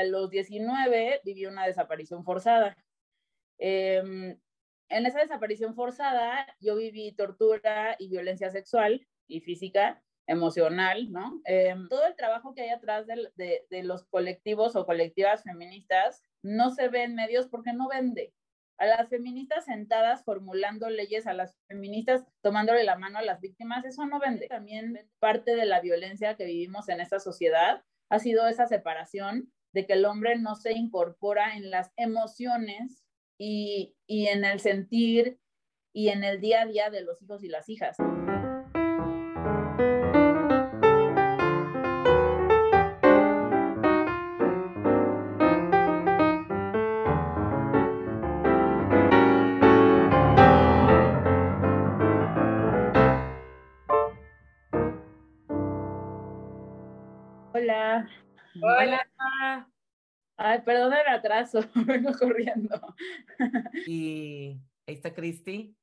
A 0.00 0.04
los 0.04 0.30
19 0.30 1.20
viví 1.24 1.44
una 1.44 1.66
desaparición 1.66 2.24
forzada. 2.24 2.74
Em, 3.58 4.40
en 4.88 5.06
esa 5.06 5.20
desaparición 5.20 5.74
forzada 5.74 6.46
yo 6.58 6.76
viví 6.76 7.12
tortura 7.12 7.96
y 7.98 8.08
violencia 8.08 8.48
sexual 8.50 9.06
y 9.26 9.40
física, 9.40 10.02
emocional, 10.26 11.12
¿no? 11.12 11.42
Em, 11.44 11.86
todo 11.88 12.06
el 12.06 12.16
trabajo 12.16 12.54
que 12.54 12.62
hay 12.62 12.70
atrás 12.70 13.06
de, 13.06 13.66
de, 13.68 13.82
los 13.82 14.04
colectivos 14.04 14.74
o 14.74 14.86
colectivas 14.86 15.42
feministas 15.42 16.22
no 16.42 16.70
se 16.70 16.88
ve 16.88 17.02
en 17.02 17.14
medios 17.14 17.48
porque 17.48 17.74
no 17.74 17.86
vende. 17.88 18.32
A 18.78 18.86
las 18.86 19.10
feministas 19.10 19.66
sentadas 19.66 20.24
formulando 20.24 20.88
leyes, 20.88 21.26
a 21.26 21.34
las 21.34 21.58
feministas 21.68 22.24
tomándole 22.40 22.84
la 22.84 22.96
mano 22.96 23.18
a 23.18 23.22
las 23.22 23.42
víctimas, 23.42 23.84
eso 23.84 24.06
no 24.06 24.18
vende. 24.18 24.46
También 24.46 24.98
parte 25.18 25.54
de 25.56 25.66
la 25.66 25.82
violencia 25.82 26.36
que 26.36 26.46
vivimos 26.46 26.88
en 26.88 27.02
esta 27.02 27.20
sociedad 27.20 27.84
ha 28.08 28.18
sido 28.18 28.48
esa 28.48 28.66
separación 28.66 29.52
de 29.72 29.86
que 29.86 29.94
el 29.94 30.04
hombre 30.04 30.38
no 30.38 30.56
se 30.56 30.72
incorpora 30.72 31.56
en 31.56 31.70
las 31.70 31.92
emociones 31.96 33.04
y, 33.38 33.96
y 34.06 34.26
en 34.26 34.44
el 34.44 34.60
sentir 34.60 35.38
y 35.92 36.08
en 36.08 36.24
el 36.24 36.40
día 36.40 36.62
a 36.62 36.66
día 36.66 36.90
de 36.90 37.02
los 37.02 37.22
hijos 37.22 37.42
y 37.42 37.48
las 37.48 37.68
hijas. 37.68 37.96
Hola. 58.56 59.06
Hola. 59.18 59.70
Ay, 60.36 60.62
perdón 60.62 60.94
el 60.94 61.14
atraso, 61.14 61.60
vengo 61.86 62.12
corriendo. 62.18 62.96
Y 63.86 64.58
ahí 64.86 64.94
está 64.94 65.12
Cristi. 65.12 65.76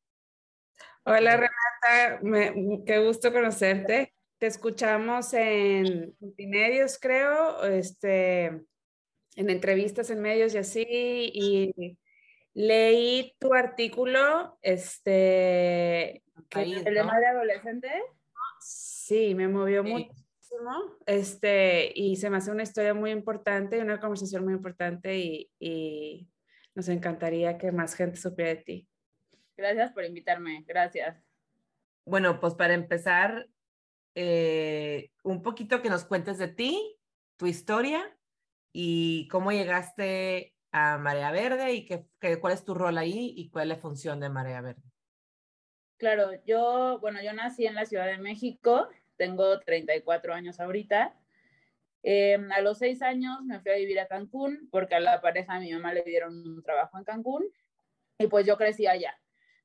Hola 1.04 1.38
Renata, 1.38 2.20
me, 2.24 2.84
qué 2.86 3.00
gusto 3.00 3.32
conocerte. 3.32 4.14
Te 4.40 4.48
escuchamos 4.48 5.34
en 5.34 6.16
multimedios, 6.20 6.98
creo, 7.00 7.64
este, 7.66 8.46
en 8.46 9.50
entrevistas 9.50 10.10
en 10.10 10.22
medios 10.22 10.54
y 10.54 10.58
así, 10.58 10.86
y 10.88 11.98
leí 12.54 13.36
tu 13.40 13.54
artículo, 13.54 14.58
este, 14.62 16.24
¿El 16.50 16.94
de 16.94 17.04
madre 17.04 17.28
adolescente? 17.28 17.90
Sí, 18.60 19.34
me 19.36 19.48
movió 19.48 19.84
sí. 19.84 19.90
mucho 19.90 20.27
este, 21.06 21.92
y 21.96 22.16
se 22.16 22.30
me 22.30 22.38
hace 22.38 22.52
una 22.52 22.64
historia 22.64 22.94
muy 22.94 23.12
importante, 23.12 23.82
una 23.82 24.00
conversación 24.00 24.44
muy 24.44 24.54
importante 24.54 25.18
y, 25.18 25.52
y, 25.60 26.30
nos 26.76 26.90
encantaría 26.90 27.58
que 27.58 27.72
más 27.72 27.96
gente 27.96 28.18
supiera 28.18 28.52
de 28.52 28.58
ti. 28.58 28.88
Gracias 29.56 29.92
por 29.94 30.06
invitarme, 30.06 30.64
gracias. 30.68 31.18
Bueno, 32.06 32.40
pues 32.40 32.54
para 32.54 32.76
empezar, 32.76 33.48
eh, 34.14 35.10
un 35.24 35.42
poquito 35.42 35.82
que 35.82 35.90
nos 35.90 36.06
cuentes 36.06 36.38
de 36.38 36.48
ti, 36.48 37.00
tu 37.36 37.48
historia 37.48 38.16
y 38.72 39.28
cómo 39.30 39.52
llegaste 39.52 40.54
a 40.72 41.00
Marea 41.00 41.32
Verde 41.32 41.74
y 41.74 41.86
que, 41.86 42.06
que, 42.20 42.40
cuál 42.40 42.54
es 42.54 42.64
tu 42.64 42.76
rol 42.76 42.98
ahí 43.00 43.34
y 43.36 43.50
cuál 43.50 43.72
es 43.72 43.78
la 43.78 43.82
función 43.82 44.20
de 44.20 44.30
Marea 44.30 44.62
Verde. 44.62 44.84
Claro, 45.98 46.30
yo, 46.46 47.00
bueno, 47.00 47.24
yo 47.24 47.34
nací 47.34 47.66
en 47.66 47.74
la 47.74 47.86
Ciudad 47.86 48.06
de 48.06 48.20
México, 48.20 48.88
tengo 49.18 49.60
34 49.60 50.34
años 50.34 50.60
ahorita. 50.60 51.16
Eh, 52.04 52.38
a 52.56 52.62
los 52.62 52.78
seis 52.78 53.02
años 53.02 53.44
me 53.44 53.60
fui 53.60 53.72
a 53.72 53.76
vivir 53.76 54.00
a 54.00 54.08
Cancún 54.08 54.70
porque 54.72 54.96
a 54.96 55.00
la 55.00 55.20
pareja 55.20 55.56
de 55.56 55.66
mi 55.66 55.74
mamá 55.74 55.94
le 55.94 56.04
dieron 56.04 56.40
un 56.48 56.64
trabajo 56.64 56.98
en 56.98 57.04
Cancún 57.04 57.46
y 58.20 58.28
pues 58.28 58.46
yo 58.46 58.58
crecí 58.58 58.88
allá. 58.88 59.20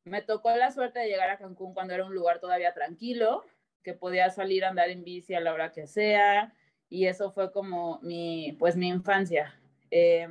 Me 0.05 0.23
tocó 0.23 0.51
la 0.57 0.73
suerte 0.73 0.99
de 0.99 1.09
llegar 1.09 1.31
a 1.31 1.39
Cancún 1.39 1.75
cuando 1.75 1.95
era 1.95 2.05
un 2.05 2.15
lugar 2.15 2.41
todavía 2.41 2.75
tranquilo, 2.75 3.45
que 3.85 3.95
podía 3.95 4.31
salir 4.31 4.65
a 4.65 4.71
andar 4.71 4.91
en 4.91 5.05
bici 5.05 5.35
a 5.35 5.41
la 5.41 5.53
hora 5.53 5.73
que 5.73 5.87
sea 5.87 6.53
y 6.89 7.07
eso 7.07 7.31
fue 7.31 7.53
como 7.53 8.01
mi, 8.03 8.57
pues 8.59 8.77
mi 8.77 8.89
infancia. 8.89 9.59
Eh, 9.91 10.27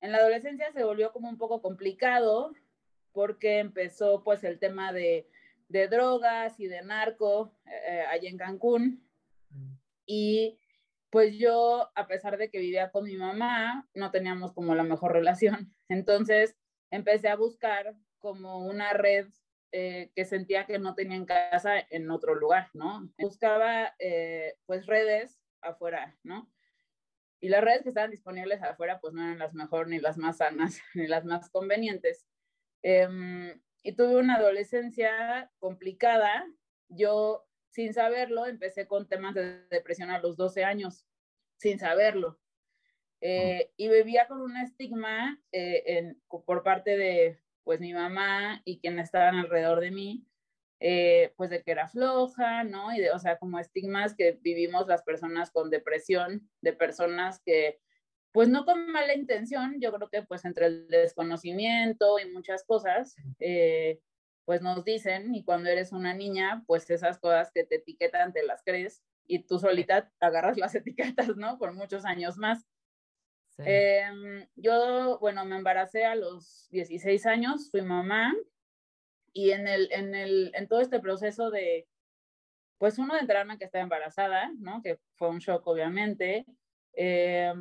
en 0.00 0.12
la 0.12 0.18
adolescencia 0.18 0.70
se 0.72 0.84
volvió 0.84 1.12
como 1.12 1.28
un 1.28 1.38
poco 1.38 1.60
complicado 1.62 2.52
porque 3.12 3.58
empezó 3.58 4.22
pues 4.22 4.44
el 4.44 4.58
tema 4.58 4.92
de 4.92 5.26
de 5.68 5.88
drogas 5.88 6.58
y 6.60 6.66
de 6.66 6.82
narco 6.82 7.52
eh, 7.66 8.04
allá 8.08 8.28
en 8.28 8.38
Cancún. 8.38 9.08
Y 10.06 10.58
pues 11.10 11.36
yo, 11.36 11.90
a 11.94 12.06
pesar 12.06 12.36
de 12.36 12.50
que 12.50 12.58
vivía 12.58 12.90
con 12.90 13.04
mi 13.04 13.16
mamá, 13.16 13.88
no 13.94 14.10
teníamos 14.10 14.52
como 14.52 14.74
la 14.74 14.82
mejor 14.82 15.12
relación. 15.12 15.74
Entonces 15.88 16.56
empecé 16.90 17.28
a 17.28 17.36
buscar 17.36 17.94
como 18.18 18.58
una 18.66 18.92
red 18.92 19.26
eh, 19.72 20.10
que 20.14 20.24
sentía 20.24 20.66
que 20.66 20.78
no 20.78 20.94
tenía 20.94 21.16
en 21.16 21.26
casa 21.26 21.78
en 21.90 22.10
otro 22.10 22.34
lugar, 22.34 22.70
¿no? 22.72 23.10
Buscaba 23.18 23.94
eh, 23.98 24.54
pues 24.64 24.86
redes 24.86 25.40
afuera, 25.60 26.16
¿no? 26.22 26.50
Y 27.40 27.48
las 27.48 27.62
redes 27.62 27.82
que 27.82 27.90
estaban 27.90 28.10
disponibles 28.10 28.62
afuera 28.62 29.00
pues 29.00 29.12
no 29.12 29.22
eran 29.22 29.38
las 29.38 29.54
mejor 29.54 29.88
ni 29.88 29.98
las 29.98 30.16
más 30.16 30.38
sanas 30.38 30.80
ni 30.94 31.06
las 31.06 31.24
más 31.24 31.50
convenientes. 31.50 32.26
Eh, 32.82 33.58
y 33.86 33.92
tuve 33.92 34.16
una 34.16 34.34
adolescencia 34.34 35.48
complicada. 35.60 36.44
Yo, 36.88 37.46
sin 37.70 37.94
saberlo, 37.94 38.46
empecé 38.46 38.88
con 38.88 39.06
temas 39.06 39.36
de 39.36 39.64
depresión 39.68 40.10
a 40.10 40.18
los 40.18 40.36
12 40.36 40.64
años, 40.64 41.06
sin 41.56 41.78
saberlo. 41.78 42.40
Eh, 43.20 43.70
y 43.76 43.88
vivía 43.88 44.26
con 44.26 44.40
un 44.40 44.56
estigma 44.56 45.40
eh, 45.52 45.84
en, 45.86 46.20
por 46.28 46.64
parte 46.64 46.96
de 46.96 47.38
pues 47.62 47.78
mi 47.78 47.94
mamá 47.94 48.60
y 48.64 48.80
quienes 48.80 49.04
estaban 49.04 49.36
alrededor 49.36 49.78
de 49.80 49.92
mí, 49.92 50.26
eh, 50.80 51.32
pues 51.36 51.48
de 51.50 51.62
que 51.62 51.70
era 51.70 51.86
floja, 51.86 52.64
¿no? 52.64 52.92
Y 52.92 52.98
de, 52.98 53.12
o 53.12 53.20
sea, 53.20 53.38
como 53.38 53.60
estigmas 53.60 54.16
que 54.16 54.32
vivimos 54.32 54.88
las 54.88 55.04
personas 55.04 55.52
con 55.52 55.70
depresión, 55.70 56.50
de 56.60 56.72
personas 56.72 57.40
que 57.40 57.78
pues 58.36 58.50
no 58.50 58.66
con 58.66 58.92
mala 58.92 59.14
intención, 59.14 59.80
yo 59.80 59.90
creo 59.94 60.10
que 60.10 60.22
pues 60.22 60.44
entre 60.44 60.66
el 60.66 60.88
desconocimiento 60.88 62.18
y 62.18 62.30
muchas 62.30 62.64
cosas, 62.64 63.16
eh, 63.38 63.98
pues 64.44 64.60
nos 64.60 64.84
dicen, 64.84 65.34
y 65.34 65.42
cuando 65.42 65.70
eres 65.70 65.90
una 65.90 66.12
niña, 66.12 66.62
pues 66.66 66.90
esas 66.90 67.18
cosas 67.18 67.50
que 67.50 67.64
te 67.64 67.76
etiquetan 67.76 68.34
te 68.34 68.44
las 68.44 68.62
crees 68.62 69.02
y 69.26 69.38
tú 69.38 69.58
solita 69.58 70.12
agarras 70.20 70.58
las 70.58 70.74
etiquetas, 71.14 71.34
¿no? 71.38 71.56
Por 71.56 71.72
muchos 71.72 72.04
años 72.04 72.36
más. 72.36 72.66
Sí. 73.56 73.62
Eh, 73.64 74.46
yo, 74.54 75.18
bueno, 75.18 75.46
me 75.46 75.56
embaracé 75.56 76.04
a 76.04 76.14
los 76.14 76.68
16 76.72 77.24
años, 77.24 77.70
fui 77.70 77.80
mamá, 77.80 78.34
y 79.32 79.52
en, 79.52 79.66
el, 79.66 79.90
en, 79.92 80.14
el, 80.14 80.50
en 80.54 80.68
todo 80.68 80.82
este 80.82 81.00
proceso 81.00 81.50
de, 81.50 81.88
pues 82.76 82.98
uno 82.98 83.14
de 83.14 83.20
enterarme 83.20 83.56
que 83.56 83.64
estaba 83.64 83.82
embarazada, 83.82 84.52
¿no? 84.58 84.82
Que 84.82 84.98
fue 85.14 85.30
un 85.30 85.38
shock, 85.38 85.66
obviamente. 85.66 86.44
Eh, 86.92 87.54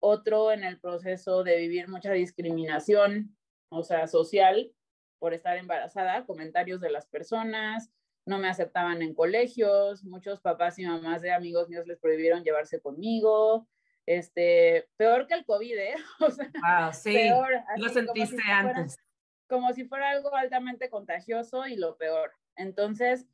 otro 0.00 0.52
en 0.52 0.64
el 0.64 0.78
proceso 0.78 1.44
de 1.44 1.56
vivir 1.56 1.88
mucha 1.88 2.12
discriminación, 2.12 3.36
o 3.70 3.82
sea, 3.82 4.06
social, 4.06 4.72
por 5.18 5.34
estar 5.34 5.56
embarazada, 5.56 6.26
comentarios 6.26 6.80
de 6.80 6.90
las 6.90 7.06
personas, 7.06 7.90
no 8.26 8.38
me 8.38 8.48
aceptaban 8.48 9.02
en 9.02 9.14
colegios, 9.14 10.04
muchos 10.04 10.40
papás 10.40 10.78
y 10.78 10.84
mamás 10.84 11.22
de 11.22 11.32
amigos 11.32 11.68
míos 11.68 11.86
les 11.86 11.98
prohibieron 11.98 12.42
llevarse 12.42 12.80
conmigo, 12.80 13.68
este, 14.04 14.88
peor 14.96 15.26
que 15.26 15.34
el 15.34 15.44
COVID, 15.44 15.76
¿eh? 15.76 15.94
O 16.20 16.30
sea, 16.30 16.50
ah, 16.64 16.92
sí, 16.92 17.12
peor, 17.12 17.48
lo 17.76 17.88
sentiste 17.88 18.36
como 18.36 18.42
si 18.42 18.50
antes. 18.50 18.74
Fuera, 18.74 19.06
como 19.48 19.72
si 19.72 19.84
fuera 19.84 20.10
algo 20.10 20.34
altamente 20.34 20.90
contagioso 20.90 21.66
y 21.66 21.76
lo 21.76 21.96
peor. 21.96 22.32
Entonces, 22.56 23.26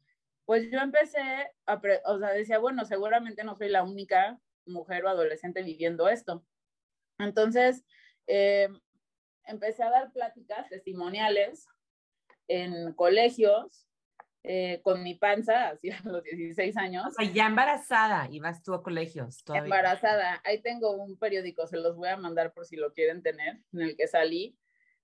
pues 0.44 0.70
yo 0.70 0.78
empecé 0.80 1.52
a, 1.66 1.80
o 2.06 2.18
sea, 2.18 2.30
decía, 2.30 2.58
bueno, 2.58 2.84
seguramente 2.84 3.44
no 3.44 3.54
soy 3.54 3.68
la 3.68 3.82
única 3.82 4.38
mujer 4.66 5.04
o 5.04 5.08
adolescente 5.08 5.62
viviendo 5.62 6.08
esto. 6.08 6.44
Entonces, 7.25 7.84
eh, 8.27 8.69
empecé 9.45 9.83
a 9.83 9.91
dar 9.91 10.13
pláticas 10.13 10.69
testimoniales 10.69 11.66
en 12.48 12.92
colegios 12.95 13.86
eh, 14.45 14.80
con 14.83 15.04
mi 15.04 15.15
panza, 15.15 15.69
así 15.69 15.91
a 15.91 16.01
los 16.04 16.24
16 16.24 16.77
años. 16.77 17.07
O 17.07 17.10
sea, 17.13 17.33
ya 17.33 17.47
embarazada, 17.47 18.28
ibas 18.30 18.63
tú 18.63 18.74
a 18.74 18.83
colegios 18.83 19.45
todavía. 19.45 19.65
Embarazada. 19.65 20.41
Ahí 20.45 20.60
tengo 20.60 20.91
un 20.91 21.16
periódico, 21.16 21.66
se 21.66 21.77
los 21.77 21.97
voy 21.97 22.09
a 22.09 22.16
mandar 22.16 22.53
por 22.53 22.66
si 22.66 22.77
lo 22.77 22.92
quieren 22.92 23.22
tener, 23.22 23.60
en 23.72 23.80
el 23.80 23.97
que 23.97 24.09
salí. 24.09 24.59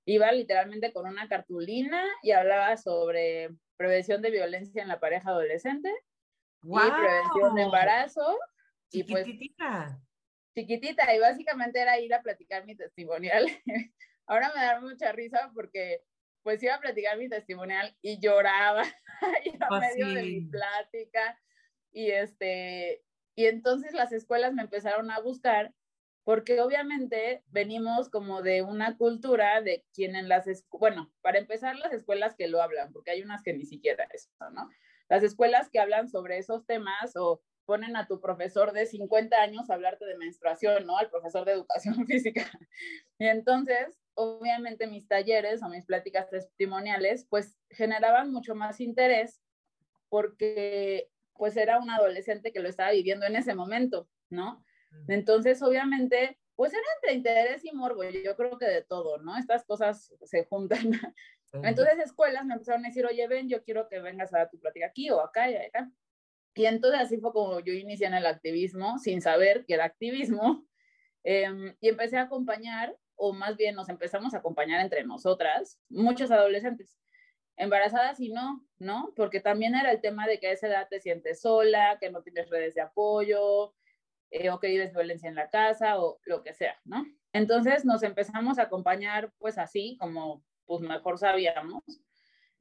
Iba 0.05 0.33
literalmente 0.33 0.93
con 0.93 1.07
una 1.07 1.29
cartulina 1.29 2.03
y 2.23 2.33
hablaba 2.33 2.77
sobre 2.77 3.51
prevención 3.77 4.23
de 4.23 4.31
violencia 4.31 4.83
en 4.83 4.89
la 4.89 4.99
pareja 4.99 5.31
adolescente 5.31 5.93
wow. 6.63 6.81
y 6.87 6.91
prevención 6.91 7.55
de 7.55 7.63
embarazo. 7.63 8.39
Y 8.91 9.05
pues, 9.05 9.27
chiquitita 10.55 11.15
y 11.15 11.21
básicamente 11.21 11.81
era 11.81 11.99
ir 12.01 12.15
a 12.15 12.23
platicar 12.23 12.65
mi 12.67 12.77
testimonial. 12.77 13.47
Ahora 14.27 14.53
me 14.55 14.61
da 14.63 14.81
mucha 14.81 15.13
risa 15.13 15.51
porque 15.55 16.03
pues 16.43 16.63
iba 16.63 16.75
a 16.75 16.81
platicar 16.81 17.19
mi 17.19 17.29
testimonial 17.29 17.97
y 18.03 18.21
lloraba 18.21 18.85
y 19.45 19.51
a 19.63 19.69
Oh, 19.71 19.81
medio 19.81 20.07
sí. 20.07 20.15
de 20.15 20.23
mi 20.25 20.41
plática 20.43 21.39
y 21.93 22.11
este 22.11 23.05
y 23.35 23.47
entonces 23.47 23.93
las 23.95 24.13
escuelas 24.13 24.53
me 24.53 24.63
empezaron 24.63 25.11
a 25.11 25.21
buscar 25.21 25.75
porque 26.25 26.61
obviamente 26.61 27.43
venimos 27.47 28.11
como 28.11 28.43
de 28.43 28.63
una 28.63 28.97
cultura 28.99 29.63
de 29.63 29.87
quien 29.95 30.15
en 30.15 30.29
las, 30.29 30.47
bueno, 30.71 31.11
para 31.23 31.39
empezar 31.39 31.77
las 31.77 31.93
escuelas 31.93 32.35
que 32.37 32.49
lo 32.49 32.61
hablan, 32.61 32.93
porque 32.93 33.13
hay 33.13 33.23
unas 33.23 33.43
que 33.43 33.55
ni 33.55 33.65
siquiera 33.65 34.07
eso, 34.13 34.29
¿no? 34.53 34.69
Las 35.09 35.23
escuelas 35.23 35.71
que 35.71 35.81
hablan 35.81 36.09
sobre 36.09 36.37
esos 36.37 36.67
temas 36.67 37.17
o 37.17 37.43
ponen 37.69 37.97
a 37.97 38.07
tu 38.07 38.19
profesor 38.19 38.73
de 38.73 38.87
50 38.87 39.37
años 39.37 39.69
a 39.69 39.75
hablarte 39.75 40.07
de 40.07 40.17
menstruación, 40.17 40.87
¿no? 40.87 40.97
Al 40.97 41.11
profesor 41.11 41.45
de 41.45 41.53
educación 41.53 41.95
física. 42.07 42.51
Y 43.19 43.27
entonces, 43.27 44.01
obviamente 44.15 44.87
mis 44.87 45.07
talleres 45.07 45.63
o 45.63 45.69
mis 45.69 45.85
pláticas 45.85 46.31
testimoniales, 46.31 47.27
pues 47.29 47.59
generaban 47.69 48.33
mucho 48.33 48.55
más 48.55 48.81
interés 48.81 49.43
porque 50.09 51.11
pues 51.35 51.59
era 51.59 51.79
un 51.79 51.91
adolescente 51.91 52.53
que 52.53 52.61
lo 52.61 52.71
estaba 52.71 52.93
viviendo 52.93 53.27
en 53.27 53.37
ese 53.37 53.55
momento, 53.55 54.09
¿no? 54.31 54.65
Entonces, 55.07 55.63
obviamente, 55.63 56.39
pues 56.57 56.73
era 56.73 56.83
entre 56.97 57.13
interés 57.13 57.67
y 57.67 57.73
morbo, 57.73 58.03
yo 58.03 58.35
creo 58.35 58.57
que 58.57 58.65
de 58.65 58.83
todo, 58.83 59.19
¿no? 59.19 59.37
Estas 59.37 59.67
cosas 59.67 60.11
se 60.25 60.47
juntan. 60.47 60.91
Entonces, 61.53 61.99
escuelas 61.99 62.47
me 62.47 62.55
empezaron 62.55 62.87
a 62.87 62.89
decir, 62.89 63.05
oye, 63.05 63.29
ven, 63.29 63.51
yo 63.51 63.63
quiero 63.63 63.91
que 63.91 64.01
vengas 64.01 64.33
a 64.33 64.39
dar 64.39 64.51
tu 64.51 64.59
plática 64.59 64.87
aquí 64.87 65.11
o 65.11 65.21
acá 65.21 65.51
y 65.51 65.57
acá. 65.57 65.93
Y 66.55 66.67
entonces 66.67 67.01
así 67.01 67.19
fue 67.19 67.33
como 67.33 67.61
yo 67.61 67.73
inicié 67.73 68.07
en 68.07 68.15
el 68.15 68.27
activismo, 68.27 68.99
sin 68.99 69.21
saber 69.21 69.65
que 69.67 69.75
era 69.75 69.85
activismo, 69.85 70.67
em, 71.25 71.77
y 71.81 71.89
empecé 71.89 72.17
a 72.17 72.23
acompañar, 72.23 72.97
o 73.17 73.33
más 73.33 73.57
bien 73.57 73.75
nos 73.75 73.89
empezamos 73.89 74.35
a 74.35 74.39
acompañar 74.39 74.81
entre 74.81 75.05
nosotras, 75.05 75.81
muchos 75.89 76.31
adolescentes, 76.31 76.99
embarazadas 77.57 78.21
y 78.21 78.31
no, 78.31 78.65
¿no? 78.79 79.13
Porque 79.17 79.41
también 79.41 79.75
era 79.75 79.91
el 79.91 80.01
tema 80.01 80.27
de 80.27 80.39
que 80.39 80.49
a 80.49 80.53
esa 80.53 80.69
edad 80.69 80.89
te 80.89 81.01
sientes 81.01 81.41
sola, 81.41 81.99
que 82.01 82.11
no 82.11 82.23
tienes 82.23 82.49
redes 82.49 82.75
de 82.75 82.83
apoyo, 82.83 83.75
eh, 84.31 84.51
o 84.51 84.61
que 84.61 84.69
vives 84.69 84.93
violencia 84.93 85.29
en 85.29 85.35
la 85.35 85.49
casa 85.49 86.01
o 86.01 86.21
lo 86.25 86.43
que 86.43 86.55
sea, 86.55 86.77
¿no? 86.85 87.05
Entonces 87.33 87.85
nos 87.85 88.03
empezamos 88.03 88.59
a 88.59 88.65
acompañar 88.65 89.33
pues 89.39 89.59
así, 89.59 89.97
como 89.99 90.45
pues 90.67 90.83
mejor 90.83 91.19
sabíamos. 91.19 91.83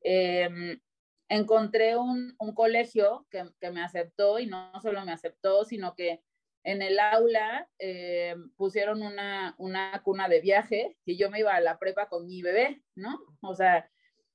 Em, 0.01 0.79
encontré 1.29 1.97
un, 1.97 2.35
un 2.39 2.53
colegio 2.53 3.27
que, 3.29 3.45
que, 3.59 3.71
me 3.71 3.81
aceptó 3.81 4.39
y 4.39 4.47
no 4.47 4.71
solo 4.81 5.03
me 5.05 5.11
aceptó, 5.11 5.65
sino 5.65 5.95
que 5.95 6.21
en 6.63 6.81
el 6.81 6.99
aula 6.99 7.69
eh, 7.79 8.35
pusieron 8.55 9.01
una, 9.01 9.55
una 9.57 10.01
cuna 10.03 10.27
de 10.27 10.41
viaje 10.41 10.97
y 11.05 11.17
yo 11.17 11.29
me 11.29 11.39
iba 11.39 11.53
a 11.53 11.61
la 11.61 11.79
prepa 11.79 12.09
con 12.09 12.27
mi 12.27 12.41
bebé, 12.41 12.81
¿no? 12.95 13.19
O 13.41 13.55
sea, 13.55 13.89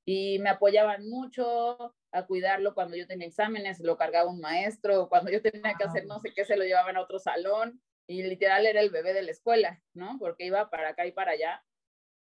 y 0.05 0.39
me 0.39 0.51
apoyaban 0.51 1.09
mucho 1.09 1.95
a 2.11 2.27
cuidarlo 2.27 2.75
cuando 2.75 2.97
yo 2.97 3.07
tenía 3.07 3.29
exámenes, 3.29 3.81
lo 3.81 3.97
cargaba 3.97 4.31
un 4.31 4.41
maestro, 4.41 5.09
cuando 5.09 5.31
yo 5.31 5.41
tenía 5.43 5.75
que 5.75 5.85
hacer 5.85 6.07
no 6.07 6.21
sé 6.21 6.33
qué, 6.35 6.45
se 6.45 6.57
lo 6.57 6.65
llevaban 6.65 6.97
a 6.97 7.03
otro 7.03 7.19
salón 7.19 7.81
y 8.07 8.23
literal 8.23 8.67
era 8.67 8.81
el 8.81 8.91
bebé 8.91 9.13
de 9.13 9.23
la 9.23 9.31
escuela, 9.31 9.83
¿no? 9.95 10.17
Porque 10.19 10.47
iba 10.47 10.71
para 10.71 10.91
acá 10.91 11.07
y 11.07 11.13
para 11.13 11.33
allá. 11.33 11.65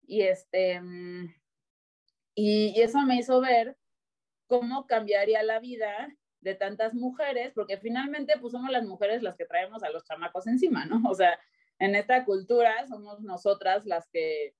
Y 0.06 0.22
este, 0.22 0.80
mm, 0.80 1.34
y, 2.34 2.80
eso 2.80 3.00
me 3.02 3.16
hizo 3.16 3.40
ver 3.40 3.76
cómo 4.50 4.88
cambiaría 4.88 5.44
la 5.44 5.60
vida 5.60 6.12
de 6.40 6.56
tantas 6.56 6.92
mujeres, 6.92 7.52
porque 7.54 7.78
finalmente 7.78 8.36
pues 8.40 8.50
somos 8.50 8.68
las 8.72 8.84
mujeres 8.84 9.22
las 9.22 9.36
que 9.36 9.44
traemos 9.44 9.84
a 9.84 9.90
los 9.90 10.02
chamacos 10.02 10.48
encima, 10.48 10.86
¿no? 10.86 11.08
O 11.08 11.14
sea, 11.14 11.38
en 11.78 11.94
esta 11.94 12.24
cultura 12.24 12.84
somos 12.88 13.20
nosotras 13.20 13.86
las 13.86 14.08
que, 14.08 14.56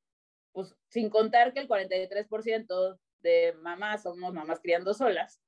pues 0.53 0.77
sin 0.91 1.11
contar 1.11 1.53
que 1.53 1.59
el 1.59 1.69
43% 1.69 3.01
de 3.23 3.53
mamás 3.61 4.05
somos 4.05 4.33
mamás 4.33 4.61
criando 4.61 4.95
solas, 4.95 5.43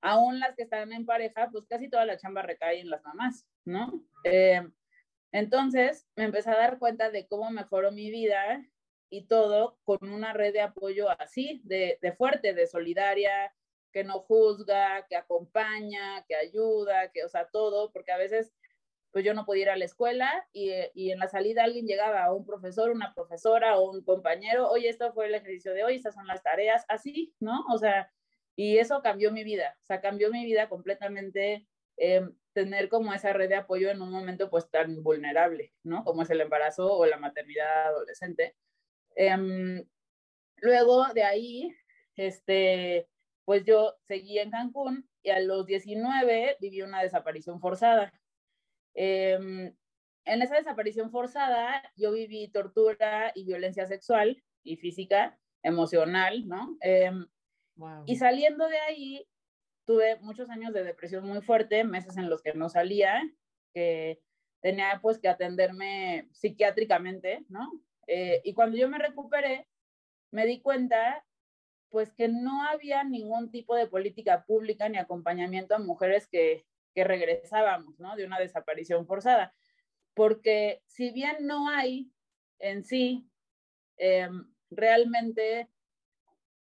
aún 0.00 0.40
las 0.40 0.56
que 0.56 0.62
están 0.62 0.94
en 0.94 1.04
pareja, 1.04 1.50
pues 1.52 1.66
casi 1.66 1.90
toda 1.90 2.06
la 2.06 2.16
chamba 2.16 2.40
recae 2.40 2.80
en 2.80 2.88
las 2.88 3.04
mamás, 3.04 3.46
¿no? 3.66 4.02
Eh, 4.24 4.66
entonces 5.32 6.08
me 6.16 6.24
empecé 6.24 6.48
a 6.48 6.56
dar 6.56 6.78
cuenta 6.78 7.10
de 7.10 7.26
cómo 7.26 7.50
mejoró 7.50 7.92
mi 7.92 8.10
vida 8.10 8.66
y 9.10 9.26
todo 9.26 9.76
con 9.84 9.98
una 10.08 10.32
red 10.32 10.54
de 10.54 10.62
apoyo 10.62 11.10
así, 11.20 11.60
de, 11.64 11.98
de 12.00 12.12
fuerte, 12.12 12.54
de 12.54 12.66
solidaria, 12.66 13.52
que 13.92 14.04
no 14.04 14.20
juzga, 14.20 15.06
que 15.08 15.16
acompaña, 15.16 16.24
que 16.26 16.34
ayuda, 16.34 17.10
que, 17.12 17.24
o 17.24 17.28
sea, 17.28 17.48
todo, 17.50 17.92
porque 17.92 18.12
a 18.12 18.16
veces 18.16 18.52
pues 19.12 19.24
yo 19.24 19.34
no 19.34 19.44
podía 19.44 19.62
ir 19.62 19.70
a 19.70 19.76
la 19.76 19.84
escuela 19.84 20.48
y, 20.52 20.72
y, 20.94 21.12
en 21.12 21.18
la 21.18 21.28
salida 21.28 21.64
alguien 21.64 21.86
llegaba, 21.86 22.32
un 22.32 22.46
profesor, 22.46 22.90
una 22.90 23.14
profesora 23.14 23.78
o 23.78 23.90
un 23.90 24.02
compañero, 24.02 24.70
oye, 24.70 24.88
esto 24.88 25.12
fue 25.12 25.26
el 25.26 25.34
ejercicio 25.34 25.74
de 25.74 25.84
hoy, 25.84 25.96
estas 25.96 26.14
son 26.14 26.26
las 26.26 26.42
tareas, 26.42 26.86
así, 26.88 27.34
¿no? 27.38 27.62
O 27.70 27.78
sea, 27.78 28.10
y 28.56 28.78
eso 28.78 29.02
cambió 29.02 29.30
mi 29.30 29.44
vida, 29.44 29.76
o 29.82 29.84
sea, 29.84 30.00
cambió 30.00 30.30
mi 30.30 30.44
vida 30.46 30.68
completamente 30.70 31.66
eh, 31.98 32.22
tener 32.54 32.88
como 32.88 33.12
esa 33.12 33.32
red 33.32 33.48
de 33.48 33.56
apoyo 33.56 33.90
en 33.90 34.00
un 34.02 34.10
momento 34.10 34.50
pues 34.50 34.70
tan 34.70 35.02
vulnerable, 35.02 35.72
¿no? 35.82 36.04
Como 36.04 36.22
es 36.22 36.30
el 36.30 36.40
embarazo 36.40 36.92
o 36.92 37.06
la 37.06 37.18
maternidad 37.18 37.88
adolescente. 37.88 38.56
Eh, 39.16 39.84
luego 40.56 41.06
de 41.14 41.22
ahí, 41.22 41.74
este, 42.16 43.08
pues 43.44 43.64
yo 43.64 43.94
seguí 44.06 44.38
en 44.38 44.50
Cancún 44.50 45.08
y 45.22 45.30
a 45.30 45.40
los 45.40 45.66
19 45.66 46.56
viví 46.60 46.82
una 46.82 47.02
desaparición 47.02 47.60
forzada. 47.60 48.12
Eh, 48.94 49.72
en 50.24 50.42
esa 50.42 50.56
desaparición 50.56 51.10
forzada 51.10 51.82
yo 51.96 52.12
viví 52.12 52.48
tortura 52.48 53.32
y 53.34 53.44
violencia 53.44 53.86
sexual 53.86 54.42
y 54.62 54.76
física, 54.76 55.38
emocional, 55.62 56.46
¿no? 56.46 56.76
Eh, 56.80 57.10
wow. 57.76 58.04
Y 58.06 58.16
saliendo 58.16 58.68
de 58.68 58.78
ahí, 58.78 59.28
tuve 59.84 60.18
muchos 60.20 60.48
años 60.50 60.72
de 60.72 60.84
depresión 60.84 61.26
muy 61.26 61.40
fuerte, 61.40 61.84
meses 61.84 62.16
en 62.16 62.30
los 62.30 62.42
que 62.42 62.54
no 62.54 62.68
salía, 62.68 63.22
que 63.74 64.20
tenía 64.60 65.00
pues 65.02 65.18
que 65.18 65.28
atenderme 65.28 66.28
psiquiátricamente, 66.32 67.44
¿no? 67.48 67.72
Eh, 68.06 68.40
y 68.44 68.54
cuando 68.54 68.76
yo 68.76 68.88
me 68.88 68.98
recuperé, 68.98 69.66
me 70.30 70.46
di 70.46 70.60
cuenta 70.60 71.24
pues 71.92 72.10
que 72.14 72.26
no 72.26 72.64
había 72.64 73.04
ningún 73.04 73.50
tipo 73.50 73.76
de 73.76 73.86
política 73.86 74.46
pública 74.46 74.88
ni 74.88 74.96
acompañamiento 74.96 75.74
a 75.74 75.78
mujeres 75.78 76.26
que, 76.26 76.64
que 76.94 77.04
regresábamos, 77.04 78.00
¿no? 78.00 78.16
De 78.16 78.24
una 78.24 78.40
desaparición 78.40 79.06
forzada. 79.06 79.54
Porque 80.14 80.82
si 80.86 81.10
bien 81.10 81.46
no 81.46 81.68
hay 81.68 82.10
en 82.58 82.82
sí 82.82 83.28
eh, 83.98 84.30
realmente 84.70 85.68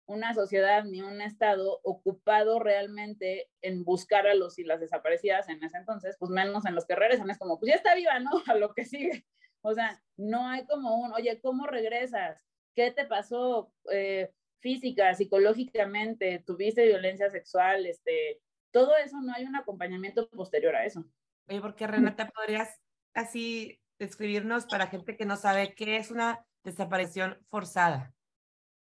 una 0.08 0.34
sociedad 0.34 0.84
ni 0.84 1.02
un 1.02 1.22
Estado 1.22 1.80
ocupado 1.84 2.58
realmente 2.58 3.52
en 3.62 3.84
buscar 3.84 4.26
a 4.26 4.34
los 4.34 4.58
y 4.58 4.64
las 4.64 4.80
desaparecidas 4.80 5.48
en 5.48 5.64
ese 5.64 5.78
entonces, 5.78 6.18
pues 6.18 6.32
menos 6.32 6.66
en 6.66 6.74
los 6.74 6.88
que 6.88 6.96
regresan, 6.96 7.30
es 7.30 7.38
como, 7.38 7.60
pues 7.60 7.70
ya 7.70 7.76
está 7.76 7.94
viva, 7.94 8.20
¿no? 8.20 8.32
A 8.48 8.56
lo 8.56 8.74
que 8.74 8.86
sigue. 8.86 9.28
O 9.62 9.76
sea, 9.76 10.02
no 10.18 10.48
hay 10.48 10.66
como 10.66 11.00
un, 11.00 11.14
oye, 11.14 11.40
¿cómo 11.40 11.68
regresas? 11.68 12.44
¿Qué 12.74 12.90
te 12.90 13.06
pasó 13.06 13.72
eh, 13.92 14.34
física, 14.60 15.14
psicológicamente? 15.14 16.44
¿Tuviste 16.46 16.86
violencia 16.86 17.30
sexual? 17.30 17.86
Este, 17.86 18.42
todo 18.72 18.96
eso 18.98 19.22
no 19.22 19.34
hay 19.34 19.46
un 19.46 19.56
acompañamiento 19.56 20.30
posterior 20.30 20.76
a 20.76 20.86
eso. 20.86 21.06
Oye, 21.48 21.62
porque 21.62 21.88
Renata, 21.88 22.30
¿podrías 22.30 22.80
así 23.14 23.80
describirnos 23.98 24.66
para 24.66 24.88
gente 24.88 25.18
que 25.18 25.26
no 25.26 25.36
sabe 25.36 25.74
qué 25.74 25.98
es 25.98 26.12
una 26.12 26.46
desaparición 26.64 27.38
forzada? 27.50 28.14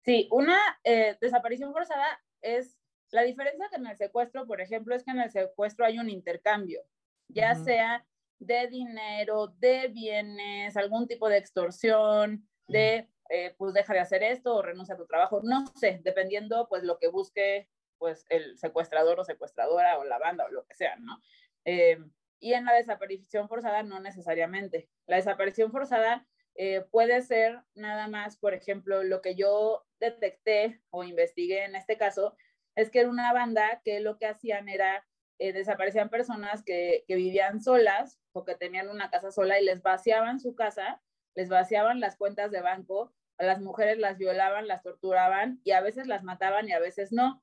Sí, 0.05 0.29
una 0.31 0.59
eh, 0.85 1.17
desaparición 1.21 1.73
forzada 1.73 2.23
es 2.41 2.79
la 3.11 3.23
diferencia 3.23 3.69
que 3.69 3.76
en 3.76 3.87
el 3.87 3.97
secuestro, 3.97 4.47
por 4.47 4.61
ejemplo, 4.61 4.95
es 4.95 5.05
que 5.05 5.11
en 5.11 5.21
el 5.21 5.31
secuestro 5.31 5.85
hay 5.85 5.99
un 5.99 6.09
intercambio, 6.09 6.83
ya 7.29 7.52
uh 7.52 7.57
-huh. 7.57 7.64
sea 7.64 8.07
de 8.38 8.67
dinero, 8.69 9.49
de 9.59 9.88
bienes, 9.88 10.76
algún 10.76 11.07
tipo 11.07 11.29
de 11.29 11.38
extorsión, 11.38 12.49
de 12.67 13.09
eh, 13.35 13.55
pues 13.57 13.73
deja 13.73 13.95
de 13.95 14.01
hacer 14.01 14.23
esto 14.23 14.55
o 14.55 14.61
renuncia 14.61 14.95
a 14.95 14.99
tu 14.99 15.07
trabajo, 15.07 15.41
no 15.43 15.67
sé, 15.69 16.03
dependiendo 16.05 16.69
pues 16.69 16.83
lo 16.83 16.99
que 16.99 17.09
busque 17.09 17.67
pues 17.97 18.27
el 18.29 18.59
secuestrador 18.59 19.19
o 19.19 19.25
secuestradora 19.25 19.99
o 19.99 20.05
la 20.05 20.19
banda 20.19 20.45
o 20.45 20.51
lo 20.51 20.67
que 20.67 20.75
sea, 20.75 20.97
¿no? 20.97 21.19
Eh, 21.65 21.97
y 22.41 22.53
en 22.53 22.67
la 22.67 22.75
desaparición 22.75 23.49
forzada 23.49 23.85
no 23.85 24.01
necesariamente. 24.01 24.91
La 25.07 25.17
desaparición 25.17 25.73
forzada 25.73 26.27
eh, 26.57 26.83
puede 26.91 27.23
ser 27.23 27.62
nada 27.75 28.07
más, 28.07 28.37
por 28.37 28.53
ejemplo, 28.53 29.03
lo 29.03 29.23
que 29.23 29.35
yo 29.35 29.87
detecté 29.99 30.83
o 30.91 31.03
investigué 31.03 31.65
en 31.65 31.75
este 31.75 31.97
caso, 31.97 32.37
es 32.75 32.91
que 32.91 33.01
era 33.01 33.09
una 33.09 33.33
banda 33.33 33.81
que 33.83 34.01
lo 34.01 34.19
que 34.19 34.27
hacían 34.27 34.69
era, 34.69 35.07
desaparecían 35.39 36.11
personas 36.11 36.62
que, 36.62 37.05
que 37.09 37.17
vivían 37.17 37.62
solas 37.62 38.21
o 38.33 38.45
que 38.45 38.57
tenían 38.57 38.91
una 38.91 39.11
casa 39.11 39.33
sola 39.33 39.59
y 39.59 39.65
les 39.65 39.81
vaciaban 39.81 40.39
su 40.39 40.55
casa, 40.55 41.01
les 41.35 41.49
vaciaban 41.49 41.99
las 41.99 42.17
cuentas 42.17 42.51
de 42.51 42.61
banco, 42.61 43.15
a 43.39 43.45
las 43.45 43.61
mujeres 43.61 43.99
las 43.99 44.19
violaban, 44.19 44.67
las 44.67 44.83
torturaban 44.83 45.61
y 45.65 45.73
a 45.73 45.81
veces 45.81 46.07
las 46.07 46.23
mataban 46.23 46.69
y 46.69 46.73
a 46.73 46.79
veces 46.79 47.12
no 47.12 47.43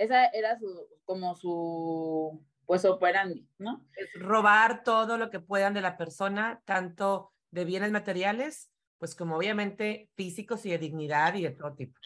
esa 0.00 0.26
era 0.26 0.58
su, 0.58 0.88
como 1.04 1.34
su, 1.34 2.42
pues 2.64 2.84
operandi, 2.86 3.46
¿no? 3.58 3.86
Es 3.96 4.08
robar 4.14 4.82
todo 4.82 5.18
lo 5.18 5.30
que 5.30 5.40
puedan 5.40 5.74
de 5.74 5.82
la 5.82 5.98
persona, 5.98 6.62
tanto 6.64 7.34
de 7.50 7.66
bienes 7.66 7.90
materiales, 7.90 8.70
pues 8.98 9.14
como 9.14 9.36
obviamente 9.36 10.08
físicos 10.14 10.64
y 10.64 10.70
de 10.70 10.78
dignidad 10.78 11.34
y 11.34 11.42
de 11.42 11.50
todo 11.50 11.74
tipo. 11.74 11.98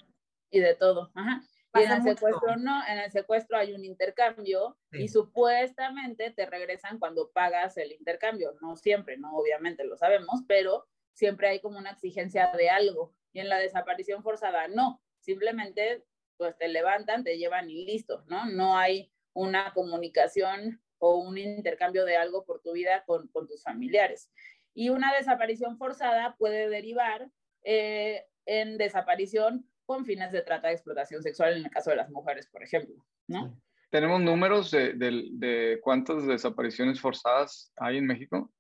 Y 0.51 0.59
de 0.59 0.75
todo, 0.75 1.13
ajá. 1.15 1.43
y 1.75 1.83
en 1.83 1.93
el 1.93 2.03
secuestro 2.03 2.57
no, 2.57 2.85
en 2.89 2.99
el 2.99 3.13
secuestro 3.13 3.59
hay 3.59 3.75
un 3.75 3.85
intercambio 3.85 4.77
y 4.91 5.09
supuestamente 5.09 6.31
te 6.31 6.47
regresan 6.47 6.99
cuando 6.99 7.31
pagas 7.31 7.77
el 7.77 7.93
intercambio. 7.93 8.55
No 8.61 8.75
siempre, 8.77 9.19
no, 9.19 9.37
obviamente 9.37 9.85
lo 9.85 9.97
sabemos, 9.97 10.43
pero 10.49 10.89
siempre 11.14 11.49
hay 11.49 11.61
como 11.61 11.78
una 11.78 11.92
exigencia 11.92 12.50
de 12.56 12.68
algo. 12.68 13.14
Y 13.33 13.40
en 13.40 13.49
la 13.49 13.59
desaparición 13.59 14.23
forzada 14.23 14.68
no, 14.68 15.00
simplemente 15.21 16.04
pues 16.37 16.56
te 16.59 16.68
levantan, 16.68 17.25
te 17.25 17.38
llevan 17.38 17.71
y 17.71 17.87
listo, 17.87 18.25
¿no? 18.26 18.47
No 18.47 18.76
hay 18.76 19.12
una 19.33 19.73
comunicación 19.73 20.83
o 20.99 21.16
un 21.18 21.38
intercambio 21.38 22.04
de 22.04 22.16
algo 22.16 22.44
por 22.44 22.61
tu 22.61 22.73
vida 22.73 23.04
con, 23.06 23.28
con 23.28 23.47
tus 23.47 23.62
familiares. 23.62 24.30
Y 24.75 24.88
una 24.88 25.14
desaparición 25.14 25.78
forzada 25.78 26.37
puede 26.37 26.68
derivar 26.68 27.28
eh, 27.62 28.25
en 28.47 28.76
desaparición 28.78 29.68
con 29.87 30.04
fines 30.04 30.33
de 30.33 30.42
trata 30.42 30.68
de 30.68 30.75
explotación 30.75 31.23
sexual 31.23 31.56
en 31.56 31.64
el 31.64 31.71
caso 31.71 31.90
de 31.90 31.97
las 31.97 32.11
mujeres, 32.11 32.47
por 32.49 32.62
ejemplo, 32.62 33.04
¿no? 33.28 33.61
¿Tenemos 33.90 34.21
números 34.21 34.71
de, 34.71 34.94
de, 34.94 35.28
de 35.33 35.80
cuántas 35.80 36.26
desapariciones 36.26 37.00
forzadas 37.00 37.73
hay 37.76 37.99
en 37.99 38.06
México? 38.06 38.52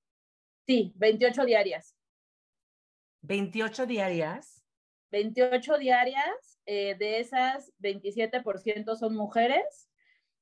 Sí, 0.66 0.92
28 0.96 1.44
diarias. 1.44 1.96
¿28 3.26 3.86
diarias? 3.86 4.62
28 5.10 5.78
diarias, 5.78 6.60
eh, 6.66 6.94
de 6.98 7.20
esas 7.20 7.72
27% 7.78 8.96
son 8.96 9.14
mujeres 9.14 9.88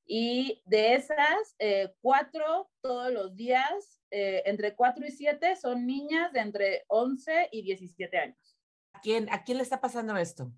y 0.05 0.63
de 0.65 0.95
esas 0.95 1.55
eh, 1.59 1.95
4 2.01 2.71
todos 2.81 3.13
los 3.13 3.37
días, 3.37 4.03
eh, 4.11 4.43
entre 4.47 4.75
4 4.75 5.07
y 5.07 5.11
7 5.11 5.57
son 5.57 5.87
niñas 5.87 6.33
de 6.33 6.41
entre 6.41 6.85
11 6.89 7.51
y 7.53 7.63
17 7.63 8.19
años. 8.19 8.59
¿A 8.95 9.01
quién, 9.01 9.29
¿A 9.31 9.45
quién 9.45 9.59
le 9.59 9.65
está 9.65 9.81
pasando 9.81 10.17
esto? 10.17 10.53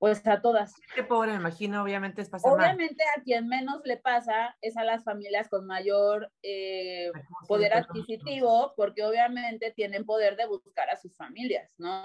Pues 0.00 0.26
a 0.26 0.40
todas. 0.40 0.72
Qué 0.94 1.04
pobre, 1.04 1.32
me 1.32 1.36
imagino, 1.36 1.82
obviamente 1.82 2.22
es 2.22 2.30
pasar 2.30 2.50
Obviamente 2.50 3.04
a 3.14 3.20
quien 3.20 3.46
menos 3.48 3.82
le 3.84 3.98
pasa 3.98 4.56
es 4.62 4.78
a 4.78 4.82
las 4.82 5.04
familias 5.04 5.50
con 5.50 5.66
mayor 5.66 6.32
eh, 6.42 7.12
poder 7.46 7.74
adquisitivo, 7.74 8.72
porque 8.78 9.04
obviamente 9.04 9.72
tienen 9.72 10.06
poder 10.06 10.36
de 10.36 10.46
buscar 10.46 10.88
a 10.88 10.96
sus 10.96 11.14
familias, 11.18 11.74
¿no? 11.76 12.02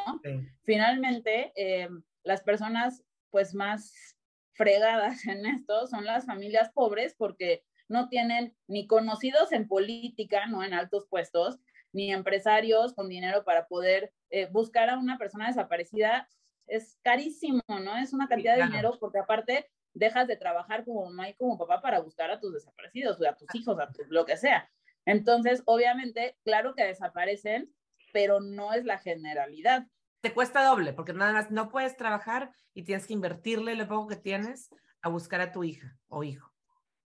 Finalmente, 0.66 1.54
eh, 1.56 1.88
las 2.24 2.44
personas 2.44 3.02
pues 3.30 3.56
más 3.56 4.18
fregadas 4.52 5.26
en 5.26 5.46
esto 5.46 5.88
son 5.88 6.04
las 6.04 6.26
familias 6.26 6.72
pobres 6.74 7.16
porque 7.18 7.64
no 7.88 8.10
tienen 8.10 8.58
ni 8.68 8.88
conocidos 8.88 9.54
en 9.54 9.70
política, 9.70 10.48
¿no? 10.48 10.64
En 10.64 10.74
altos 10.74 11.08
puestos, 11.10 11.60
ni 11.94 12.12
empresarios 12.12 12.94
con 12.94 13.08
dinero 13.08 13.46
para 13.46 13.68
poder 13.68 14.12
eh, 14.32 14.50
buscar 14.52 14.90
a 14.90 14.98
una 14.98 15.18
persona 15.18 15.48
desaparecida 15.48 16.28
es 16.68 16.98
carísimo, 17.04 17.62
¿no? 17.68 17.98
Es 17.98 18.14
una 18.14 18.28
cantidad 18.28 18.56
de 18.56 18.64
dinero 18.64 18.98
porque 19.00 19.20
aparte 19.20 19.70
dejas 19.94 20.28
de 20.28 20.38
trabajar 20.38 20.84
como 20.86 21.06
mamá 21.06 21.30
y 21.30 21.36
como 21.36 21.58
papá 21.58 21.82
para 21.82 22.00
buscar 22.02 22.30
a 22.30 22.40
tus 22.40 22.54
desaparecidos, 22.54 23.20
o 23.20 23.28
a 23.28 23.36
tus 23.36 23.54
hijos, 23.56 23.80
a 23.80 23.90
lo 24.10 24.26
que 24.26 24.38
sea. 24.38 24.70
Entonces, 25.06 25.64
obviamente, 25.66 26.38
claro 26.44 26.76
que 26.76 26.84
desaparecen, 26.84 27.74
pero 28.12 28.40
no 28.40 28.74
es 28.74 28.86
la 28.86 28.98
generalidad. 28.98 29.88
Te 30.22 30.34
cuesta 30.34 30.66
doble, 30.66 30.94
porque 30.94 31.14
nada 31.14 31.34
más 31.34 31.52
no 31.52 31.70
puedes 31.70 31.96
trabajar 31.96 32.52
y 32.74 32.84
tienes 32.84 33.06
que 33.06 33.14
invertirle 33.14 33.76
lo 33.76 33.88
poco 33.88 34.08
que 34.08 34.16
tienes 34.16 34.70
a 35.02 35.10
buscar 35.10 35.42
a 35.42 35.52
tu 35.52 35.64
hija 35.64 35.98
o 36.08 36.24
hijo. 36.24 36.52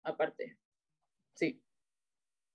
Aparte, 0.03 0.59
sí. 1.35 1.62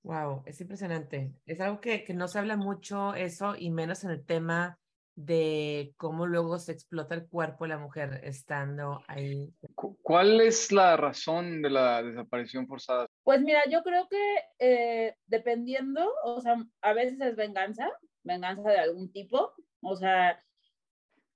Wow, 0.03 0.43
es 0.45 0.60
impresionante. 0.60 1.33
Es 1.45 1.62
algo 1.62 1.79
que, 1.79 2.03
que 2.03 2.13
no 2.13 2.27
se 2.27 2.39
habla 2.39 2.57
mucho 2.57 3.13
eso 3.13 3.55
y 3.57 3.69
menos 3.69 4.03
en 4.03 4.12
el 4.12 4.25
tema 4.25 4.80
de 5.25 5.93
cómo 5.97 6.25
luego 6.25 6.57
se 6.59 6.71
explota 6.71 7.15
el 7.15 7.27
cuerpo 7.27 7.65
de 7.65 7.69
la 7.69 7.77
mujer 7.77 8.21
estando 8.23 9.03
ahí. 9.07 9.53
¿Cuál 9.75 10.41
es 10.41 10.71
la 10.71 10.97
razón 10.97 11.61
de 11.61 11.69
la 11.69 12.01
desaparición 12.03 12.67
forzada? 12.67 13.07
Pues 13.23 13.41
mira, 13.41 13.61
yo 13.69 13.83
creo 13.83 14.07
que 14.09 14.35
eh, 14.59 15.15
dependiendo, 15.25 16.11
o 16.23 16.41
sea, 16.41 16.57
a 16.81 16.93
veces 16.93 17.19
es 17.21 17.35
venganza, 17.35 17.89
venganza 18.23 18.69
de 18.69 18.79
algún 18.79 19.11
tipo, 19.11 19.53
o 19.81 19.95
sea, 19.95 20.39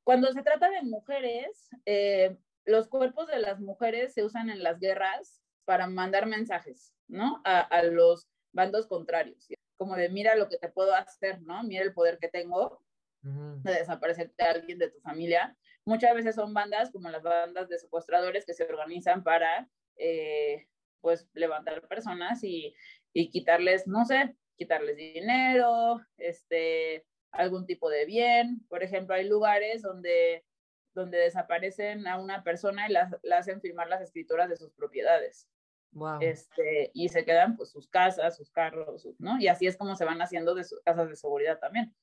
cuando 0.04 0.32
se 0.32 0.44
trata 0.44 0.70
de 0.70 0.84
mujeres, 0.84 1.70
eh, 1.86 2.38
los 2.66 2.88
cuerpos 2.88 3.28
de 3.28 3.40
las 3.40 3.60
mujeres 3.60 4.14
se 4.14 4.24
usan 4.24 4.50
en 4.50 4.64
las 4.64 4.80
guerras 4.80 5.42
para 5.66 5.88
mandar 5.88 6.26
mensajes, 6.28 6.94
¿no? 7.08 7.42
A, 7.44 7.60
a 7.60 7.84
los 7.84 8.28
bandos 8.54 8.88
contrarios, 8.88 9.48
como 9.78 9.96
de 9.96 10.10
mira 10.10 10.36
lo 10.36 10.48
que 10.48 10.58
te 10.58 10.70
puedo 10.70 10.96
hacer, 10.96 11.42
¿no? 11.42 11.64
Mira 11.64 11.84
el 11.84 11.94
poder 11.94 12.20
que 12.20 12.30
tengo, 12.30 12.85
de 13.26 13.74
desaparecerte 13.74 14.44
a 14.44 14.52
alguien 14.52 14.78
de 14.78 14.92
tu 14.92 15.00
familia. 15.00 15.58
Muchas 15.84 16.14
veces 16.14 16.36
son 16.36 16.54
bandas 16.54 16.92
como 16.92 17.10
las 17.10 17.24
bandas 17.24 17.68
de 17.70 17.80
secuestradores 17.80 18.46
que 18.46 18.54
se 18.54 18.64
organizan 18.64 19.24
para, 19.24 19.70
eh, 19.98 20.68
pues, 21.02 21.28
levantar 21.34 21.88
personas 21.88 22.44
y, 22.44 22.76
y, 23.14 23.30
quitarles, 23.30 23.88
no 23.88 24.06
sé, 24.06 24.36
quitarles 24.58 24.96
dinero, 24.98 26.02
este, 26.18 27.06
algún 27.32 27.66
tipo 27.66 27.90
de 27.90 28.06
bien. 28.06 28.66
Por 28.70 28.84
ejemplo, 28.84 29.16
hay 29.16 29.28
lugares 29.28 29.82
donde, 29.82 30.46
donde 30.94 31.18
desaparecen 31.18 32.08
a 32.08 32.20
una 32.20 32.44
persona 32.44 32.88
y 32.88 32.94
la, 32.94 33.10
hacen 33.38 33.62
firmar 33.62 33.88
las 33.88 34.02
escrituras 34.02 34.50
de 34.50 34.58
sus 34.58 34.72
propiedades. 34.74 35.48
Wow. 35.92 36.20
Este, 36.22 36.92
y 36.94 37.10
se 37.10 37.24
quedan 37.24 37.56
pues 37.56 37.70
sus 37.70 37.88
casas, 37.88 38.36
sus 38.36 38.52
carros, 38.52 39.08
¿no? 39.18 39.40
Y 39.40 39.48
así 39.48 39.66
es 39.66 39.78
como 39.78 39.96
se 39.96 40.04
van 40.04 40.22
haciendo 40.22 40.54
de 40.54 40.66
sus 40.66 40.82
casas 40.82 41.10
de 41.10 41.16
seguridad 41.16 41.58
también. 41.60 41.96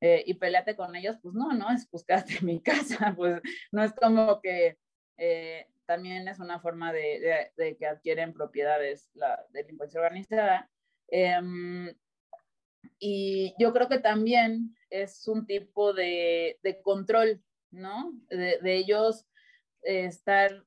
Eh, 0.00 0.22
y 0.26 0.34
peleate 0.34 0.76
con 0.76 0.94
ellos, 0.94 1.16
pues 1.20 1.34
no, 1.34 1.52
no, 1.52 1.66
es 1.70 1.88
en 2.38 2.46
mi 2.46 2.60
casa, 2.62 3.14
pues 3.16 3.40
no 3.72 3.82
es 3.82 3.92
como 3.92 4.40
que 4.40 4.78
eh, 5.16 5.66
también 5.86 6.28
es 6.28 6.38
una 6.38 6.60
forma 6.60 6.92
de, 6.92 7.50
de, 7.56 7.76
que 7.76 7.86
adquieren 7.86 8.32
propiedades 8.32 9.10
la 9.14 9.44
delincuencia 9.50 10.00
organizada. 10.00 10.70
Em, 11.08 11.92
y 13.00 13.54
yo 13.58 13.72
creo 13.72 13.88
que 13.88 13.98
también 13.98 14.76
es 14.90 15.26
un 15.26 15.46
tipo 15.46 15.92
de, 15.92 16.60
de 16.62 16.80
control, 16.82 17.42
¿no? 17.70 18.12
De, 18.28 18.58
ellos 18.76 19.26
eh, 19.82 20.04
estar 20.04 20.64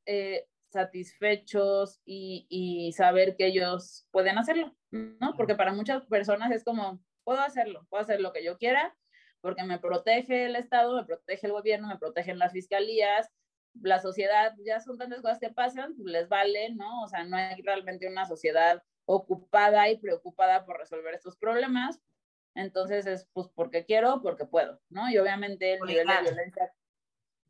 satisfechos 0.71 2.01
y, 2.03 2.47
y, 2.49 2.91
saber 2.93 3.35
que 3.37 3.47
ellos 3.47 4.07
pueden 4.11 4.37
hacerlo, 4.37 4.75
¿no? 4.91 5.35
Porque 5.37 5.55
para 5.55 5.73
muchas 5.73 6.05
personas 6.05 6.51
es 6.51 6.63
como, 6.63 7.01
puedo 7.23 7.39
hacerlo, 7.41 7.85
puedo 7.89 8.03
hacer 8.03 8.21
lo 8.21 8.33
que 8.33 8.43
yo 8.43 8.57
quiera, 8.57 8.95
porque 9.41 9.63
me 9.63 9.79
protege 9.79 10.45
el 10.45 10.55
Estado, 10.55 10.95
me 10.95 11.05
protege 11.05 11.47
el 11.47 11.53
gobierno, 11.53 11.87
me 11.87 11.97
protegen 11.97 12.39
las 12.39 12.53
fiscalías, 12.53 13.29
la 13.81 13.99
sociedad, 13.99 14.53
ya 14.65 14.79
son 14.79 14.97
tantas 14.97 15.21
cosas 15.21 15.39
que 15.39 15.49
pasan, 15.49 15.95
pues, 15.95 16.11
les 16.11 16.29
vale, 16.29 16.73
¿no? 16.73 17.03
O 17.03 17.07
sea, 17.07 17.23
no 17.23 17.37
hay 17.37 17.61
realmente 17.61 18.07
una 18.07 18.25
sociedad 18.25 18.83
ocupada 19.05 19.89
y 19.89 19.97
preocupada 19.97 20.65
por 20.65 20.77
resolver 20.77 21.13
estos 21.13 21.37
problemas. 21.37 22.01
Entonces 22.53 23.05
es 23.05 23.27
pues 23.33 23.47
porque 23.55 23.85
quiero, 23.85 24.21
porque 24.21 24.45
puedo, 24.45 24.81
¿no? 24.89 25.09
Y 25.09 25.17
obviamente 25.17 25.73
el 25.73 25.81
nivel 25.81 26.07
de 26.07 26.21
violencia 26.21 26.73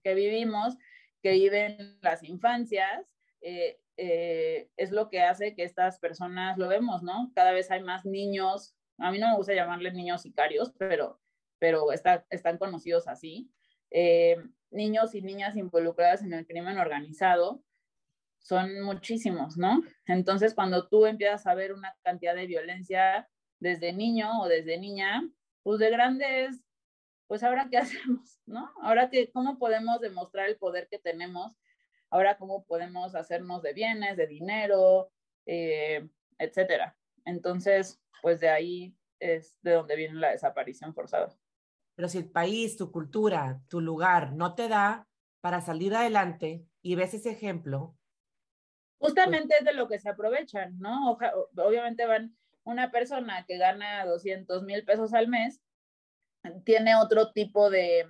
que 0.04 0.14
vivimos, 0.14 0.78
que 1.22 1.32
viven 1.32 1.98
las 2.02 2.24
infancias, 2.24 3.08
eh, 3.42 3.80
eh, 3.98 4.70
es 4.78 4.92
lo 4.92 5.10
que 5.10 5.22
hace 5.22 5.56
que 5.56 5.64
estas 5.64 6.00
personas 6.00 6.58
lo 6.58 6.68
vemos, 6.68 7.02
¿no? 7.02 7.32
Cada 7.36 7.52
vez 7.52 7.72
hay 7.72 7.82
más 7.82 8.06
niños, 8.06 8.76
a 9.00 9.12
mí 9.12 9.18
no 9.18 9.30
me 9.30 9.38
gusta 9.38 9.54
llamarles 9.54 9.94
niños 9.94 10.22
sicarios, 10.22 10.72
pero 10.78 11.20
pero 11.62 11.92
está, 11.92 12.26
están 12.32 12.58
conocidos 12.58 13.08
así. 13.08 13.52
Eh, 13.92 14.36
niños 14.72 15.14
y 15.14 15.22
niñas 15.22 15.56
involucradas 15.56 16.24
en 16.24 16.34
el 16.34 16.48
crimen 16.48 16.80
organizado 16.80 17.64
son 18.40 18.82
muchísimos, 18.82 19.58
¿no? 19.58 19.84
Entonces, 20.08 20.56
cuando 20.56 20.88
tú 20.88 21.06
empiezas 21.06 21.46
a 21.46 21.54
ver 21.54 21.74
una 21.74 21.96
cantidad 22.02 22.34
de 22.34 22.48
violencia 22.48 23.30
desde 23.60 23.94
niño 23.94 24.42
o 24.42 24.48
desde 24.48 24.80
niña, 24.80 25.22
pues 25.62 25.78
de 25.78 25.92
grandes, 25.92 26.64
pues 27.28 27.44
ahora 27.44 27.68
qué 27.70 27.78
hacemos, 27.78 28.40
¿no? 28.48 28.72
Ahora 28.82 29.12
que, 29.12 29.32
¿cómo 29.32 29.60
podemos 29.60 30.02
demostrar 30.02 30.50
el 30.50 30.58
poder 30.58 30.88
que 30.90 30.98
tenemos? 30.98 31.60
Ahora, 32.10 32.38
¿cómo 32.38 32.66
podemos 32.66 33.14
hacernos 33.14 33.62
de 33.62 33.74
bienes, 33.74 34.18
de 34.18 34.26
dinero, 34.26 35.12
eh, 35.46 36.10
etcétera? 36.40 36.98
Entonces, 37.24 38.02
pues 38.24 38.40
de 38.40 38.50
ahí 38.50 38.98
es 39.20 39.56
de 39.62 39.74
donde 39.74 39.96
viene 39.96 40.16
la 40.16 40.32
desaparición 40.32 40.96
forzada. 40.96 41.38
Pero 41.96 42.10
si 42.10 42.20
el 42.20 42.30
país, 42.30 42.78
tu 42.78 42.92
cultura, 42.92 43.62
tu 43.68 43.82
lugar 43.82 44.34
no 44.34 44.56
te 44.56 44.68
da 44.68 45.08
para 45.42 45.62
salir 45.62 45.96
adelante 45.96 46.66
y 46.82 46.96
ves 46.96 47.14
ese 47.14 47.32
ejemplo. 47.32 47.96
Pues 48.98 49.14
Justamente 49.14 49.56
es 49.60 49.66
de 49.66 49.74
lo 49.74 49.88
que 49.88 50.00
se 50.00 50.10
aprovechan, 50.10 50.78
¿no? 50.80 51.18
obviamente 51.58 52.06
van 52.06 52.36
una 52.64 52.92
persona 52.92 53.46
que 53.48 53.58
gana 53.58 54.06
200 54.06 54.64
mil 54.64 54.86
pesos 54.86 55.14
al 55.14 55.28
mes, 55.28 55.62
tiene 56.64 56.96
otro 56.96 57.32
tipo 57.32 57.70
de, 57.70 58.08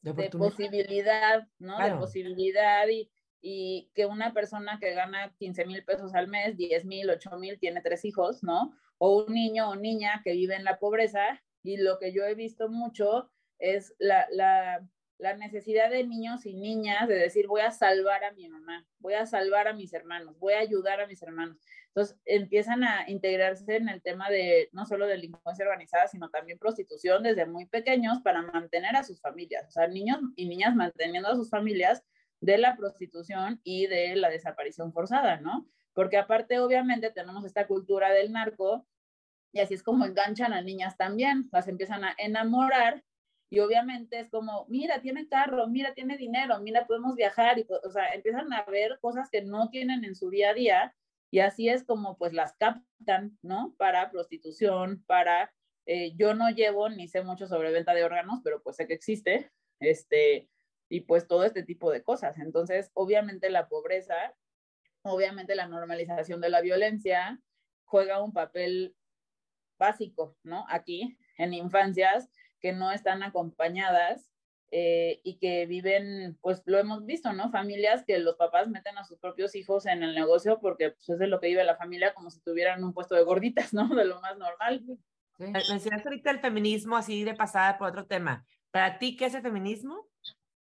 de, 0.00 0.30
posibilidad, 0.30 1.46
¿no? 1.58 1.78
De 1.78 1.94
posibilidad 1.96 2.86
y, 2.88 3.10
y 3.40 3.90
que 3.94 4.06
una 4.06 4.32
persona 4.32 4.78
que 4.80 4.92
gana 4.94 5.34
15 5.38 5.66
mil 5.66 5.84
pesos 5.84 6.14
al 6.14 6.28
mes, 6.28 6.56
10 6.56 6.84
mil, 6.84 7.10
8 7.10 7.38
mil, 7.38 7.58
tiene 7.58 7.80
tres 7.80 8.04
hijos, 8.04 8.42
¿no? 8.42 8.74
O 8.98 9.24
un 9.24 9.34
niño 9.34 9.70
o 9.70 9.76
niña 9.76 10.20
que 10.24 10.32
vive 10.32 10.56
en 10.56 10.64
la 10.64 10.78
pobreza 10.78 11.42
y 11.62 11.76
lo 11.76 11.98
que 11.98 12.12
yo 12.12 12.24
he 12.24 12.34
visto 12.34 12.68
mucho 12.68 13.30
es 13.58 13.94
la, 13.98 14.26
la 15.20 15.36
necesidad 15.36 15.90
de 15.90 16.06
niños 16.06 16.46
y 16.46 16.54
niñas 16.54 17.06
de 17.06 17.14
decir, 17.14 17.46
voy 17.46 17.60
a 17.60 17.70
salvar 17.70 18.24
a 18.24 18.32
mi 18.32 18.48
mamá, 18.48 18.86
voy 18.98 19.14
a 19.14 19.26
salvar 19.26 19.68
a 19.68 19.74
mis 19.74 19.92
hermanos, 19.92 20.38
voy 20.38 20.54
a 20.54 20.60
ayudar 20.60 21.00
a 21.00 21.06
mis 21.06 21.22
hermanos. 21.22 21.58
Entonces 21.88 22.18
empiezan 22.24 22.84
a 22.84 23.08
integrarse 23.08 23.76
en 23.76 23.88
el 23.88 24.00
tema 24.00 24.30
de 24.30 24.70
no 24.72 24.86
solo 24.86 25.06
delincuencia 25.06 25.64
organizada, 25.64 26.08
sino 26.08 26.30
también 26.30 26.58
prostitución 26.58 27.22
desde 27.22 27.46
muy 27.46 27.66
pequeños 27.66 28.20
para 28.22 28.42
mantener 28.42 28.96
a 28.96 29.04
sus 29.04 29.20
familias, 29.20 29.66
o 29.68 29.70
sea, 29.70 29.88
niños 29.88 30.18
y 30.36 30.48
niñas 30.48 30.74
manteniendo 30.74 31.28
a 31.28 31.36
sus 31.36 31.50
familias 31.50 32.02
de 32.40 32.56
la 32.56 32.76
prostitución 32.76 33.60
y 33.62 33.86
de 33.86 34.16
la 34.16 34.30
desaparición 34.30 34.92
forzada, 34.92 35.40
¿no? 35.40 35.68
Porque 35.92 36.16
aparte, 36.16 36.58
obviamente, 36.60 37.10
tenemos 37.10 37.44
esta 37.44 37.66
cultura 37.66 38.10
del 38.10 38.32
narco 38.32 38.86
y 39.52 39.60
así 39.60 39.74
es 39.74 39.82
como 39.82 40.04
enganchan 40.04 40.52
a 40.52 40.62
niñas 40.62 40.96
también, 40.96 41.48
las 41.52 41.68
empiezan 41.68 42.04
a 42.04 42.14
enamorar 42.18 43.04
y 43.50 43.58
obviamente 43.58 44.20
es 44.20 44.30
como, 44.30 44.64
mira, 44.68 45.00
tiene 45.00 45.28
carro, 45.28 45.66
mira, 45.66 45.92
tiene 45.92 46.16
dinero, 46.16 46.60
mira, 46.60 46.86
podemos 46.86 47.16
viajar, 47.16 47.58
y, 47.58 47.66
o 47.68 47.90
sea, 47.90 48.14
empiezan 48.14 48.52
a 48.52 48.62
ver 48.64 48.98
cosas 49.00 49.28
que 49.28 49.42
no 49.42 49.70
tienen 49.70 50.04
en 50.04 50.14
su 50.14 50.30
día 50.30 50.50
a 50.50 50.54
día 50.54 50.94
y 51.32 51.40
así 51.40 51.68
es 51.68 51.84
como 51.84 52.16
pues 52.16 52.32
las 52.32 52.54
captan, 52.54 53.38
¿no? 53.42 53.74
Para 53.76 54.10
prostitución, 54.10 55.02
para, 55.06 55.52
eh, 55.86 56.12
yo 56.16 56.34
no 56.34 56.50
llevo 56.50 56.88
ni 56.88 57.08
sé 57.08 57.22
mucho 57.22 57.46
sobre 57.46 57.72
venta 57.72 57.92
de 57.94 58.04
órganos, 58.04 58.40
pero 58.44 58.62
pues 58.62 58.76
sé 58.76 58.86
que 58.86 58.94
existe, 58.94 59.50
este, 59.80 60.48
y 60.88 61.02
pues 61.02 61.26
todo 61.26 61.44
este 61.44 61.62
tipo 61.64 61.90
de 61.90 62.02
cosas. 62.02 62.38
Entonces, 62.38 62.90
obviamente 62.94 63.50
la 63.50 63.68
pobreza, 63.68 64.34
obviamente 65.02 65.54
la 65.54 65.66
normalización 65.66 66.40
de 66.40 66.50
la 66.50 66.60
violencia 66.60 67.40
juega 67.84 68.22
un 68.22 68.32
papel 68.32 68.94
básico, 69.80 70.36
¿no? 70.44 70.64
Aquí, 70.68 71.18
en 71.36 71.52
infancias 71.54 72.30
que 72.60 72.72
no 72.72 72.92
están 72.92 73.24
acompañadas 73.24 74.30
eh, 74.70 75.20
y 75.24 75.38
que 75.38 75.66
viven, 75.66 76.38
pues 76.40 76.62
lo 76.66 76.78
hemos 76.78 77.04
visto, 77.04 77.32
¿no? 77.32 77.50
Familias 77.50 78.04
que 78.06 78.20
los 78.20 78.36
papás 78.36 78.68
meten 78.68 78.96
a 78.98 79.04
sus 79.04 79.18
propios 79.18 79.56
hijos 79.56 79.86
en 79.86 80.04
el 80.04 80.14
negocio 80.14 80.60
porque 80.60 80.90
pues, 80.90 81.08
es 81.08 81.18
de 81.18 81.26
lo 81.26 81.40
que 81.40 81.48
vive 81.48 81.64
la 81.64 81.76
familia 81.76 82.14
como 82.14 82.30
si 82.30 82.40
tuvieran 82.40 82.84
un 82.84 82.94
puesto 82.94 83.16
de 83.16 83.24
gorditas, 83.24 83.72
¿no? 83.74 83.88
De 83.88 84.04
lo 84.04 84.20
más 84.20 84.38
normal. 84.38 84.84
Sí. 84.86 84.96
Mencionaste 85.38 86.08
ahorita 86.08 86.30
el 86.30 86.40
feminismo 86.40 86.96
así 86.96 87.24
de 87.24 87.34
pasada 87.34 87.78
por 87.78 87.88
otro 87.88 88.06
tema. 88.06 88.44
¿Para 88.70 88.98
ti 88.98 89.16
qué 89.16 89.24
es 89.24 89.34
el 89.34 89.42
feminismo? 89.42 90.06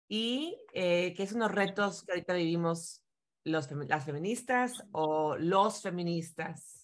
¿Y 0.07 0.57
eh, 0.73 1.15
qué 1.17 1.27
son 1.27 1.41
los 1.41 1.51
retos 1.51 2.05
que 2.05 2.13
ahorita 2.13 2.35
vivimos 2.35 3.03
los, 3.43 3.69
las 3.89 4.05
feministas 4.05 4.85
o 4.93 5.37
los 5.37 5.83
feministas? 5.83 6.76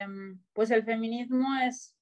Em, 0.00 0.42
pues 0.52 0.70
el 0.70 0.82
feminismo 0.82 1.46
es 1.62 1.94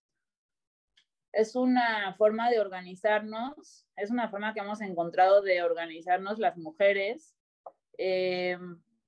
es 1.33 1.55
una 1.55 2.15
forma 2.15 2.51
de 2.51 2.59
organizarnos, 2.59 3.87
es 3.97 4.11
una 4.11 4.29
forma 4.29 4.55
que 4.55 4.61
hemos 4.61 4.81
encontrado 4.81 5.43
de 5.43 5.63
organizarnos 5.63 6.39
las 6.39 6.57
mujeres 6.57 7.37
eh, 7.99 8.59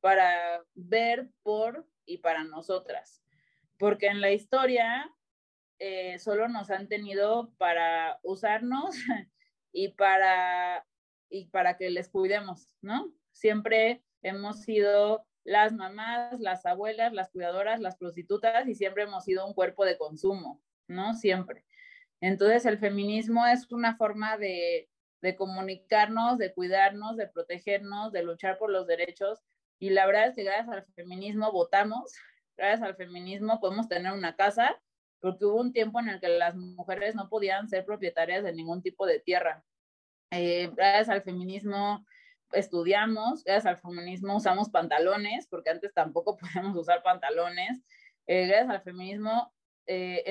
para 0.01 0.63
ver 0.75 1.31
por 1.43 1.87
y 2.05 2.19
para 2.19 2.45
nosotras. 2.45 3.23
Porque 3.79 4.09
en 4.09 4.21
la 4.21 4.31
historia 4.31 5.11
eh, 5.79 6.19
solo 6.19 6.49
nos 6.49 6.71
han 6.71 6.89
tenido 6.89 7.53
para 7.57 8.21
usarnos 8.23 8.95
y 9.73 9.89
para, 9.89 10.87
y 11.31 11.47
para 11.47 11.77
que 11.79 11.91
les 11.91 12.09
cuidemos, 12.09 12.77
¿no? 12.83 13.13
Siempre 13.33 14.05
hemos 14.23 14.63
sido 14.63 15.27
las 15.45 15.73
mamás, 15.73 16.39
las 16.41 16.67
abuelas, 16.67 17.13
las 17.13 17.31
cuidadoras, 17.31 17.81
las 17.81 17.97
prostitutas 17.97 18.69
y 18.69 18.75
siempre 18.75 19.05
hemos 19.05 19.25
sido 19.25 19.47
un 19.47 19.55
cuerpo 19.55 19.85
de 19.85 19.97
consumo, 19.97 20.63
¿no? 20.87 21.15
Siempre. 21.15 21.65
Entonces 22.21 22.67
el 22.67 22.79
feminismo 22.79 23.47
es 23.47 23.71
una 23.73 23.97
forma 23.97 24.37
de, 24.37 24.89
comunicarnos, 25.37 26.39
de 26.39 26.53
cuidarnos, 26.53 27.17
de 27.17 27.29
protegernos, 27.29 28.13
de 28.13 28.23
luchar 28.23 28.59
por 28.59 28.71
los 28.71 28.87
derechos. 28.87 29.41
Y 29.79 29.91
la 29.91 30.07
verdad 30.07 30.29
es 30.29 30.35
que 30.35 30.45
gracias 30.45 30.69
al 30.69 30.85
feminismo 30.95 31.51
votamos, 31.53 32.13
gracias 32.57 32.83
al 32.83 32.97
feminismo 32.97 33.61
podemos 33.61 33.89
tener 33.89 34.13
una 34.13 34.37
casa, 34.37 34.79
porque 35.21 35.47
hubo 35.47 35.61
un 35.61 35.73
tiempo 35.73 36.01
en 36.01 36.11
el 36.11 36.21
que 36.21 36.29
las 36.29 36.55
mujeres 36.57 37.15
no 37.15 37.29
podían 37.29 37.69
ser 37.69 37.85
propietarias 37.85 38.45
de 38.45 38.53
ningún 38.53 38.83
tipo 38.83 39.07
de 39.07 39.21
tierra. 39.21 39.65
Eh, 40.31 40.71
gracias 40.77 41.09
al 41.09 41.23
feminismo 41.23 42.05
estudiamos, 42.53 43.45
gracias 43.45 43.67
al 43.67 43.79
feminismo 43.79 44.37
usamos 44.37 44.71
pantalones, 44.71 45.47
porque 45.47 45.71
antes 45.71 45.93
tampoco 45.95 46.37
podíamos 46.39 46.77
usar 46.77 47.03
pantalones. 47.03 47.83
Eh, 48.27 48.47
gracias 48.47 48.71
al 48.71 48.83
feminismo 48.83 49.53
eh, 49.93 50.25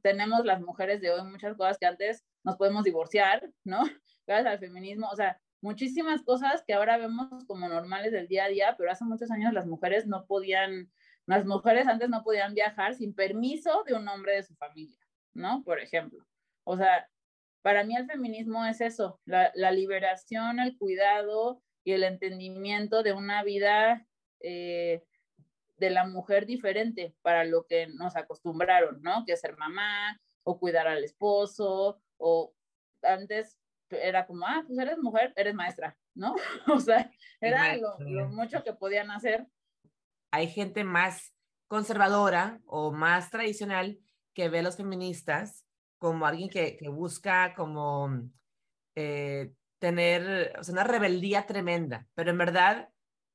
tenemos 0.00 0.46
las 0.46 0.62
mujeres 0.62 1.02
de 1.02 1.10
hoy 1.10 1.22
muchas 1.24 1.54
cosas 1.58 1.76
que 1.78 1.84
antes 1.84 2.24
nos 2.42 2.56
podemos 2.56 2.84
divorciar, 2.84 3.50
¿no? 3.62 3.82
Gracias 4.26 4.46
al 4.50 4.58
feminismo, 4.58 5.08
o 5.10 5.16
sea, 5.16 5.38
muchísimas 5.60 6.22
cosas 6.22 6.64
que 6.66 6.72
ahora 6.72 6.96
vemos 6.96 7.44
como 7.44 7.68
normales 7.68 8.12
del 8.12 8.28
día 8.28 8.44
a 8.44 8.48
día, 8.48 8.74
pero 8.78 8.90
hace 8.90 9.04
muchos 9.04 9.30
años 9.30 9.52
las 9.52 9.66
mujeres 9.66 10.06
no 10.06 10.24
podían, 10.24 10.90
las 11.26 11.44
mujeres 11.44 11.86
antes 11.86 12.08
no 12.08 12.22
podían 12.22 12.54
viajar 12.54 12.94
sin 12.94 13.14
permiso 13.14 13.84
de 13.86 13.92
un 13.92 14.08
hombre 14.08 14.36
de 14.36 14.42
su 14.42 14.54
familia, 14.54 14.98
¿no? 15.34 15.62
Por 15.64 15.80
ejemplo. 15.80 16.24
O 16.64 16.78
sea, 16.78 17.06
para 17.64 17.82
mí 17.82 17.96
el 17.96 18.04
feminismo 18.04 18.66
es 18.66 18.82
eso, 18.82 19.18
la, 19.24 19.50
la 19.54 19.70
liberación, 19.70 20.60
el 20.60 20.76
cuidado 20.76 21.62
y 21.82 21.92
el 21.92 22.02
entendimiento 22.04 23.02
de 23.02 23.14
una 23.14 23.42
vida 23.42 24.06
eh, 24.40 25.02
de 25.78 25.88
la 25.88 26.06
mujer 26.06 26.44
diferente 26.44 27.14
para 27.22 27.42
lo 27.44 27.66
que 27.66 27.86
nos 27.86 28.16
acostumbraron, 28.16 29.00
¿no? 29.00 29.24
Que 29.24 29.34
ser 29.38 29.56
mamá 29.56 30.20
o 30.42 30.58
cuidar 30.58 30.88
al 30.88 31.04
esposo 31.04 32.02
o 32.18 32.52
antes 33.02 33.58
era 33.88 34.26
como, 34.26 34.46
ah, 34.46 34.62
pues 34.66 34.78
eres 34.78 34.98
mujer, 34.98 35.32
eres 35.34 35.54
maestra, 35.54 35.96
¿no? 36.14 36.34
o 36.70 36.78
sea, 36.80 37.10
era 37.40 37.78
lo, 37.78 37.96
mucho 38.28 38.62
que 38.62 38.74
podían 38.74 39.10
hacer. 39.10 39.46
Hay 40.32 40.48
gente 40.48 40.84
más 40.84 41.34
conservadora 41.66 42.60
o 42.66 42.92
más 42.92 43.30
tradicional 43.30 43.98
que 44.34 44.50
ve 44.50 44.58
a 44.58 44.62
los 44.62 44.76
feministas 44.76 45.63
como 46.04 46.26
alguien 46.26 46.50
que, 46.50 46.76
que 46.76 46.90
busca 46.90 47.54
como 47.54 48.10
eh, 48.94 49.54
tener 49.78 50.54
o 50.58 50.62
sea, 50.62 50.74
una 50.74 50.84
rebeldía 50.84 51.46
tremenda, 51.46 52.06
pero 52.12 52.30
en 52.30 52.36
verdad 52.36 52.90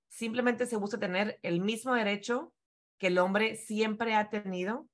simplemente 0.08 0.67
se 0.67 0.77
busca 0.77 0.99
tener 0.99 1.39
el 1.41 1.62
mismo 1.62 1.95
derecho 1.95 2.53
que 2.99 3.08
el 3.08 3.17
hombre 3.17 3.55
siempre 3.55 4.13
ha 4.13 4.29
tenido 4.29 4.88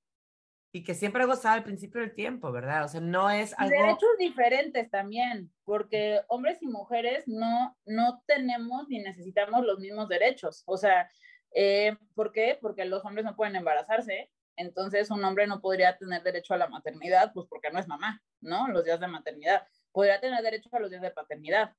y 0.71 0.85
que 0.85 0.93
siempre 0.93 1.23
ha 1.23 1.25
gozado 1.25 1.55
al 1.55 1.65
principio 1.65 1.99
del 1.99 2.15
tiempo, 2.15 2.49
¿verdad? 2.49 2.85
O 2.85 2.87
sea, 2.87 3.01
no 3.01 3.29
es 3.29 3.53
algo... 3.57 3.71
Derechos 3.71 4.17
diferentes 4.19 4.89
también, 4.89 5.51
porque 5.65 6.21
hombres 6.29 6.61
y 6.61 6.67
mujeres 6.67 7.27
no, 7.27 7.77
no 7.85 8.23
tenemos 8.25 8.87
ni 8.87 8.99
necesitamos 8.99 9.65
los 9.65 9.79
mismos 9.79 10.07
derechos. 10.07 10.63
O 10.65 10.77
sea, 10.77 11.09
eh, 11.51 11.97
¿por 12.13 12.31
qué? 12.31 12.57
Porque 12.61 12.85
los 12.85 13.03
hombres 13.03 13.25
no 13.25 13.35
pueden 13.35 13.57
embarazarse, 13.57 14.31
entonces 14.57 15.11
un 15.11 15.23
hombre 15.23 15.47
no 15.47 15.61
podría 15.61 15.97
tener 15.97 16.23
derecho 16.23 16.53
a 16.53 16.57
la 16.57 16.67
maternidad, 16.67 17.31
pues 17.33 17.47
porque 17.49 17.71
no 17.71 17.79
es 17.79 17.87
mamá, 17.87 18.21
¿no? 18.41 18.67
Los 18.67 18.83
días 18.83 18.99
de 18.99 19.07
maternidad. 19.07 19.67
Podría 19.91 20.19
tener 20.19 20.41
derecho 20.43 20.69
a 20.71 20.79
los 20.79 20.89
días 20.89 21.01
de 21.01 21.11
paternidad, 21.11 21.73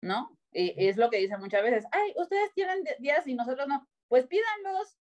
¿no? 0.00 0.36
Y, 0.52 0.88
es 0.88 0.96
lo 0.96 1.10
que 1.10 1.18
dicen 1.18 1.40
muchas 1.40 1.62
veces, 1.62 1.84
ay, 1.92 2.14
ustedes 2.16 2.52
tienen 2.54 2.84
días 2.98 3.26
y 3.26 3.34
nosotros 3.34 3.66
no, 3.68 3.86
pues 4.08 4.26
pídanlos. 4.26 4.98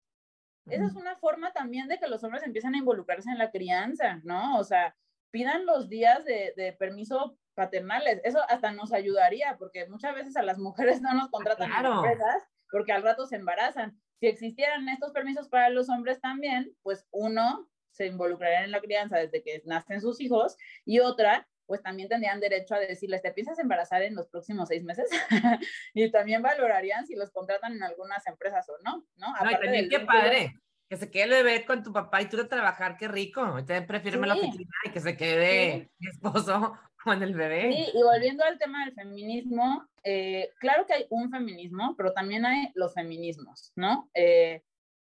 Esa 0.67 0.85
es 0.85 0.93
una 0.93 1.15
forma 1.17 1.51
también 1.53 1.87
de 1.87 1.97
que 1.97 2.07
los 2.07 2.23
hombres 2.23 2.43
empiezan 2.43 2.75
a 2.75 2.77
involucrarse 2.77 3.31
en 3.31 3.39
la 3.39 3.49
crianza, 3.49 4.21
¿no? 4.23 4.59
O 4.59 4.63
sea, 4.63 4.95
pidan 5.31 5.65
los 5.65 5.89
días 5.89 6.23
de, 6.23 6.53
de 6.55 6.71
permiso 6.73 7.35
paternales. 7.55 8.21
Eso 8.23 8.39
hasta 8.47 8.71
nos 8.71 8.93
ayudaría, 8.93 9.57
porque 9.57 9.87
muchas 9.87 10.13
veces 10.13 10.37
a 10.37 10.43
las 10.43 10.59
mujeres 10.59 11.01
no 11.01 11.13
nos 11.13 11.29
contratan 11.29 11.71
en 11.71 11.85
empresas 11.85 12.43
porque 12.71 12.93
al 12.93 13.03
rato 13.03 13.27
se 13.27 13.35
embarazan. 13.35 14.01
Si 14.21 14.27
existieran 14.27 14.87
estos 14.87 15.11
permisos 15.13 15.49
para 15.49 15.71
los 15.71 15.89
hombres 15.89 16.21
también, 16.21 16.71
pues 16.83 17.07
uno 17.09 17.67
se 17.89 18.05
involucraría 18.05 18.63
en 18.63 18.69
la 18.69 18.79
crianza 18.79 19.17
desde 19.17 19.41
que 19.41 19.63
nacen 19.65 19.99
sus 19.99 20.21
hijos 20.21 20.55
y 20.85 20.99
otra 20.99 21.47
pues 21.65 21.81
también 21.81 22.07
tendrían 22.07 22.39
derecho 22.39 22.75
a 22.75 22.79
decirles, 22.79 23.23
¿te 23.23 23.31
piensas 23.31 23.57
embarazar 23.57 24.03
en 24.03 24.13
los 24.13 24.27
próximos 24.27 24.67
seis 24.67 24.83
meses? 24.83 25.09
y 25.95 26.11
también 26.11 26.43
valorarían 26.43 27.07
si 27.07 27.15
los 27.15 27.31
contratan 27.31 27.73
en 27.73 27.81
algunas 27.81 28.27
empresas 28.27 28.69
o 28.69 28.73
no, 28.83 29.03
¿no? 29.15 29.33
no 29.33 29.51
y 29.51 29.55
también 29.55 29.89
qué 29.89 30.01
padre, 30.01 30.53
que 30.87 30.97
se 30.97 31.09
quede 31.09 31.23
el 31.23 31.29
bebé 31.29 31.65
con 31.65 31.81
tu 31.81 31.91
papá 31.91 32.21
y 32.21 32.27
tú 32.27 32.37
de 32.37 32.43
trabajar, 32.43 32.97
qué 32.97 33.07
rico. 33.07 33.41
También 33.41 33.87
prefiero 33.87 34.19
la 34.19 34.35
oficina 34.35 34.69
y 34.83 34.89
que 34.91 34.99
se 34.99 35.17
quede 35.17 35.89
mi 35.97 36.09
esposo 36.09 36.77
con 37.03 37.23
el 37.23 37.35
bebé. 37.35 37.71
Sí, 37.73 37.91
y 37.97 38.03
volviendo 38.03 38.43
al 38.43 38.57
tema 38.57 38.85
del 38.85 38.93
feminismo, 38.93 39.87
eh, 40.03 40.51
claro 40.59 40.85
que 40.85 40.93
hay 40.93 41.07
un 41.09 41.31
feminismo, 41.31 41.95
pero 41.97 42.13
también 42.13 42.45
hay 42.45 42.71
los 42.75 42.93
feminismos, 42.93 43.71
¿no? 43.75 44.09
Eh, 44.13 44.63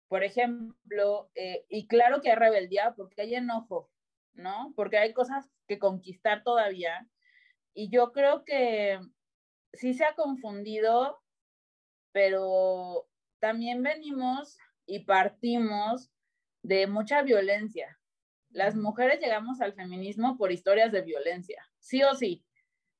por 0.08 0.24
ejemplo, 0.24 1.30
eh, 1.34 1.64
y 1.68 1.86
claro 1.86 2.20
que 2.20 2.30
hay 2.30 2.36
rebeldía 2.36 2.94
porque 2.96 3.22
hay 3.22 3.34
enojo, 3.34 3.90
¿no? 4.34 4.72
Porque 4.76 4.98
hay 4.98 5.12
cosas 5.12 5.48
que 5.66 5.78
conquistar 5.78 6.42
todavía. 6.42 7.08
Y 7.74 7.90
yo 7.90 8.12
creo 8.12 8.44
que 8.44 9.00
sí 9.72 9.94
se 9.94 10.04
ha 10.04 10.14
confundido, 10.14 11.20
pero 12.12 13.06
también 13.40 13.82
venimos 13.82 14.58
y 14.86 15.00
partimos 15.00 16.10
de 16.62 16.86
mucha 16.86 17.22
violencia. 17.22 17.95
Las 18.56 18.74
mujeres 18.74 19.20
llegamos 19.20 19.60
al 19.60 19.74
feminismo 19.74 20.38
por 20.38 20.50
historias 20.50 20.90
de 20.90 21.02
violencia, 21.02 21.62
sí 21.78 22.02
o 22.02 22.14
sí. 22.14 22.42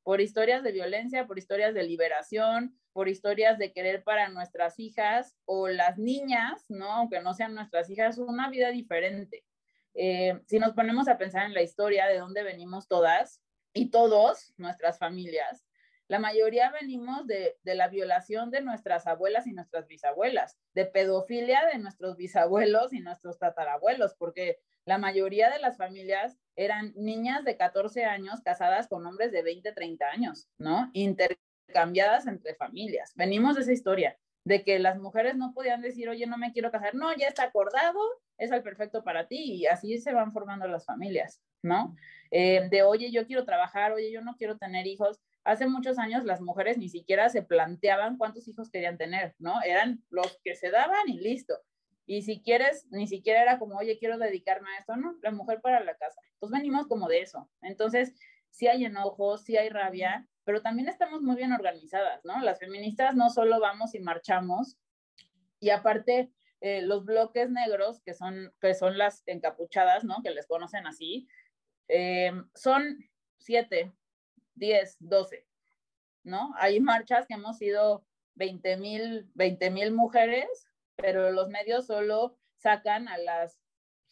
por 0.03 0.21
historias 0.21 0.63
de 0.63 0.71
violencia, 0.71 1.27
por 1.27 1.39
historias 1.39 1.73
de 1.73 1.83
liberación, 1.83 2.79
por 2.93 3.09
historias 3.09 3.57
de 3.57 3.73
querer 3.73 4.05
para 4.05 4.29
nuestras 4.29 4.79
hijas 4.79 5.35
o 5.47 5.69
las 5.69 5.97
niñas, 5.97 6.67
¿no? 6.69 6.93
Aunque 6.93 7.23
no 7.23 7.33
sean 7.33 7.55
nuestras 7.55 7.89
hijas, 7.89 8.19
una 8.19 8.51
vida 8.51 8.71
diferente. 8.71 9.47
Eh, 9.95 10.39
si 10.47 10.59
nos 10.59 10.75
ponemos 10.75 11.09
a 11.09 11.17
pensar 11.17 11.47
en 11.47 11.55
la 11.55 11.63
historia 11.63 12.05
de 12.07 12.19
dónde 12.19 12.43
venimos 12.43 12.87
todas 12.87 13.41
y 13.73 13.91
todos, 13.91 14.53
nuestras 14.59 14.99
familias, 14.99 15.65
la 16.07 16.19
mayoría 16.19 16.71
venimos 16.71 17.27
de, 17.27 17.57
de, 17.63 17.75
la 17.75 17.89
violación 17.89 18.51
de 18.51 18.61
nuestras 18.61 19.07
abuelas 19.07 19.47
y 19.47 19.55
nuestras 19.55 19.87
bisabuelas, 19.89 20.59
de 20.75 20.85
pedofilia 20.85 21.65
de 21.73 21.79
nuestros 21.79 22.19
bisabuelos 22.19 22.93
y 22.93 23.01
nuestros 23.01 23.39
tatarabuelos, 23.39 24.15
porque 24.17 24.61
la 24.87 24.99
mayoría 24.99 25.51
de 25.51 25.59
las 25.59 25.77
familias 25.77 26.39
eran 26.55 26.93
niñas 26.97 27.45
de 27.45 27.57
14 27.57 28.05
años 28.05 28.41
casadas 28.43 28.89
con 28.89 29.05
hombres 29.05 29.33
de 29.33 29.43
20, 29.43 29.73
30 29.73 30.07
años, 30.07 30.49
¿no? 30.59 30.91
Intercambiadas 30.95 32.27
entre 32.27 32.55
familias. 32.55 33.13
Venimos 33.17 33.57
de 33.57 33.63
esa 33.63 33.73
historia, 33.73 34.17
de 34.45 34.63
que 34.63 34.79
las 34.79 34.99
mujeres 34.99 35.37
no 35.37 35.53
podían 35.53 35.83
decir, 35.83 36.09
oye, 36.09 36.27
no 36.27 36.39
me 36.39 36.53
quiero 36.53 36.71
casar, 36.71 36.95
no, 36.95 37.15
ya 37.17 37.27
está 37.27 37.43
acordado, 37.43 37.99
es 38.39 38.53
el 38.53 38.63
perfecto 38.63 39.03
para 39.03 39.27
ti, 39.27 39.55
y 39.55 39.67
así 39.67 39.99
se 39.99 40.13
van 40.13 40.33
formando 40.33 40.69
las 40.69 40.87
familias, 40.87 41.43
¿no? 41.63 41.97
Eh, 42.31 42.69
de, 42.71 42.85
oye, 42.85 43.11
yo 43.11 43.27
quiero 43.27 43.45
trabajar, 43.45 43.93
oye, 43.93 44.13
yo 44.13 44.21
no 44.21 44.37
quiero 44.37 44.57
tener 44.57 44.87
hijos, 44.87 45.21
hace 45.43 45.67
muchos 45.67 45.99
años 45.99 46.25
las 46.25 46.41
mujeres 46.41 46.79
ni 46.79 46.89
siquiera 46.89 47.29
se 47.29 47.43
planteaban 47.43 48.19
cuántos 48.19 48.47
hijos 48.47 48.71
querían 48.71 48.99
tener, 48.99 49.35
¿no? 49.41 49.61
Eran 49.63 50.05
los 50.11 50.39
que 50.45 50.55
se 50.55 50.71
daban 50.71 51.09
y 51.09 51.19
listo. 51.19 51.55
Y 52.07 52.23
si 52.23 52.41
quieres, 52.41 52.87
ni 52.91 53.07
siquiera 53.09 53.43
era 53.43 53.59
como, 53.59 53.77
oye, 53.77 53.99
quiero 53.99 54.17
dedicarme 54.17 54.71
a 54.71 54.79
esto, 54.79 54.97
no, 54.97 55.17
la 55.23 55.33
mujer 55.33 55.61
para 55.61 55.83
la 55.83 55.97
casa. 55.97 56.21
Pues 56.39 56.53
venimos 56.53 56.87
como 56.87 57.09
de 57.09 57.21
eso. 57.21 57.51
Entonces, 57.63 58.15
sí 58.51 58.69
hay 58.69 58.85
enojo, 58.85 59.37
sí 59.39 59.57
hay 59.57 59.69
rabia, 59.69 60.27
pero 60.45 60.63
también 60.63 60.89
estamos 60.89 61.23
muy 61.23 61.37
bien 61.37 61.53
organizadas, 61.53 62.25
¿no? 62.25 62.41
Las 62.41 62.61
feministas 62.61 63.17
no 63.17 63.29
solo 63.31 63.61
vamos 63.61 63.95
y 63.95 64.01
marchamos, 64.01 64.79
y 65.59 65.71
aparte, 65.71 66.31
eh, 66.61 66.83
los 66.83 67.05
bloques 67.05 67.51
negros, 67.51 68.01
que 68.03 68.15
son, 68.15 68.55
que 68.61 68.75
son 68.75 68.97
las 68.97 69.23
encapuchadas, 69.27 70.05
¿no? 70.05 70.23
Que 70.23 70.31
les 70.31 70.47
conocen 70.47 70.87
así, 70.87 71.29
eh, 71.89 72.33
son 72.55 72.99
siete, 73.39 73.93
10, 74.55 74.97
12, 75.01 75.47
¿no? 76.25 76.55
Hay 76.59 76.81
marchas 76.81 77.27
que 77.27 77.35
hemos 77.35 77.59
sido 77.59 78.05
20 78.35 78.77
mil 78.77 79.31
20, 79.35 79.91
mujeres, 79.91 80.66
pero 80.97 81.31
los 81.31 81.49
medios 81.49 81.87
solo 81.87 82.37
sacan 82.57 83.09
a 83.09 83.19
las 83.19 83.61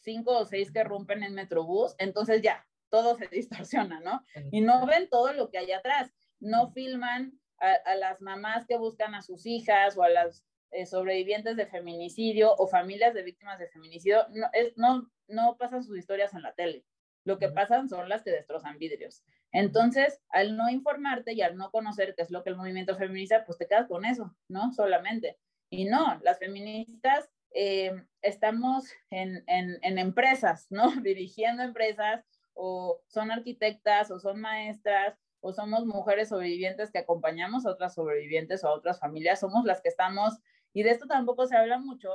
5 0.00 0.30
o 0.30 0.44
6 0.44 0.72
que 0.72 0.84
rompen 0.84 1.22
el 1.22 1.32
Metrobús, 1.32 1.94
entonces 1.98 2.42
ya, 2.42 2.66
todo 2.90 3.16
se 3.16 3.26
distorsiona, 3.32 4.00
¿no? 4.00 4.22
Y 4.52 4.60
no 4.60 4.86
ven 4.86 5.08
todo 5.08 5.32
lo 5.32 5.50
que 5.50 5.58
hay 5.58 5.72
atrás, 5.72 6.12
no 6.40 6.70
filman 6.72 7.38
a, 7.58 7.94
las 7.94 8.20
mamás 8.20 8.66
que 8.66 8.76
buscan 8.76 9.14
a 9.14 9.22
sus 9.22 9.46
hijas 9.46 9.96
o 9.96 10.02
a 10.02 10.10
las 10.10 10.44
eh, 10.70 10.86
sobrevivientes 10.86 11.56
de 11.56 11.66
feminicidio 11.66 12.54
o 12.56 12.66
familias 12.66 13.14
de 13.14 13.22
víctimas 13.22 13.58
de 13.58 13.68
feminicidio, 13.68 14.26
no, 14.30 14.48
es, 14.52 14.76
no, 14.76 15.10
no 15.28 15.56
pasan 15.56 15.82
sus 15.82 15.96
historias 15.96 16.34
en 16.34 16.42
la 16.42 16.52
tele. 16.52 16.84
Lo 17.24 17.38
que 17.38 17.48
pasan 17.48 17.88
son 17.88 18.10
las 18.10 18.22
que 18.22 18.30
destrozan 18.30 18.78
vidrios. 18.78 19.24
Entonces, 19.50 20.20
al 20.28 20.56
no 20.56 20.68
informarte 20.68 21.32
y 21.32 21.40
al 21.40 21.56
no 21.56 21.70
conocer 21.70 22.14
qué 22.14 22.22
es 22.22 22.30
lo 22.30 22.42
que 22.42 22.50
el 22.50 22.56
movimiento 22.56 22.96
feminista, 22.96 23.44
pues 23.46 23.56
te 23.56 23.66
quedas 23.66 23.86
con 23.86 24.04
eso, 24.04 24.36
¿no? 24.48 24.72
Solamente. 24.72 25.38
Y 25.76 25.86
no, 25.86 26.20
las 26.22 26.38
feministas 26.38 27.28
eh, 27.52 27.92
estamos 28.22 28.92
en, 29.10 29.42
en, 29.48 29.76
en, 29.82 29.98
empresas, 29.98 30.68
¿no? 30.70 30.90
Dirigiendo 31.02 31.64
empresas 31.64 32.24
o 32.52 33.00
son 33.08 33.32
arquitectas 33.32 34.12
o 34.12 34.20
son 34.20 34.40
maestras 34.40 35.18
o 35.40 35.52
somos 35.52 35.84
mujeres 35.84 36.28
sobrevivientes 36.28 36.92
que 36.92 36.98
acompañamos 36.98 37.66
a 37.66 37.70
otras 37.70 37.94
sobrevivientes 37.94 38.62
o 38.62 38.68
a 38.68 38.74
otras 38.74 39.00
familias, 39.00 39.40
somos 39.40 39.64
las 39.64 39.82
que 39.82 39.88
estamos, 39.88 40.38
y 40.72 40.84
de 40.84 40.90
esto 40.90 41.06
tampoco 41.06 41.46
se 41.46 41.56
habla 41.56 41.78
mucho, 41.78 42.08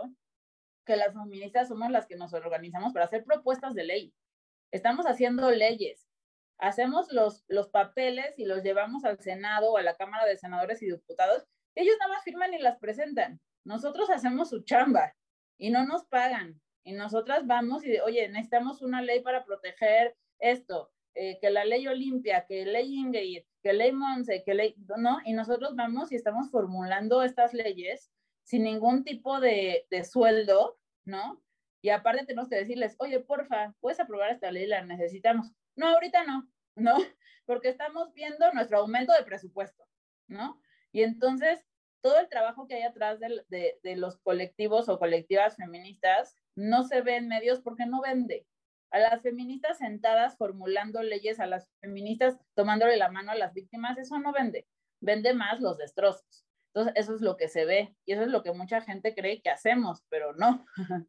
que 0.86 0.96
las 0.96 1.14
feministas 1.14 1.68
somos 1.68 1.92
las 1.92 2.08
que 2.08 2.16
nos 2.16 2.34
organizamos 2.34 2.94
para 2.94 3.06
hacer 3.06 3.24
propuestas 3.26 3.76
de 3.76 3.84
ley. 3.84 4.14
Estamos 4.72 5.06
haciendo 5.06 5.52
leyes, 5.52 6.08
hacemos 6.58 7.12
los, 7.12 7.44
los 7.50 7.70
papeles 7.70 8.34
y 8.40 8.46
los 8.46 8.64
llevamos 8.64 9.04
al 9.04 9.20
Senado 9.20 9.74
o 9.74 9.78
a 9.78 9.84
la 9.84 9.96
Cámara 9.96 10.26
de 10.26 10.38
Senadores 10.38 10.82
y 10.82 10.88
Diputados. 10.88 11.46
Ellos 11.76 11.96
nada 12.00 12.14
más 12.14 12.24
firman 12.24 12.54
y 12.54 12.58
las 12.58 12.80
presentan. 12.80 13.40
Nosotros 13.64 14.10
hacemos 14.10 14.50
su 14.50 14.64
chamba 14.64 15.16
y 15.58 15.70
no 15.70 15.86
nos 15.86 16.06
pagan. 16.06 16.60
Y 16.84 16.94
nosotras 16.94 17.46
vamos 17.46 17.86
y, 17.86 18.00
oye, 18.00 18.28
necesitamos 18.30 18.82
una 18.82 19.02
ley 19.02 19.22
para 19.22 19.46
proteger 19.46 20.16
esto, 20.40 20.92
eh, 21.16 21.38
que 21.40 21.50
la 21.50 21.66
ley 21.66 21.88
Olimpia, 21.88 22.46
que 22.48 22.66
ley 22.66 22.96
Ingrid, 22.96 23.44
que 23.62 23.74
ley 23.74 23.92
Monse, 23.92 24.44
que 24.44 24.54
ley, 24.54 24.76
¿no? 24.98 25.20
Y 25.26 25.34
nosotros 25.34 25.76
vamos 25.76 26.12
y 26.12 26.16
estamos 26.16 26.50
formulando 26.50 27.22
estas 27.24 27.54
leyes 27.54 28.12
sin 28.44 28.64
ningún 28.64 29.04
tipo 29.04 29.40
de, 29.40 29.86
de 29.92 30.04
sueldo, 30.04 30.80
¿no? 31.06 31.44
Y 31.82 31.90
aparte 31.90 32.26
tenemos 32.26 32.50
que 32.50 32.58
decirles, 32.58 32.96
oye, 33.00 33.20
porfa, 33.20 33.74
puedes 33.80 34.00
aprobar 34.00 34.32
esta 34.32 34.52
ley, 34.52 34.66
la 34.66 34.84
necesitamos. 34.84 35.52
No, 35.76 35.88
ahorita 35.88 36.24
no, 36.24 36.50
¿no? 36.76 36.96
Porque 37.46 37.70
estamos 37.70 38.14
viendo 38.14 38.52
nuestro 38.54 38.80
aumento 38.80 39.14
de 39.14 39.24
presupuesto, 39.24 39.84
¿no? 40.28 40.62
Y 40.92 41.04
entonces, 41.04 41.66
todo 42.02 42.20
el 42.20 42.30
trabajo 42.30 42.68
que 42.68 42.76
hay 42.76 42.84
atrás 42.84 43.20
de, 43.20 43.44
de, 43.50 43.80
de 43.84 43.96
los 43.96 44.18
colectivos 44.18 44.90
o 44.90 45.00
colectivas 45.00 45.56
feministas 45.56 46.36
no 46.56 46.84
se 46.84 47.02
ve 47.02 47.18
en 47.18 47.28
medios 47.28 47.62
porque 47.62 47.86
no 47.86 48.02
vende. 48.02 48.46
A 48.92 49.00
las 49.00 49.22
feministas 49.22 49.78
sentadas 49.78 50.38
formulando 50.38 51.04
leyes, 51.04 51.40
a 51.40 51.46
las 51.46 51.72
feministas 51.82 52.38
tomándole 52.56 52.98
la 52.98 53.12
mano 53.12 53.32
a 53.32 53.36
las 53.36 53.54
víctimas, 53.54 53.98
eso 53.98 54.18
no 54.18 54.32
vende. 54.34 54.68
Vende 55.00 55.34
más 55.34 55.62
los 55.62 55.78
destrozos. 55.78 56.46
Entonces, 56.74 56.94
eso 56.96 57.16
es 57.16 57.22
lo 57.22 57.38
que 57.38 57.48
se 57.48 57.66
ve 57.66 57.96
y 58.06 58.14
eso 58.14 58.24
es 58.24 58.30
lo 58.30 58.44
que 58.44 58.52
mucha 58.52 58.82
gente 58.82 59.14
cree 59.16 59.42
que 59.42 59.50
hacemos, 59.50 60.04
pero 60.10 60.34
no. 60.34 60.66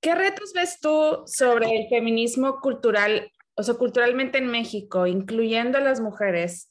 ¿Qué 0.00 0.14
retos 0.14 0.52
ves 0.54 0.78
tú 0.80 1.22
sobre 1.26 1.66
el 1.76 1.88
feminismo 1.88 2.60
cultural, 2.60 3.30
o 3.56 3.62
sea, 3.62 3.74
culturalmente 3.74 4.38
en 4.38 4.46
México, 4.46 5.06
incluyendo 5.06 5.78
a 5.78 5.80
las 5.80 6.00
mujeres? 6.00 6.70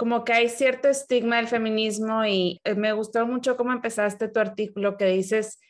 Como 0.00 0.24
que 0.24 0.32
hay 0.32 0.48
cierto 0.48 0.88
estigma 0.88 1.36
del 1.36 1.46
feminismo 1.46 2.24
y 2.24 2.58
eh, 2.64 2.74
me 2.74 2.94
gustó 2.94 3.26
mucho 3.26 3.58
cómo 3.58 3.70
empezaste 3.70 4.28
tu 4.28 4.40
artículo 4.40 4.96
que 4.96 5.04
dices 5.04 5.60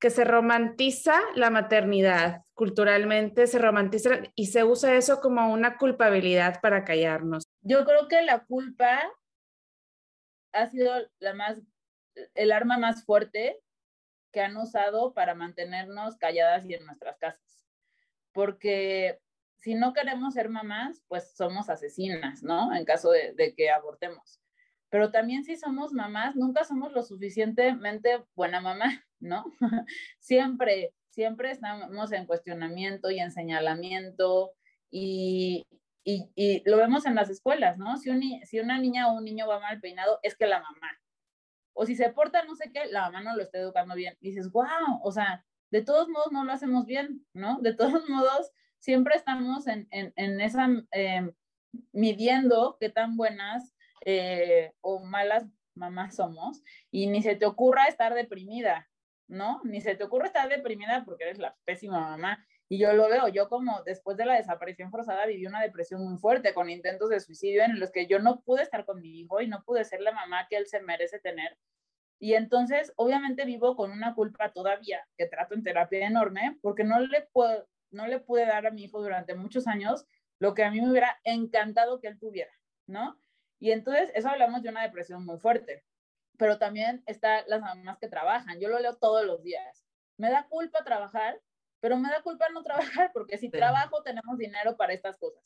que 0.00 0.10
se 0.10 0.24
romantiza 0.24 1.20
la 1.36 1.50
maternidad 1.50 2.42
culturalmente, 2.54 3.46
se 3.46 3.60
romantiza 3.60 4.22
y 4.34 4.46
se 4.46 4.64
usa 4.64 4.96
eso 4.96 5.20
como 5.20 5.52
una 5.52 5.76
culpabilidad 5.76 6.60
para 6.60 6.82
callarnos. 6.82 7.44
Yo 7.60 7.84
creo 7.84 8.08
que 8.08 8.22
la 8.22 8.40
culpa 8.44 9.08
ha 10.50 10.68
sido 10.68 10.92
la 11.20 11.34
más, 11.34 11.62
el 12.34 12.50
arma 12.50 12.78
más 12.78 13.04
fuerte 13.04 13.60
que 14.32 14.40
han 14.40 14.56
usado 14.56 15.14
para 15.14 15.36
mantenernos 15.36 16.16
calladas 16.16 16.66
y 16.66 16.74
en 16.74 16.84
nuestras 16.86 17.18
casas. 17.18 17.64
Porque 18.32 19.20
si 19.66 19.74
no 19.74 19.92
queremos 19.92 20.34
ser 20.34 20.48
mamás, 20.48 21.02
pues 21.08 21.34
somos 21.36 21.68
asesinas, 21.68 22.40
¿no? 22.44 22.72
En 22.72 22.84
caso 22.84 23.10
de, 23.10 23.52
que 23.56 23.68
abortemos. 23.68 24.40
Pero 24.90 25.10
también 25.10 25.42
si 25.42 25.56
somos 25.56 25.92
mamás, 25.92 26.36
nunca 26.36 26.62
somos 26.62 26.92
lo 26.92 27.02
suficientemente 27.02 28.22
buena 28.36 28.60
mamá, 28.60 29.04
¿no? 29.18 29.44
siempre, 30.20 30.94
siempre 31.08 31.50
estamos 31.50 32.12
en 32.12 32.26
cuestionamiento 32.26 33.10
y 33.10 33.18
en 33.18 33.32
señalamiento 33.32 34.52
y, 34.88 35.66
y, 36.04 36.30
y, 36.36 36.62
lo 36.64 36.76
vemos 36.76 37.04
en 37.04 37.16
las 37.16 37.28
escuelas, 37.28 37.76
¿no? 37.76 37.96
Si, 37.96 38.08
un, 38.08 38.22
si 38.44 38.60
una 38.60 38.78
niña 38.78 39.10
o 39.10 39.16
un 39.16 39.24
niño 39.24 39.48
va 39.48 39.58
mal 39.58 39.80
peinado, 39.80 40.20
es 40.22 40.36
que 40.36 40.46
la 40.46 40.60
mamá, 40.60 40.92
o 41.72 41.84
si 41.86 41.96
se 41.96 42.10
porta 42.10 42.44
no 42.44 42.54
sé 42.54 42.70
qué, 42.72 42.86
la 42.86 43.10
mamá 43.10 43.20
no 43.20 43.34
lo 43.34 43.42
está 43.42 43.58
educando 43.58 43.96
bien. 43.96 44.16
Y 44.20 44.28
dices, 44.28 44.48
wow, 44.52 45.00
o 45.02 45.10
sea, 45.10 45.44
de 45.72 45.82
todos 45.82 46.08
modos 46.08 46.30
no 46.30 46.44
lo 46.44 46.52
hacemos 46.52 46.86
bien, 46.86 47.26
¿no? 47.32 47.58
De 47.62 47.74
todos 47.74 48.08
modos, 48.08 48.52
siempre 48.86 49.16
estamos 49.16 49.66
en, 49.66 49.88
en, 49.90 50.12
en 50.14 50.40
esa, 50.40 50.68
eh, 50.92 51.28
midiendo 51.90 52.76
qué 52.78 52.88
tan 52.88 53.16
buenas 53.16 53.74
eh, 54.04 54.74
o 54.80 55.00
malas 55.00 55.44
mamás 55.74 56.14
somos 56.14 56.62
y 56.92 57.08
ni 57.08 57.20
se 57.20 57.34
te 57.34 57.46
ocurra 57.46 57.86
estar 57.88 58.14
deprimida, 58.14 58.88
¿no? 59.26 59.60
Ni 59.64 59.80
se 59.80 59.96
te 59.96 60.04
ocurra 60.04 60.26
estar 60.26 60.48
deprimida 60.48 61.04
porque 61.04 61.24
eres 61.24 61.38
la 61.38 61.56
pésima 61.64 61.98
mamá. 61.98 62.46
Y 62.68 62.78
yo 62.78 62.92
lo 62.92 63.08
veo, 63.08 63.26
yo 63.26 63.48
como 63.48 63.82
después 63.82 64.16
de 64.16 64.24
la 64.24 64.34
desaparición 64.34 64.92
forzada 64.92 65.26
viví 65.26 65.46
una 65.46 65.62
depresión 65.62 66.04
muy 66.04 66.16
fuerte 66.18 66.54
con 66.54 66.70
intentos 66.70 67.10
de 67.10 67.18
suicidio 67.18 67.64
en 67.64 67.80
los 67.80 67.90
que 67.90 68.06
yo 68.06 68.20
no 68.20 68.40
pude 68.42 68.62
estar 68.62 68.84
con 68.84 69.00
mi 69.00 69.18
hijo 69.18 69.40
y 69.40 69.48
no 69.48 69.64
pude 69.64 69.84
ser 69.84 70.00
la 70.00 70.12
mamá 70.12 70.46
que 70.48 70.58
él 70.58 70.68
se 70.68 70.80
merece 70.80 71.18
tener. 71.18 71.58
Y 72.20 72.34
entonces, 72.34 72.92
obviamente 72.94 73.44
vivo 73.44 73.74
con 73.74 73.90
una 73.90 74.14
culpa 74.14 74.52
todavía 74.52 75.04
que 75.18 75.26
trato 75.26 75.54
en 75.56 75.64
terapia 75.64 76.06
enorme 76.06 76.56
porque 76.62 76.84
no 76.84 77.00
le, 77.00 77.22
puedo, 77.32 77.66
no 77.96 78.06
le 78.06 78.20
pude 78.20 78.46
dar 78.46 78.66
a 78.66 78.70
mi 78.70 78.84
hijo 78.84 79.02
durante 79.02 79.34
muchos 79.34 79.66
años 79.66 80.06
lo 80.38 80.54
que 80.54 80.64
a 80.64 80.70
mí 80.70 80.80
me 80.80 80.90
hubiera 80.90 81.18
encantado 81.24 81.98
que 81.98 82.08
él 82.08 82.18
tuviera, 82.18 82.52
¿no? 82.86 83.18
Y 83.58 83.72
entonces, 83.72 84.12
eso 84.14 84.28
hablamos 84.28 84.62
de 84.62 84.68
una 84.68 84.82
depresión 84.82 85.24
muy 85.24 85.38
fuerte. 85.38 85.84
Pero 86.38 86.58
también 86.58 87.02
está 87.06 87.46
las 87.46 87.62
mamás 87.62 87.98
que 87.98 88.08
trabajan. 88.08 88.60
Yo 88.60 88.68
lo 88.68 88.78
leo 88.78 88.96
todos 88.96 89.24
los 89.24 89.42
días. 89.42 89.86
Me 90.18 90.30
da 90.30 90.46
culpa 90.46 90.84
trabajar 90.84 91.40
pero 91.80 91.96
me 91.96 92.08
da 92.08 92.22
culpa 92.22 92.48
no 92.52 92.62
trabajar 92.62 93.10
porque 93.12 93.38
si 93.38 93.48
trabajo 93.48 94.02
tenemos 94.02 94.38
dinero 94.38 94.76
para 94.76 94.92
estas 94.92 95.16
cosas. 95.18 95.42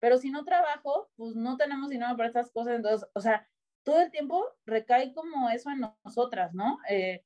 pero 0.00 0.18
si 0.18 0.30
no 0.30 0.44
trabajo, 0.44 1.10
pues 1.16 1.34
no 1.36 1.56
tenemos 1.56 1.88
dinero 1.88 2.16
para 2.16 2.28
estas 2.28 2.50
cosas, 2.50 2.74
entonces, 2.76 3.08
o 3.14 3.20
sea, 3.20 3.48
todo 3.82 4.00
el 4.02 4.10
tiempo 4.10 4.44
recae 4.64 5.12
como 5.14 5.48
eso 5.48 5.70
en 5.70 5.80
nosotras, 6.04 6.52
¿no? 6.54 6.78
Eh, 6.88 7.24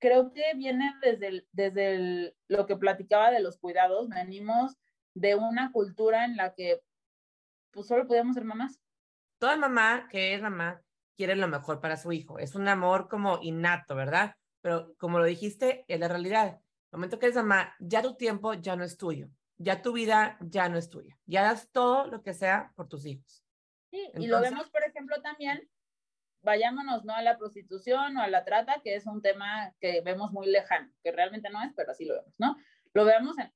creo 0.00 0.32
que 0.32 0.54
viene 0.56 0.92
desde, 1.00 1.46
desde 1.52 2.34
lo 2.48 2.66
que 2.66 2.76
platicaba 2.76 3.30
de 3.30 3.40
los 3.40 3.58
cuidados, 3.58 4.08
venimos 4.08 4.76
de 5.14 5.34
una 5.36 5.70
cultura 5.72 6.24
en 6.24 6.36
la 6.36 6.54
que 6.54 6.82
pues 7.70 7.86
solo 7.86 8.06
podíamos 8.06 8.34
ser 8.34 8.44
mamás. 8.44 8.80
Toda 9.38 9.56
mamá 9.56 10.08
que 10.10 10.34
es 10.34 10.42
mamá 10.42 10.82
quiere 11.16 11.36
lo 11.36 11.48
mejor 11.48 11.80
para 11.80 11.96
su 11.96 12.12
hijo, 12.12 12.38
es 12.38 12.54
un 12.54 12.66
amor 12.66 13.08
como 13.08 13.38
innato, 13.42 13.94
¿verdad? 13.94 14.36
Pero 14.62 14.94
como 14.96 15.18
lo 15.18 15.24
dijiste, 15.24 15.84
es 15.86 16.00
la 16.00 16.08
realidad. 16.08 16.60
El 16.92 16.98
momento 16.98 17.18
que 17.18 17.26
eres 17.26 17.36
mamá, 17.36 17.74
ya 17.78 18.02
tu 18.02 18.16
tiempo 18.16 18.54
ya 18.54 18.74
no 18.74 18.84
es 18.84 18.96
tuyo, 18.96 19.28
ya 19.58 19.82
tu 19.82 19.92
vida 19.92 20.38
ya 20.40 20.68
no 20.68 20.78
es 20.78 20.88
tuya, 20.88 21.18
ya 21.26 21.42
das 21.42 21.70
todo 21.70 22.06
lo 22.06 22.22
que 22.22 22.34
sea 22.34 22.72
por 22.74 22.88
tus 22.88 23.06
hijos. 23.06 23.44
Sí, 23.90 24.10
y 24.14 24.26
lo 24.28 24.40
vemos, 24.40 24.70
por 24.70 24.82
ejemplo, 24.82 25.20
también, 25.22 25.68
vayámonos 26.42 27.04
no 27.04 27.14
a 27.14 27.22
la 27.22 27.38
prostitución 27.38 28.16
o 28.16 28.22
a 28.22 28.28
la 28.28 28.44
trata, 28.44 28.80
que 28.82 28.94
es 28.94 29.06
un 29.06 29.22
tema 29.22 29.74
que 29.80 30.00
vemos 30.00 30.32
muy 30.32 30.46
lejano, 30.46 30.92
que 31.02 31.12
realmente 31.12 31.50
no 31.50 31.62
es, 31.62 31.72
pero 31.74 31.92
así 31.92 32.04
lo 32.04 32.14
vemos, 32.14 32.34
¿no? 32.38 32.56
Lo 32.92 33.04
vemos 33.04 33.36
en, 33.38 33.52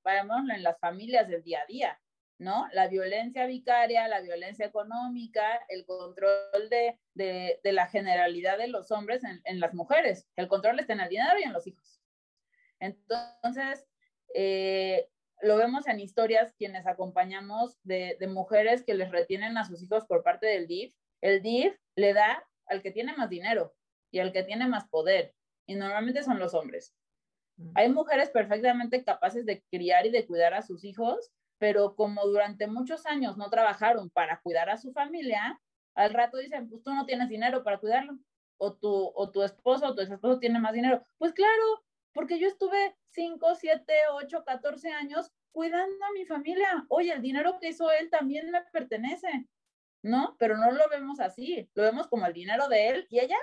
en 0.51 0.63
las 0.63 0.79
familias 0.79 1.29
del 1.29 1.43
día 1.43 1.61
a 1.63 1.67
día, 1.67 2.01
¿no? 2.39 2.67
La 2.73 2.89
violencia 2.89 3.47
vicaria, 3.47 4.07
la 4.09 4.21
violencia 4.21 4.67
económica, 4.67 5.61
el 5.69 5.85
control 5.87 6.69
de, 6.71 6.99
de, 7.15 7.61
de 7.63 7.73
la 7.73 7.87
generalidad 7.87 8.59
de 8.59 8.69
los 8.69 8.91
hombres 8.91 9.25
en, 9.25 9.41
en, 9.45 9.61
las 9.61 9.75
mujeres. 9.75 10.29
El 10.37 10.49
control 10.49 10.79
está 10.79 10.93
en 10.93 11.01
el 11.01 11.09
dinero 11.09 11.39
y 11.39 11.45
en 11.45 11.53
los 11.53 11.67
hijos. 11.67 12.01
Entonces, 12.81 13.87
eh, 14.35 15.09
lo 15.41 15.57
vemos 15.57 15.87
en 15.87 16.01
historias 16.01 16.55
quienes 16.57 16.87
acompañamos 16.87 17.79
de, 17.83 18.17
de, 18.21 18.27
mujeres 18.27 18.85
que 18.85 18.95
les 18.95 19.11
retienen 19.11 19.57
a 19.59 19.65
sus 19.65 19.83
hijos 19.83 20.05
por 20.07 20.23
parte 20.23 20.47
del 20.47 20.67
DIF. 20.67 20.95
El 21.21 21.43
DIF 21.43 21.77
le 21.97 22.13
da 22.13 22.45
al 22.67 22.83
que 22.83 22.91
tiene 22.91 23.17
más 23.17 23.29
dinero 23.31 23.75
y 24.11 24.21
al 24.21 24.33
que 24.33 24.43
tiene 24.43 24.69
más 24.69 24.89
poder, 24.89 25.35
y 25.67 25.75
normalmente 25.75 26.23
son 26.23 26.39
los 26.39 26.55
hombres. 26.55 26.95
Mm. 27.57 27.73
Hay 27.75 27.89
mujeres 27.89 28.31
perfectamente 28.31 29.05
capaces 29.05 29.45
de 29.47 29.63
criar 29.71 30.07
y 30.07 30.11
de 30.11 30.27
cuidar 30.27 30.55
a 30.55 30.63
sus 30.63 30.85
hijos, 30.85 31.33
pero 31.59 31.95
como 31.97 32.25
durante 32.27 32.67
muchos 32.67 33.07
años 33.07 33.37
no 33.37 33.51
trabajaron 33.51 34.11
para 34.11 34.41
cuidar 34.41 34.71
a 34.71 34.77
su 34.77 34.93
familia, 34.93 35.61
al 35.95 36.13
rato 36.13 36.39
dicen, 36.39 36.69
pues 36.69 36.83
tú 36.83 36.93
no 36.93 37.07
tienes 37.07 37.29
dinero 37.29 37.63
para 37.63 37.79
cuidarlo, 37.79 38.19
o 38.59 38.75
tu, 38.75 39.13
o 39.15 39.31
tu 39.31 39.43
esposo 39.43 39.87
o 39.87 39.95
tu 39.95 40.03
esposo 40.03 40.39
tiene 40.39 40.59
más 40.59 40.73
dinero. 40.73 41.05
Pues 41.19 41.33
claro, 41.33 41.85
porque 42.13 42.39
yo 42.39 42.49
estuve 42.49 42.97
5, 43.11 43.55
7, 43.55 43.93
8, 44.13 44.45
14 44.45 44.91
años 44.91 45.31
cuidando 45.53 46.05
a 46.05 46.13
mi 46.13 46.25
familia. 46.25 46.85
Oye, 46.89 47.13
el 47.13 47.23
dinero 47.23 47.59
que 47.61 47.69
hizo 47.69 47.91
él 47.91 48.11
también 48.11 48.51
me 48.51 48.63
pertenece, 48.73 49.49
¿no? 50.05 50.37
Pero 50.39 50.57
no 50.59 50.71
lo 50.71 50.87
vemos 50.91 51.19
así, 51.19 51.69
lo 51.75 51.83
vemos 51.83 52.07
como 52.09 52.27
el 52.27 52.35
dinero 52.35 52.69
de 52.69 52.91
él 52.91 53.07
y 53.09 53.21
ella, 53.21 53.39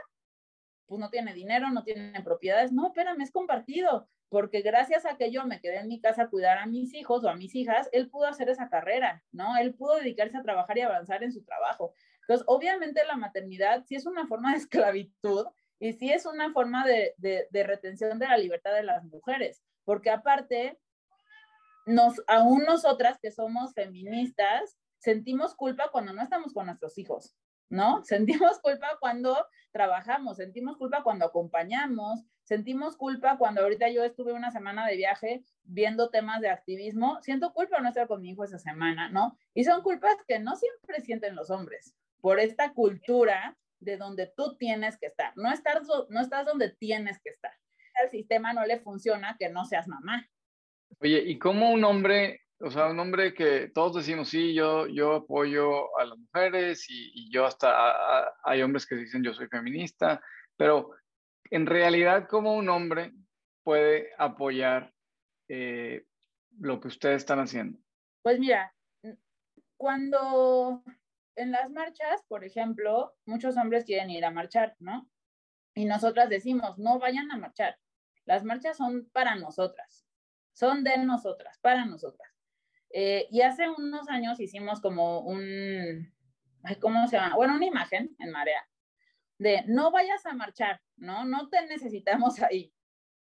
pues 0.86 1.00
no 1.00 1.10
tiene 1.10 1.34
dinero, 1.34 1.72
no 1.72 1.84
tiene 1.84 2.22
propiedades. 2.22 2.72
No, 2.72 2.88
espérame, 2.88 3.22
es 3.22 3.32
compartido, 3.32 4.08
porque 4.30 4.62
gracias 4.62 5.06
a 5.06 5.18
que 5.18 5.32
yo 5.32 5.46
me 5.46 5.60
quedé 5.60 5.80
en 5.80 5.88
mi 5.88 6.00
casa 6.00 6.24
a 6.24 6.30
cuidar 6.30 6.60
a 6.60 6.68
mis 6.68 6.94
hijos 6.94 7.24
o 7.24 7.30
a 7.30 7.36
mis 7.36 7.56
hijas, 7.56 7.90
él 7.92 8.10
pudo 8.10 8.28
hacer 8.28 8.48
esa 8.48 8.70
carrera, 8.70 9.24
¿no? 9.32 9.58
Él 9.58 9.74
pudo 9.74 9.96
dedicarse 9.96 10.38
a 10.38 10.44
trabajar 10.44 10.78
y 10.78 10.82
avanzar 10.82 11.24
en 11.24 11.34
su 11.34 11.44
trabajo. 11.44 11.96
Entonces, 12.22 12.46
obviamente 12.48 13.04
la 13.06 13.18
maternidad 13.18 13.84
sí 13.88 13.96
es 13.96 14.06
una 14.06 14.28
forma 14.28 14.52
de 14.52 14.58
esclavitud, 14.60 15.48
y 15.80 15.94
sí 15.94 16.12
es 16.12 16.28
una 16.28 16.54
forma 16.54 16.86
de, 16.86 17.16
de, 17.18 17.48
de, 17.50 17.64
retención 17.64 18.20
de 18.20 18.28
la 18.28 18.38
libertad 18.38 18.72
de 18.76 18.84
las 18.84 19.04
mujeres, 19.04 19.64
porque 19.84 20.12
aparte, 20.12 20.78
nos, 21.88 22.22
aún 22.28 22.66
nosotras 22.66 23.18
que 23.20 23.32
somos 23.32 23.74
feministas, 23.74 24.78
sentimos 25.02 25.56
culpa 25.56 25.90
cuando 25.92 26.14
no 26.14 26.22
estamos 26.22 26.54
con 26.54 26.68
nuestros 26.68 26.98
hijos, 26.98 27.36
¿no? 27.70 28.04
Sentimos 28.06 28.60
culpa 28.60 28.98
cuando 29.00 29.36
trabajamos, 29.72 30.38
sentimos 30.38 30.78
culpa 30.78 31.04
cuando 31.04 31.26
acompañamos, 31.26 32.24
sentimos 32.44 32.96
culpa 32.96 33.38
cuando 33.38 33.62
ahorita 33.62 33.90
yo 33.90 34.04
estuve 34.04 34.34
una 34.34 34.52
semana 34.52 34.86
de 34.86 34.98
viaje 34.98 35.44
viendo 35.64 36.10
temas 36.10 36.42
de 36.42 36.50
activismo, 36.50 37.20
siento 37.22 37.54
culpa 37.54 37.80
no 37.80 37.90
estar 37.90 38.08
con 38.08 38.22
mi 38.22 38.32
hijo 38.32 38.44
esa 38.44 38.60
semana, 38.60 39.10
¿no? 39.10 39.38
Y 39.54 39.64
son 39.64 39.82
culpas 39.82 40.16
que 40.28 40.40
no 40.40 40.56
siempre 40.56 41.02
sienten 41.02 41.36
los 41.36 41.50
hombres 41.50 41.96
por 42.20 42.40
esta 42.40 42.74
cultura 42.74 43.58
de 43.80 43.98
donde 43.98 44.28
tú 44.28 44.58
tienes 44.58 44.98
que 44.98 45.08
estar. 45.08 45.34
No, 45.36 45.52
estar, 45.52 45.82
no 46.10 46.22
estás 46.22 46.46
donde 46.46 46.70
tienes 46.70 47.20
que 47.20 47.32
estar. 47.32 47.52
Al 48.02 48.10
sistema 48.10 48.54
no 48.54 48.66
le 48.66 48.80
funciona 48.80 49.38
que 49.40 49.50
no 49.50 49.66
seas 49.66 49.88
mamá. 49.88 50.30
Oye, 51.00 51.24
¿y 51.26 51.40
cómo 51.40 51.72
un 51.72 51.84
hombre, 51.84 52.41
o 52.64 52.70
sea, 52.72 52.88
un 52.88 53.00
hombre 53.00 53.34
que 53.34 53.70
todos 53.70 53.96
decimos, 53.96 54.30
sí, 54.30 54.54
yo, 54.54 54.88
yo 54.88 55.16
apoyo 55.16 55.98
a 56.00 56.06
las 56.06 56.18
mujeres 56.18 56.86
y, 56.90 57.32
yo 57.32 57.46
hasta, 57.46 58.34
hay 58.44 58.62
hombres 58.62 58.86
que 58.86 58.96
dicen 58.96 59.24
yo 59.24 59.34
soy 59.34 59.48
feminista, 59.48 60.22
pero 60.58 60.92
en 61.50 61.66
realidad, 61.66 62.28
¿cómo 62.30 62.56
un 62.56 62.70
hombre 62.70 63.14
puede 63.64 64.10
apoyar 64.18 64.94
eh, 65.50 66.06
lo 66.60 66.80
que 66.80 66.88
ustedes 66.88 67.18
están 67.18 67.40
haciendo? 67.40 67.80
Pues 68.22 68.40
mira, 68.40 68.74
cuando 69.78 70.84
en 71.36 71.52
las 71.52 71.70
marchas, 71.72 72.24
por 72.28 72.44
ejemplo, 72.44 73.16
muchos 73.26 73.58
hombres 73.58 73.86
quieren 73.86 74.10
ir 74.12 74.24
a 74.24 74.32
marchar, 74.32 74.76
¿no? 74.80 75.10
Y 75.74 75.86
nosotras 75.86 76.30
decimos, 76.30 76.78
no 76.78 77.00
vayan 77.00 77.32
a 77.32 77.38
marchar. 77.38 77.78
Las 78.26 78.44
marchas 78.44 78.78
son 78.78 79.10
para 79.12 79.36
nosotras, 79.36 80.06
son 80.54 80.84
de 80.84 80.98
nosotras, 81.00 81.58
para 81.60 81.86
nosotras. 81.86 82.31
Eh, 82.94 83.28
y 83.32 83.42
hace 83.42 83.70
unos 83.70 84.10
años 84.10 84.40
hicimos 84.40 84.82
como 84.82 85.22
un, 85.22 86.14
¿cómo 86.80 87.08
se 87.08 87.18
llama? 87.18 87.36
Bueno, 87.36 87.56
una 87.56 87.66
imagen 87.66 88.16
en 88.20 88.32
Marea 88.32 88.68
de 89.42 89.64
no 89.66 89.90
vayas 89.90 90.24
a 90.28 90.34
marchar, 90.34 90.80
¿no? 90.98 91.26
No 91.26 91.50
te 91.50 91.66
necesitamos 91.66 92.40
ahí. 92.44 92.72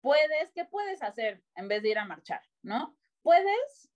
Puedes, 0.01 0.53
¿qué 0.55 0.65
puedes 0.65 1.03
hacer 1.03 1.43
en 1.57 1.67
vez 1.67 1.83
de 1.83 1.89
ir 1.89 1.99
a 1.99 2.05
marchar, 2.05 2.41
¿no? 2.63 2.97
Puedes 3.23 3.91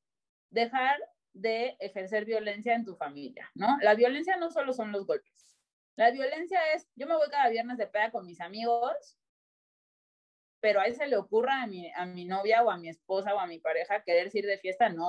dejar 0.51 0.99
de 1.33 1.77
ejercer 1.79 2.25
violencia 2.25 2.75
en 2.75 2.85
tu 2.85 2.97
familia, 2.97 3.49
¿no? 3.55 3.79
La 3.83 3.95
violencia 3.95 4.37
no 4.37 4.51
solo 4.51 4.73
son 4.73 4.91
los 4.91 5.07
golpes. 5.07 5.57
La 5.95 6.11
violencia 6.11 6.59
es, 6.75 6.89
yo 6.97 7.07
me 7.07 7.15
voy 7.15 7.29
cada 7.31 7.51
viernes 7.51 7.79
de 7.79 7.87
peda 7.87 8.11
con 8.11 8.27
mis 8.27 8.41
amigos, 8.41 9.17
pero 10.59 10.81
a 10.81 10.87
él 10.87 10.97
se 10.97 11.07
le 11.07 11.17
ocurra 11.17 11.63
a 11.63 11.67
mi, 11.69 11.89
a 11.93 12.05
mi 12.05 12.25
novia 12.25 12.65
o 12.65 12.71
a 12.71 12.79
mi 12.79 12.89
esposa 12.89 13.33
o 13.33 13.39
a 13.39 13.47
mi 13.47 13.61
pareja 13.61 14.03
querer 14.03 14.29
ir 14.35 14.47
de 14.47 14.59
fiesta, 14.59 14.89
no, 14.89 15.09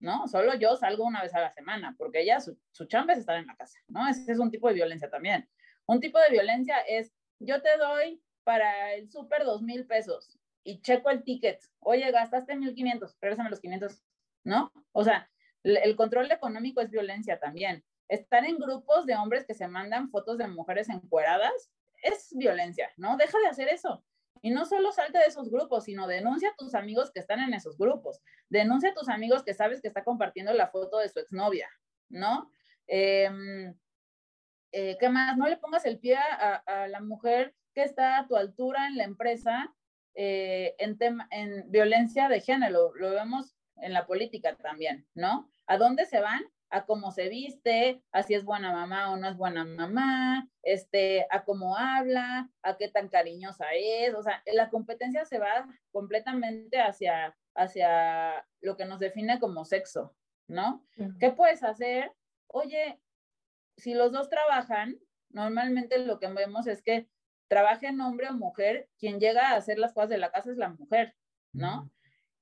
¿no? 0.00 0.26
Solo 0.26 0.54
yo 0.54 0.76
salgo 0.76 1.04
una 1.04 1.22
vez 1.22 1.34
a 1.34 1.40
la 1.40 1.50
semana, 1.50 1.94
porque 1.96 2.22
ella, 2.22 2.40
su, 2.40 2.58
su 2.72 2.86
chamba 2.86 3.12
es 3.12 3.20
estar 3.20 3.36
en 3.36 3.46
la 3.46 3.56
casa, 3.56 3.78
¿no? 3.88 4.08
Ese 4.08 4.32
es 4.32 4.38
un 4.38 4.50
tipo 4.50 4.68
de 4.68 4.74
violencia 4.74 5.08
también. 5.10 5.48
Un 5.86 6.00
tipo 6.00 6.18
de 6.18 6.30
violencia 6.30 6.78
es, 6.80 7.12
yo 7.38 7.62
te 7.62 7.76
doy 7.76 8.22
para 8.44 8.94
el 8.94 9.10
súper 9.10 9.44
dos 9.44 9.62
mil 9.62 9.86
pesos 9.86 10.38
y 10.64 10.80
checo 10.80 11.10
el 11.10 11.22
ticket, 11.22 11.60
oye, 11.80 12.10
gastaste 12.10 12.56
mil 12.56 12.74
quinientos, 12.74 13.16
regresame 13.20 13.50
los 13.50 13.60
quinientos, 13.60 14.02
¿no? 14.44 14.72
O 14.92 15.04
sea, 15.04 15.30
el 15.62 15.96
control 15.96 16.30
económico 16.32 16.80
es 16.80 16.90
violencia 16.90 17.38
también. 17.38 17.84
Estar 18.08 18.44
en 18.44 18.58
grupos 18.58 19.06
de 19.06 19.14
hombres 19.14 19.46
que 19.46 19.54
se 19.54 19.68
mandan 19.68 20.10
fotos 20.10 20.38
de 20.38 20.48
mujeres 20.48 20.88
encueradas 20.88 21.70
es 22.02 22.34
violencia, 22.34 22.90
¿no? 22.96 23.16
Deja 23.16 23.38
de 23.38 23.48
hacer 23.48 23.68
eso. 23.68 24.04
Y 24.42 24.50
no 24.50 24.64
solo 24.64 24.92
salte 24.92 25.18
de 25.18 25.26
esos 25.26 25.50
grupos, 25.50 25.84
sino 25.84 26.06
denuncia 26.06 26.50
a 26.50 26.56
tus 26.56 26.74
amigos 26.74 27.10
que 27.10 27.20
están 27.20 27.40
en 27.40 27.54
esos 27.54 27.76
grupos. 27.76 28.20
Denuncia 28.48 28.90
a 28.90 28.94
tus 28.94 29.08
amigos 29.08 29.42
que 29.42 29.54
sabes 29.54 29.80
que 29.80 29.88
está 29.88 30.02
compartiendo 30.02 30.52
la 30.52 30.68
foto 30.68 30.98
de 30.98 31.08
su 31.08 31.18
exnovia, 31.18 31.68
¿no? 32.08 32.50
Eh, 32.86 33.28
eh, 34.72 34.96
¿Qué 34.98 35.08
más? 35.08 35.36
No 35.36 35.48
le 35.48 35.56
pongas 35.56 35.84
el 35.84 35.98
pie 35.98 36.16
a, 36.16 36.86
la 36.88 37.00
mujer 37.00 37.54
que 37.74 37.82
está 37.82 38.18
a 38.18 38.26
tu 38.26 38.36
altura 38.36 38.86
en 38.86 38.96
la 38.96 39.04
empresa 39.04 39.74
eh, 40.14 40.74
en, 40.78 40.96
en 41.30 41.70
violencia 41.70 42.28
de 42.28 42.40
género. 42.40 42.94
Lo 42.94 43.10
vemos 43.10 43.56
en 43.76 43.92
la 43.92 44.06
política 44.06 44.56
también, 44.56 45.06
¿no? 45.14 45.50
¿A 45.66 45.76
dónde 45.76 46.06
se 46.06 46.20
van? 46.20 46.42
A 46.70 46.86
cómo 46.86 47.10
se 47.10 47.28
viste, 47.28 48.02
a 48.12 48.22
si 48.22 48.34
es 48.34 48.44
buena 48.44 48.72
mamá 48.72 49.12
o 49.12 49.16
no 49.16 49.28
es 49.28 49.36
buena 49.36 49.64
mamá, 49.64 50.48
este, 50.62 51.26
a 51.30 51.44
cómo 51.44 51.76
habla, 51.76 52.48
a 52.62 52.76
qué 52.76 52.88
tan 52.88 53.08
cariñosa 53.08 53.66
es, 53.74 54.14
o 54.14 54.22
sea, 54.22 54.42
la 54.46 54.70
competencia 54.70 55.24
se 55.24 55.38
va 55.38 55.66
completamente 55.90 56.80
hacia, 56.80 57.36
hacia 57.54 58.46
lo 58.60 58.76
que 58.76 58.84
nos 58.84 59.00
define 59.00 59.40
como 59.40 59.64
sexo, 59.64 60.14
¿no? 60.46 60.86
¿Qué 61.18 61.30
puedes 61.32 61.64
hacer? 61.64 62.12
Oye, 62.46 63.00
si 63.76 63.94
los 63.94 64.12
dos 64.12 64.28
trabajan, 64.28 64.98
normalmente 65.30 65.98
lo 65.98 66.18
que 66.20 66.28
vemos 66.28 66.66
es 66.66 66.82
que 66.82 67.08
trabajen 67.48 68.00
hombre 68.00 68.28
o 68.28 68.34
mujer, 68.34 68.88
quien 68.96 69.18
llega 69.18 69.50
a 69.50 69.56
hacer 69.56 69.78
las 69.78 69.92
cosas 69.92 70.10
de 70.10 70.18
la 70.18 70.30
casa 70.30 70.52
es 70.52 70.56
la 70.56 70.68
mujer, 70.68 71.16
¿no? 71.52 71.90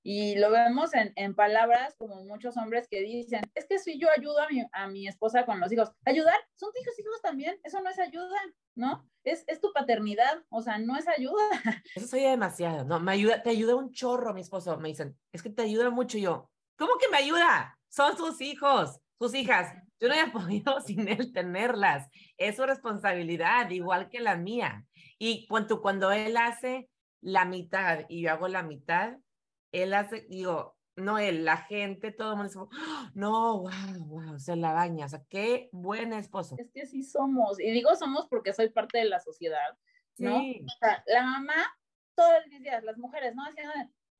Y 0.02 0.36
lo 0.36 0.50
vemos 0.50 0.94
en, 0.94 1.12
en, 1.16 1.34
palabras 1.34 1.94
como 1.98 2.24
muchos 2.24 2.56
hombres 2.56 2.86
que 2.88 3.00
dicen, 3.00 3.42
es 3.54 3.66
que 3.66 3.78
si 3.78 3.98
yo 3.98 4.08
ayudo 4.16 4.40
a 4.40 4.48
mi, 4.48 4.64
a 4.72 4.88
mi 4.88 5.08
esposa 5.08 5.44
con 5.44 5.60
los 5.60 5.72
hijos, 5.72 5.90
ayudar, 6.04 6.36
son 6.54 6.70
hijos 6.80 6.98
hijos 6.98 7.20
también, 7.22 7.58
eso 7.64 7.80
no 7.80 7.90
es 7.90 7.98
ayuda, 7.98 8.38
¿no? 8.74 9.08
Es, 9.24 9.44
es 9.46 9.60
tu 9.60 9.72
paternidad, 9.72 10.42
o 10.50 10.62
sea, 10.62 10.78
no 10.78 10.96
es 10.96 11.06
ayuda. 11.08 11.34
Eso 11.94 12.06
soy 12.06 12.22
demasiado, 12.22 12.84
¿no? 12.84 13.00
Me 13.00 13.12
ayuda, 13.12 13.42
te 13.42 13.50
ayuda 13.50 13.74
un 13.74 13.92
chorro 13.92 14.32
mi 14.32 14.40
esposo, 14.40 14.78
me 14.78 14.88
dicen, 14.88 15.18
es 15.32 15.42
que 15.42 15.50
te 15.50 15.62
ayuda 15.62 15.90
mucho 15.90 16.16
y 16.16 16.22
yo, 16.22 16.50
¿cómo 16.76 16.92
que 16.98 17.08
me 17.08 17.18
ayuda? 17.18 17.76
Son 17.88 18.16
sus 18.16 18.40
hijos, 18.40 19.00
sus 19.18 19.34
hijas, 19.34 19.74
yo 20.00 20.08
no 20.08 20.14
he 20.14 20.30
podido 20.30 20.80
sin 20.80 21.08
él 21.08 21.32
tenerlas. 21.32 22.08
Es 22.36 22.56
su 22.56 22.64
responsabilidad, 22.64 23.68
igual 23.70 24.08
que 24.08 24.20
la 24.20 24.36
mía. 24.36 24.86
Y 25.18 25.46
cuando, 25.48 25.82
cuando 25.82 26.12
él 26.12 26.36
hace 26.36 26.88
la 27.20 27.44
mitad 27.44 28.04
y 28.08 28.22
yo 28.22 28.30
hago 28.30 28.48
la 28.48 28.62
mitad, 28.62 29.16
él 29.72 29.94
hace, 29.94 30.26
digo, 30.28 30.76
no 30.96 31.18
él, 31.18 31.44
la 31.44 31.56
gente, 31.56 32.10
todo 32.10 32.32
el 32.32 32.36
mundo 32.36 32.52
dice, 32.52 32.78
¡Ah! 32.80 33.10
no, 33.14 33.60
wow, 33.60 34.06
wow, 34.06 34.38
se 34.38 34.56
la 34.56 34.72
baña, 34.72 35.06
o 35.06 35.08
sea, 35.08 35.22
qué 35.28 35.68
buen 35.72 36.12
esposo. 36.12 36.56
Es 36.58 36.70
que 36.72 36.86
sí 36.86 37.02
somos, 37.02 37.60
y 37.60 37.70
digo 37.70 37.94
somos 37.96 38.26
porque 38.28 38.52
soy 38.52 38.70
parte 38.70 38.98
de 38.98 39.04
la 39.04 39.20
sociedad, 39.20 39.76
¿no? 40.18 40.38
Sí. 40.40 40.64
O 40.64 40.78
sea, 40.78 41.02
la 41.06 41.22
mamá, 41.22 41.54
todos 42.14 42.34
los 42.50 42.60
días, 42.60 42.82
las 42.84 42.98
mujeres, 42.98 43.34
¿no? 43.34 43.44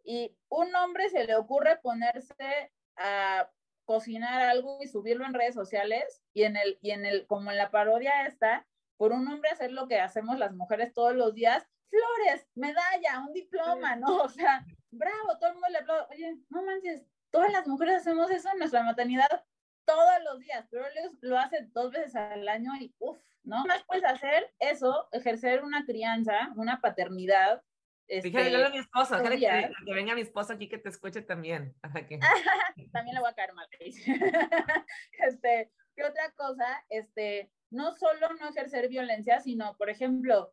Y 0.05 0.37
un 0.49 0.75
hombre 0.77 1.11
se 1.11 1.25
le 1.25 1.37
ocurre 1.37 1.79
ponerse 1.83 2.73
a 2.97 3.51
cocinar 3.85 4.43
algo 4.43 4.79
y 4.83 4.87
subirlo 4.87 5.25
en 5.25 5.35
redes 5.35 5.55
sociales, 5.55 6.23
y 6.33 6.45
en 6.45 6.57
el, 6.57 6.79
y 6.83 6.93
en 6.93 7.05
el, 7.05 7.27
como 7.27 7.51
en 7.51 7.57
la 7.57 7.71
parodia 7.71 8.27
esta, 8.27 8.67
por 8.97 9.13
un 9.13 9.27
hombre 9.29 9.51
hacer 9.51 9.73
lo 9.73 9.89
que 9.89 10.01
hacemos 10.01 10.39
las 10.39 10.53
mujeres 10.55 10.93
todos 10.93 11.15
los 11.15 11.35
días, 11.35 11.67
flores, 11.89 12.47
medalla, 12.55 13.21
un 13.27 13.33
diploma, 13.33 13.97
¿no? 13.97 14.23
O 14.23 14.29
sea, 14.29 14.65
bravo, 14.91 15.39
todo 15.39 15.51
el 15.51 15.55
mundo 15.55 15.69
le 15.71 15.79
aplaude. 15.79 16.07
Oye, 16.11 16.37
no 16.51 16.63
manches, 16.63 17.03
todas 17.31 17.53
las 17.53 17.67
mujeres 17.67 17.97
hacemos 17.97 18.31
eso 18.31 18.51
en 18.53 18.59
nuestra 18.59 18.83
maternidad 18.83 19.45
todos 19.89 20.23
los 20.25 20.41
días, 20.41 20.67
pero 20.71 20.87
él 20.87 20.93
lo 21.23 21.39
hace 21.39 21.67
dos 21.73 21.91
veces 21.91 22.15
al 22.15 22.47
año 22.47 22.73
y 22.79 22.95
uff, 22.99 23.19
¿no? 23.43 23.65
Más 23.65 23.83
puedes 23.85 24.05
hacer 24.05 24.55
eso, 24.59 25.09
ejercer 25.13 25.65
una 25.65 25.87
crianza, 25.87 26.53
una 26.57 26.81
paternidad. 26.83 27.63
Este, 28.07 28.31
Fíjate, 28.31 28.53
yo 28.53 28.67
a 28.67 28.71
mi 28.71 28.79
esposo, 28.79 29.17
déjale 29.17 29.39
que, 29.39 29.93
venga 29.93 30.15
mi 30.15 30.21
esposo 30.21 30.53
aquí 30.53 30.69
que 30.69 30.79
te 30.79 30.91
escuche 30.91 31.23
también. 31.23 31.75
Que- 32.07 32.21
también 32.93 33.15
le 33.15 33.21
voy 33.21 33.31
a 33.31 33.35
caer 33.35 33.55
mal. 33.55 33.67
este, 35.13 35.73
¿qué 35.97 36.05
otra 36.05 36.33
cosa? 36.33 36.85
Este, 36.91 37.51
no 37.71 37.93
solo 37.97 38.29
no 38.41 38.49
ejercer 38.51 38.89
violencia, 38.89 39.41
sino, 39.41 39.75
por 39.79 39.89
ejemplo, 39.89 40.53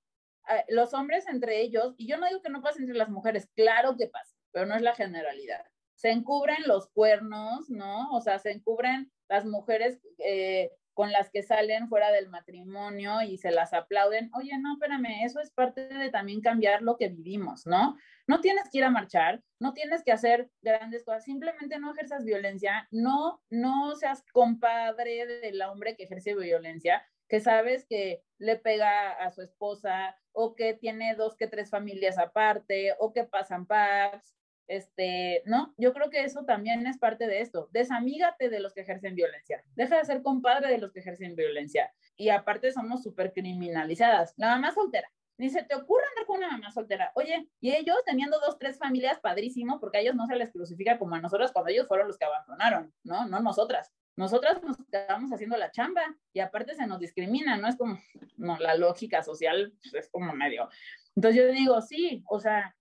los 0.69 0.93
hombres 0.93 1.27
entre 1.27 1.61
ellos, 1.61 1.95
y 1.97 2.07
yo 2.07 2.17
no 2.17 2.27
digo 2.27 2.41
que 2.41 2.49
no 2.49 2.61
pase 2.61 2.79
entre 2.79 2.95
las 2.95 3.09
mujeres, 3.09 3.49
claro 3.55 3.95
que 3.97 4.07
pasa, 4.07 4.35
pero 4.51 4.65
no 4.65 4.75
es 4.75 4.81
la 4.81 4.95
generalidad. 4.95 5.65
Se 5.95 6.11
encubren 6.11 6.63
los 6.65 6.89
cuernos, 6.89 7.69
¿no? 7.69 8.11
O 8.11 8.21
sea, 8.21 8.39
se 8.39 8.51
encubren 8.51 9.11
las 9.27 9.45
mujeres 9.45 9.99
eh, 10.19 10.71
con 10.95 11.11
las 11.11 11.29
que 11.29 11.43
salen 11.43 11.89
fuera 11.89 12.11
del 12.11 12.29
matrimonio 12.29 13.21
y 13.21 13.37
se 13.37 13.51
las 13.51 13.73
aplauden. 13.73 14.31
Oye, 14.33 14.57
no, 14.57 14.73
espérame, 14.73 15.25
eso 15.25 15.41
es 15.41 15.51
parte 15.51 15.87
de 15.89 16.09
también 16.09 16.41
cambiar 16.41 16.81
lo 16.81 16.97
que 16.97 17.09
vivimos, 17.09 17.65
¿no? 17.65 17.97
No 18.27 18.39
tienes 18.39 18.69
que 18.71 18.79
ir 18.79 18.85
a 18.85 18.89
marchar, 18.89 19.43
no 19.59 19.73
tienes 19.73 20.03
que 20.03 20.13
hacer 20.13 20.49
grandes 20.61 21.03
cosas, 21.03 21.25
simplemente 21.25 21.79
no 21.79 21.91
ejerzas 21.91 22.23
violencia, 22.23 22.87
no, 22.91 23.41
no 23.49 23.95
seas 23.95 24.23
compadre 24.31 25.27
del 25.27 25.61
hombre 25.61 25.97
que 25.97 26.03
ejerce 26.03 26.33
violencia, 26.33 27.05
que 27.27 27.39
sabes 27.39 27.85
que 27.85 28.23
le 28.37 28.57
pega 28.57 29.11
a 29.11 29.31
su 29.31 29.41
esposa 29.41 30.17
o 30.31 30.55
que 30.55 30.73
tiene 30.73 31.15
dos 31.15 31.35
que 31.35 31.47
tres 31.47 31.69
familias 31.69 32.17
aparte 32.17 32.93
o 32.99 33.13
que 33.13 33.23
pasan 33.23 33.65
packs, 33.65 34.35
este, 34.67 35.43
¿no? 35.45 35.73
Yo 35.77 35.93
creo 35.93 36.09
que 36.09 36.23
eso 36.23 36.43
también 36.43 36.85
es 36.87 36.97
parte 36.97 37.27
de 37.27 37.41
esto. 37.41 37.69
Desamígate 37.71 38.49
de 38.49 38.59
los 38.59 38.73
que 38.73 38.81
ejercen 38.81 39.15
violencia. 39.15 39.63
Deja 39.75 39.97
de 39.97 40.05
ser 40.05 40.21
compadre 40.21 40.69
de 40.69 40.79
los 40.79 40.91
que 40.91 40.99
ejercen 40.99 41.35
violencia. 41.35 41.93
Y 42.15 42.29
aparte 42.29 42.71
somos 42.71 43.03
súper 43.03 43.31
criminalizadas. 43.33 44.33
La 44.37 44.47
mamá 44.47 44.71
soltera. 44.71 45.09
Ni 45.37 45.49
se 45.49 45.63
te 45.63 45.75
ocurre 45.75 46.05
andar 46.09 46.25
con 46.25 46.37
una 46.37 46.51
mamá 46.51 46.71
soltera. 46.71 47.11
Oye, 47.15 47.49
y 47.59 47.71
ellos 47.71 47.97
teniendo 48.05 48.39
dos, 48.39 48.57
tres 48.57 48.77
familias, 48.77 49.19
padrísimo, 49.19 49.79
porque 49.79 49.97
a 49.97 50.01
ellos 50.01 50.15
no 50.15 50.25
se 50.27 50.35
les 50.35 50.51
crucifica 50.51 50.97
como 50.97 51.15
a 51.15 51.21
nosotros 51.21 51.51
cuando 51.51 51.71
ellos 51.71 51.87
fueron 51.87 52.07
los 52.07 52.17
que 52.17 52.25
abandonaron, 52.25 52.93
¿no? 53.03 53.27
No 53.27 53.41
nosotras. 53.41 53.91
Nosotras 54.17 54.63
nos 54.63 54.77
quedamos 54.91 55.31
haciendo 55.31 55.57
la 55.57 55.71
chamba 55.71 56.15
y 56.33 56.39
aparte 56.39 56.73
se 56.73 56.87
nos 56.87 56.99
discrimina, 56.99 57.57
¿no? 57.57 57.67
Es 57.67 57.75
como, 57.75 57.99
no, 58.37 58.57
la 58.59 58.75
lógica 58.75 59.21
social 59.23 59.73
pues, 59.81 60.05
es 60.05 60.09
como 60.09 60.33
medio. 60.33 60.69
Entonces 61.15 61.41
yo 61.41 61.51
digo, 61.51 61.81
sí, 61.81 62.23
o 62.27 62.39
sea, 62.39 62.75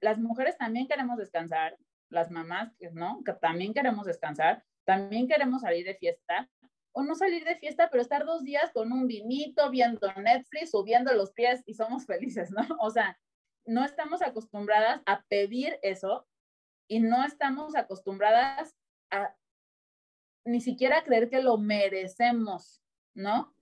las 0.00 0.18
mujeres 0.18 0.56
también 0.56 0.86
queremos 0.86 1.18
descansar, 1.18 1.76
las 2.08 2.30
mamás, 2.30 2.72
¿no? 2.92 3.22
Que 3.24 3.32
también 3.32 3.74
queremos 3.74 4.06
descansar, 4.06 4.64
también 4.84 5.28
queremos 5.28 5.62
salir 5.62 5.84
de 5.84 5.94
fiesta, 5.94 6.48
o 6.92 7.02
no 7.02 7.14
salir 7.14 7.44
de 7.44 7.56
fiesta, 7.56 7.88
pero 7.90 8.02
estar 8.02 8.24
dos 8.24 8.42
días 8.42 8.70
con 8.72 8.92
un 8.92 9.06
vinito, 9.06 9.70
viendo 9.70 10.12
Netflix, 10.16 10.70
subiendo 10.70 11.12
los 11.14 11.32
pies 11.32 11.62
y 11.66 11.74
somos 11.74 12.06
felices, 12.06 12.50
¿no? 12.50 12.60
O 12.80 12.90
sea, 12.90 13.18
no 13.66 13.84
estamos 13.84 14.22
acostumbradas 14.22 15.02
a 15.06 15.22
pedir 15.28 15.78
eso 15.82 16.26
y 16.88 17.00
no 17.00 17.24
estamos 17.24 17.76
acostumbradas 17.76 18.74
a 19.10 19.34
ni 20.44 20.60
siquiera 20.60 21.04
creer 21.04 21.28
que 21.28 21.42
lo 21.42 21.58
merecemos, 21.58 22.82
¿no? 23.14 23.54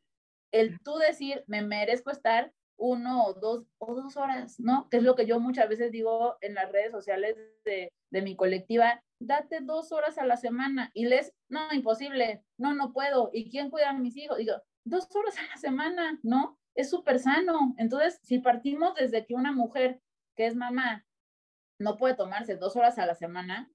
El 0.52 0.78
tú 0.80 0.96
decir, 0.96 1.44
me 1.46 1.62
merezco 1.62 2.10
estar 2.10 2.52
uno 2.76 3.24
o 3.24 3.34
dos 3.34 3.66
o 3.78 3.94
dos 3.94 4.16
horas, 4.16 4.58
¿no? 4.60 4.88
Que 4.88 4.98
es 4.98 5.02
lo 5.02 5.16
que 5.16 5.26
yo 5.26 5.40
muchas 5.40 5.68
veces 5.68 5.90
digo 5.90 6.36
en 6.40 6.54
las 6.54 6.70
redes 6.70 6.92
sociales 6.92 7.36
de, 7.64 7.92
de 8.10 8.22
mi 8.22 8.36
colectiva, 8.36 9.02
date 9.20 9.58
dos 9.60 9.92
horas 9.92 10.16
a 10.18 10.24
la 10.24 10.36
semana 10.36 10.90
y 10.94 11.06
les, 11.06 11.34
no, 11.48 11.72
imposible, 11.72 12.44
no, 12.56 12.74
no 12.74 12.92
puedo, 12.92 13.30
¿y 13.32 13.50
quién 13.50 13.70
cuida 13.70 13.90
a 13.90 13.92
mis 13.92 14.16
hijos? 14.16 14.38
Digo, 14.38 14.54
dos 14.84 15.08
horas 15.14 15.36
a 15.38 15.46
la 15.48 15.56
semana, 15.56 16.18
¿no? 16.22 16.58
Es 16.74 16.90
súper 16.90 17.18
sano. 17.18 17.74
Entonces, 17.76 18.20
si 18.22 18.38
partimos 18.38 18.94
desde 18.94 19.26
que 19.26 19.34
una 19.34 19.52
mujer 19.52 20.00
que 20.36 20.46
es 20.46 20.54
mamá 20.54 21.04
no 21.80 21.96
puede 21.96 22.14
tomarse 22.14 22.56
dos 22.56 22.76
horas 22.76 22.98
a 22.98 23.06
la 23.06 23.14
semana 23.14 23.70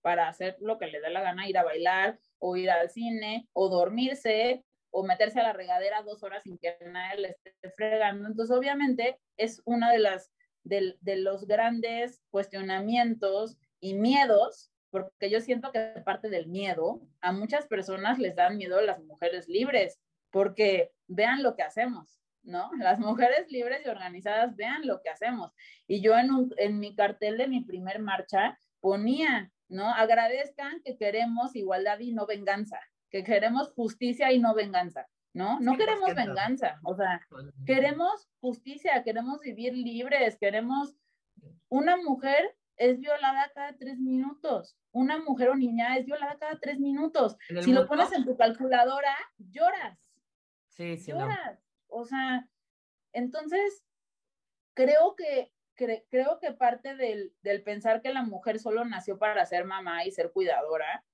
para 0.00 0.28
hacer 0.28 0.56
lo 0.60 0.78
que 0.78 0.88
le 0.88 1.00
dé 1.00 1.10
la 1.10 1.20
gana, 1.20 1.48
ir 1.48 1.58
a 1.58 1.64
bailar 1.64 2.18
o 2.42 2.56
ir 2.56 2.70
al 2.70 2.90
cine 2.90 3.48
o 3.52 3.68
dormirse 3.68 4.64
o 4.90 5.04
meterse 5.04 5.40
a 5.40 5.44
la 5.44 5.52
regadera 5.52 6.02
dos 6.02 6.22
horas 6.22 6.42
sin 6.42 6.58
que 6.58 6.76
nadie 6.86 7.20
le 7.20 7.28
esté 7.28 7.70
fregando. 7.70 8.28
Entonces, 8.28 8.54
obviamente, 8.54 9.18
es 9.36 9.62
una 9.64 9.90
de 9.90 10.00
las 10.00 10.30
de, 10.64 11.16
los 11.16 11.46
grandes 11.46 12.20
cuestionamientos 12.30 13.56
y 13.80 13.94
miedos, 13.94 14.70
porque 14.90 15.30
yo 15.30 15.40
siento 15.40 15.72
que 15.72 15.80
parte 16.04 16.28
del 16.28 16.48
miedo, 16.48 17.00
a 17.20 17.32
muchas 17.32 17.66
personas 17.66 18.18
les 18.18 18.36
dan 18.36 18.56
miedo 18.56 18.80
las 18.80 19.02
mujeres 19.02 19.48
libres, 19.48 19.98
porque 20.30 20.90
vean 21.06 21.42
lo 21.42 21.56
que 21.56 21.62
hacemos, 21.62 22.20
¿no? 22.42 22.70
Las 22.78 22.98
mujeres 22.98 23.50
libres 23.50 23.82
y 23.86 23.88
organizadas 23.88 24.56
vean 24.56 24.86
lo 24.86 25.00
que 25.00 25.10
hacemos. 25.10 25.52
Y 25.86 26.00
yo 26.00 26.18
en, 26.18 26.30
un, 26.32 26.54
en 26.56 26.80
mi 26.80 26.94
cartel 26.94 27.38
de 27.38 27.48
mi 27.48 27.62
primer 27.62 28.00
marcha 28.00 28.58
ponía, 28.80 29.50
¿no? 29.72 29.88
Agradezcan 29.88 30.80
que 30.84 30.96
queremos 30.96 31.56
igualdad 31.56 31.98
y 32.00 32.12
no 32.12 32.26
venganza, 32.26 32.78
que 33.10 33.24
queremos 33.24 33.72
justicia 33.72 34.32
y 34.32 34.38
no 34.38 34.54
venganza, 34.54 35.08
¿no? 35.34 35.58
No 35.60 35.76
queremos 35.76 36.14
venganza, 36.14 36.78
o 36.84 36.94
sea, 36.94 37.26
queremos 37.66 38.28
justicia, 38.40 39.02
queremos 39.02 39.40
vivir 39.40 39.72
libres, 39.72 40.36
queremos 40.38 40.94
una 41.68 41.96
mujer 41.96 42.56
es 42.76 42.98
violada 42.98 43.50
cada 43.54 43.76
tres 43.76 43.98
minutos. 43.98 44.76
Una 44.90 45.18
mujer 45.18 45.50
o 45.50 45.54
niña 45.54 45.96
es 45.96 46.04
violada 46.04 46.36
cada 46.38 46.58
tres 46.58 46.78
minutos. 46.78 47.36
Si 47.48 47.54
mundo? 47.54 47.82
lo 47.82 47.86
pones 47.86 48.12
en 48.12 48.24
tu 48.24 48.36
calculadora, 48.36 49.14
lloras. 49.38 49.98
Sí, 50.68 50.96
sí. 50.96 51.12
Lloras. 51.12 51.60
No. 51.60 51.98
O 52.00 52.04
sea, 52.04 52.48
entonces, 53.12 53.84
creo 54.74 55.14
que, 55.16 55.52
cre, 55.84 56.06
creo 56.10 56.38
que 56.40 56.52
parte 56.52 56.94
del, 56.96 57.32
del, 57.42 57.62
pensar 57.62 58.02
que 58.02 58.12
la 58.12 58.22
mujer 58.22 58.58
solo 58.58 58.84
nació 58.84 59.18
para 59.18 59.44
ser 59.46 59.64
mamá 59.64 60.04
y 60.04 60.10
ser 60.10 60.32
cuidadora, 60.32 61.04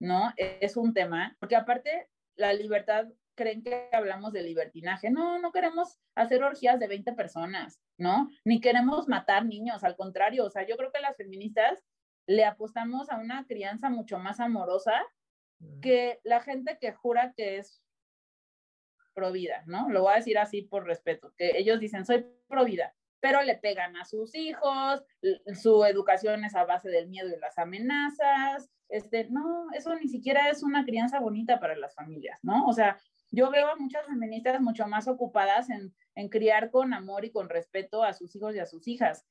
¿no? 0.00 0.32
Es 0.36 0.76
un 0.76 0.92
tema, 0.94 1.36
porque 1.40 1.56
aparte 1.56 2.08
la 2.36 2.52
libertad 2.52 3.08
creen 3.34 3.62
que 3.62 3.88
hablamos 3.92 4.32
de 4.32 4.42
libertinaje. 4.42 5.10
No, 5.10 5.38
no 5.38 5.52
queremos 5.52 5.98
hacer 6.14 6.42
orgías 6.42 6.78
de 6.80 6.88
20 6.88 7.12
personas, 7.12 7.80
¿no? 7.96 8.28
Ni 8.44 8.60
queremos 8.60 9.08
matar 9.08 9.46
niños, 9.46 9.84
al 9.84 9.96
contrario, 9.96 10.44
o 10.44 10.50
sea, 10.50 10.66
yo 10.66 10.76
creo 10.76 10.90
que 10.92 11.00
las 11.00 11.16
feministas 11.16 11.84
le 12.26 12.44
apostamos 12.44 13.10
a 13.10 13.16
una 13.16 13.46
crianza 13.46 13.88
mucho 13.88 14.18
más 14.18 14.40
amorosa 14.40 15.00
que 15.80 16.20
la 16.24 16.40
gente 16.40 16.78
que 16.80 16.92
jura 16.92 17.32
que 17.36 17.58
es 17.58 17.82
pro 19.14 19.32
vida, 19.32 19.62
¿no? 19.66 19.88
Lo 19.88 20.02
voy 20.02 20.12
a 20.12 20.16
decir 20.16 20.38
así 20.38 20.62
por 20.62 20.84
respeto, 20.84 21.32
que 21.36 21.58
ellos 21.58 21.80
dicen, 21.80 22.04
soy 22.04 22.26
pro 22.48 22.64
vida, 22.64 22.94
pero 23.20 23.42
le 23.42 23.56
pegan 23.56 23.96
a 23.96 24.04
sus 24.04 24.34
hijos, 24.34 25.02
su 25.60 25.84
educación 25.84 26.44
es 26.44 26.54
a 26.54 26.64
base 26.64 26.88
del 26.88 27.08
miedo 27.08 27.28
y 27.28 27.38
las 27.38 27.58
amenazas, 27.58 28.70
este, 28.88 29.28
no, 29.30 29.66
eso 29.74 29.94
ni 29.96 30.08
siquiera 30.08 30.48
es 30.48 30.62
una 30.62 30.84
crianza 30.84 31.20
bonita 31.20 31.60
para 31.60 31.76
las 31.76 31.94
familias, 31.94 32.38
¿no? 32.42 32.66
O 32.66 32.72
sea, 32.72 32.98
yo 33.30 33.50
veo 33.50 33.68
a 33.68 33.76
muchas 33.76 34.06
feministas 34.06 34.60
mucho 34.60 34.86
más 34.86 35.08
ocupadas 35.08 35.68
en, 35.68 35.94
en 36.14 36.28
criar 36.28 36.70
con 36.70 36.94
amor 36.94 37.24
y 37.24 37.30
con 37.30 37.48
respeto 37.48 38.02
a 38.02 38.14
sus 38.14 38.34
hijos 38.34 38.54
y 38.54 38.60
a 38.60 38.66
sus 38.66 38.88
hijas. 38.88 39.26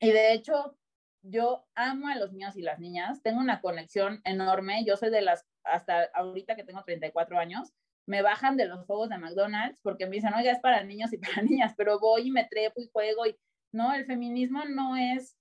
Y 0.00 0.10
de 0.10 0.32
hecho, 0.32 0.76
yo 1.22 1.64
amo 1.74 2.08
a 2.08 2.16
los 2.16 2.32
niños 2.32 2.56
y 2.56 2.62
las 2.62 2.80
niñas, 2.80 3.22
tengo 3.22 3.40
una 3.40 3.60
conexión 3.60 4.20
enorme, 4.24 4.84
yo 4.84 4.96
soy 4.96 5.10
de 5.10 5.22
las, 5.22 5.46
hasta 5.62 6.04
ahorita 6.14 6.56
que 6.56 6.64
tengo 6.64 6.82
34 6.82 7.38
años, 7.38 7.72
me 8.06 8.22
bajan 8.22 8.56
de 8.56 8.66
los 8.66 8.84
juegos 8.86 9.08
de 9.08 9.18
McDonald's 9.18 9.78
porque 9.82 10.06
me 10.06 10.16
dicen, 10.16 10.34
oiga, 10.34 10.52
es 10.52 10.60
para 10.60 10.82
niños 10.82 11.12
y 11.12 11.18
para 11.18 11.42
niñas, 11.42 11.74
pero 11.76 11.98
voy 11.98 12.28
y 12.28 12.30
me 12.30 12.44
trepo 12.44 12.80
y 12.80 12.90
juego 12.92 13.26
y 13.26 13.36
no, 13.72 13.94
el 13.94 14.04
feminismo 14.04 14.64
no 14.66 14.96
es, 14.96 15.38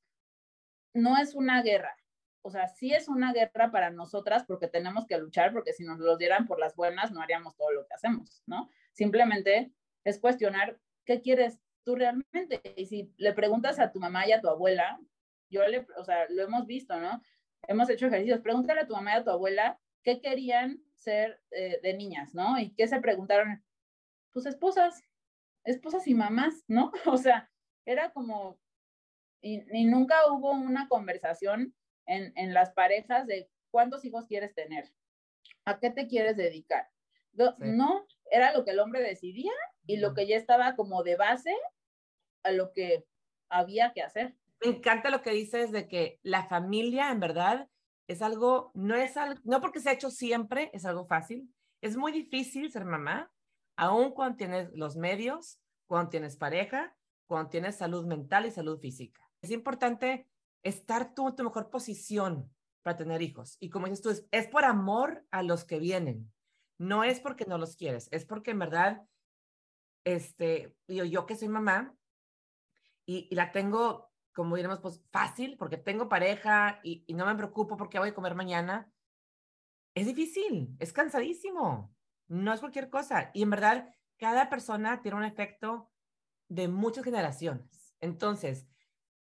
no 0.94 1.18
es 1.18 1.36
una 1.36 1.62
guerra, 1.62 1.96
o 2.44 2.50
sea, 2.50 2.68
sí 2.68 2.94
es 2.94 3.08
una 3.08 3.34
guerra 3.34 3.72
para 3.72 3.92
nosotras 3.92 4.44
porque 4.46 4.68
tenemos 4.68 5.06
que 5.06 5.18
luchar, 5.18 5.54
porque 5.54 5.74
si 5.74 5.84
nos 5.84 6.00
los 6.00 6.18
dieran 6.18 6.48
por 6.48 6.60
las 6.60 6.76
buenas 6.76 7.12
no 7.12 7.22
haríamos 7.22 7.56
todo 7.56 7.72
lo 7.72 7.86
que 7.86 7.94
hacemos, 7.94 8.42
¿no? 8.48 8.70
Simplemente 8.94 9.72
es 10.04 10.20
cuestionar 10.20 10.80
qué 11.06 11.22
quieres 11.22 11.60
tú 11.84 11.96
realmente. 11.96 12.62
Y 12.76 12.86
si 12.88 13.14
le 13.18 13.34
preguntas 13.34 13.80
a 13.80 13.92
tu 13.92 14.00
mamá 14.00 14.28
y 14.28 14.32
a 14.32 14.42
tu 14.42 14.50
abuela, 14.50 15.00
yo 15.50 15.68
le, 15.68 15.86
o 15.98 16.04
sea, 16.04 16.28
lo 16.30 16.44
hemos 16.44 16.66
visto, 16.66 17.00
¿no? 17.00 17.22
Hemos 17.68 17.90
hecho 17.90 18.08
ejercicios, 18.08 18.42
pregúntale 18.42 18.82
a 18.82 18.88
tu 18.88 18.94
mamá 18.94 19.12
y 19.12 19.20
a 19.20 19.24
tu 19.24 19.30
abuela 19.30 19.80
qué 20.04 20.20
querían 20.20 20.82
ser 21.02 21.42
eh, 21.52 21.80
de 21.82 21.94
niñas, 21.94 22.34
¿no? 22.34 22.60
Y 22.60 22.74
qué 22.76 22.88
se 22.88 23.00
preguntaron, 23.02 23.64
pues 24.32 24.46
esposas, 24.46 25.04
esposas 25.64 26.08
y 26.08 26.14
mamás, 26.14 26.64
¿no? 26.68 26.92
O 27.06 27.18
sea, 27.18 27.50
era 27.86 28.12
como, 28.12 28.60
y, 29.42 29.86
nunca 29.86 30.16
hubo 30.32 30.52
una 30.52 30.88
conversación 30.88 31.76
en, 32.06 32.32
en, 32.36 32.54
las 32.54 32.72
parejas 32.72 33.26
de 33.26 33.50
cuántos 33.72 34.06
hijos 34.06 34.28
quieres 34.28 34.54
tener, 34.54 34.92
a 35.66 35.80
qué 35.80 35.90
te 35.90 36.08
quieres 36.08 36.38
dedicar. 36.38 36.90
No, 37.60 38.06
era 38.30 38.54
lo 38.54 38.66
que 38.66 38.72
el 38.72 38.80
hombre 38.80 39.02
decidía 39.02 39.54
y 39.86 39.98
lo 39.98 40.14
que 40.14 40.28
ya 40.28 40.36
estaba 40.36 40.76
como 40.76 41.02
de 41.04 41.16
base 41.16 41.56
a 42.44 42.52
lo 42.52 42.74
que 42.74 43.06
había 43.50 43.94
que 43.94 44.02
hacer. 44.02 44.36
Me 44.60 44.72
encanta 44.72 45.10
lo 45.10 45.22
que 45.22 45.32
dices 45.32 45.72
de 45.72 45.88
que 45.88 46.20
la 46.24 46.48
familia 46.48 47.10
en 47.10 47.20
verdad 47.20 47.70
es 48.12 48.22
algo, 48.22 48.72
no 48.74 48.96
es 48.96 49.16
algo, 49.16 49.40
no 49.46 49.62
porque 49.62 49.80
se 49.80 49.90
ha 49.90 49.94
hecho 49.94 50.12
siempre, 50.12 50.70
es 50.74 50.86
algo 50.86 51.06
fácil. 51.06 51.54
Es 51.82 51.96
muy 51.96 52.12
difícil 52.12 52.72
ser 52.72 52.86
mamá, 52.86 53.32
aun 53.78 54.12
cuando 54.12 54.38
tienes 54.38 54.70
los 54.74 54.98
medios, 54.98 55.60
cuando 55.88 56.10
tienes 56.10 56.36
pareja, 56.36 56.96
cuando 57.26 57.50
tienes 57.50 57.78
salud 57.78 58.06
mental 58.06 58.46
y 58.46 58.52
salud 58.52 58.80
física. 58.80 59.22
Es 59.42 59.52
importante 59.52 60.28
estar 60.64 61.14
tú 61.14 61.30
en 61.30 61.36
tu 61.36 61.44
mejor 61.44 61.70
posición 61.70 62.54
para 62.84 62.98
tener 62.98 63.22
hijos. 63.22 63.56
Y 63.60 63.70
como 63.70 63.88
dices 63.88 64.02
tú, 64.02 64.28
es, 64.32 64.48
por 64.48 64.66
amor 64.66 65.26
a 65.32 65.42
los 65.42 65.64
que 65.64 65.80
vienen. 65.80 66.32
No 66.78 67.04
es 67.04 67.20
porque 67.20 67.46
no 67.46 67.58
los 67.58 67.76
quieres, 67.76 68.10
es 68.12 68.26
porque 68.26 68.52
en 68.52 68.60
verdad, 68.60 69.08
este, 70.04 70.76
yo, 70.88 71.06
yo 71.06 71.26
que 71.26 71.36
soy 71.36 71.48
mamá 71.48 71.96
y 73.06 73.34
la 73.34 73.52
tengo 73.52 74.11
como 74.34 74.56
diremos, 74.56 74.80
pues 74.80 75.02
fácil, 75.12 75.58
porque 75.58 75.78
tengo 75.78 76.10
pareja 76.10 76.80
y, 76.84 77.06
no 77.14 77.26
me 77.26 77.36
preocupo 77.36 77.78
porque 77.78 78.00
voy 78.00 78.10
a 78.10 78.14
comer 78.16 78.36
mañana, 78.36 78.92
es 79.94 80.06
difícil, 80.06 80.76
es 80.80 80.94
cansadísimo, 80.94 81.94
no 82.28 82.54
es 82.54 82.60
cualquier 82.60 82.90
cosa. 82.90 83.32
Y 83.34 83.44
en 83.44 83.50
verdad, 83.50 83.90
cada 84.18 84.50
persona 84.50 85.02
tiene 85.02 85.18
un 85.18 85.26
efecto 85.26 85.92
de 86.48 86.68
muchas 86.68 87.04
generaciones. 87.04 87.94
Entonces, 88.00 88.68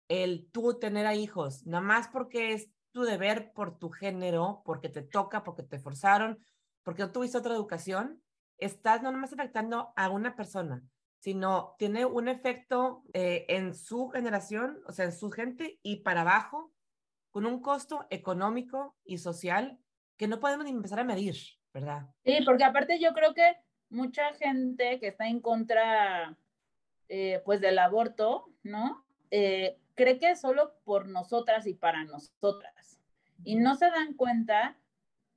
el 0.08 0.50
tú 0.50 0.78
tener 0.78 1.06
a 1.06 1.14
hijos, 1.14 1.66
nada 1.66 1.82
más 1.82 2.08
porque 2.08 2.52
es 2.52 2.70
tu 2.92 3.02
deber 3.02 3.52
por 3.52 3.78
tu 3.78 3.90
género, 3.90 4.62
porque 4.64 4.88
te 4.88 5.02
toca, 5.02 5.44
porque 5.44 5.62
te 5.62 5.78
forzaron, 5.78 6.38
porque 6.82 7.02
no 7.02 7.12
tuviste 7.12 7.38
otra 7.38 7.54
educación, 7.54 8.22
estás 8.58 9.02
no 9.02 9.12
más 9.12 9.32
afectando 9.32 9.92
a 9.96 10.10
una 10.10 10.34
persona, 10.34 10.82
sino 11.18 11.74
tiene 11.78 12.04
un 12.04 12.28
efecto 12.28 13.02
eh, 13.12 13.46
en 13.48 13.74
su 13.74 14.08
generación, 14.08 14.80
o 14.86 14.92
sea, 14.92 15.06
en 15.06 15.12
su 15.12 15.30
gente 15.30 15.78
y 15.82 15.96
para 15.96 16.22
abajo, 16.22 16.72
con 17.30 17.46
un 17.46 17.60
costo 17.60 18.06
económico 18.10 18.96
y 19.04 19.18
social 19.18 19.78
que 20.16 20.28
no 20.28 20.40
podemos 20.40 20.64
ni 20.64 20.70
empezar 20.70 21.00
a 21.00 21.04
medir, 21.04 21.36
¿verdad? 21.74 22.06
Sí, 22.24 22.38
porque 22.44 22.64
aparte 22.64 22.98
yo 22.98 23.12
creo 23.12 23.34
que 23.34 23.56
mucha 23.90 24.32
gente 24.34 24.98
que 25.00 25.08
está 25.08 25.26
en 25.26 25.40
contra, 25.40 26.36
eh, 27.08 27.42
pues, 27.44 27.60
del 27.60 27.78
aborto, 27.78 28.46
¿no? 28.62 29.04
Eh, 29.30 29.78
cree 29.94 30.18
que 30.18 30.30
es 30.30 30.40
solo 30.40 30.74
por 30.84 31.08
nosotras 31.08 31.66
y 31.66 31.74
para 31.74 32.04
nosotras. 32.04 32.98
Y 33.44 33.56
no 33.56 33.74
se 33.74 33.90
dan 33.90 34.14
cuenta 34.14 34.78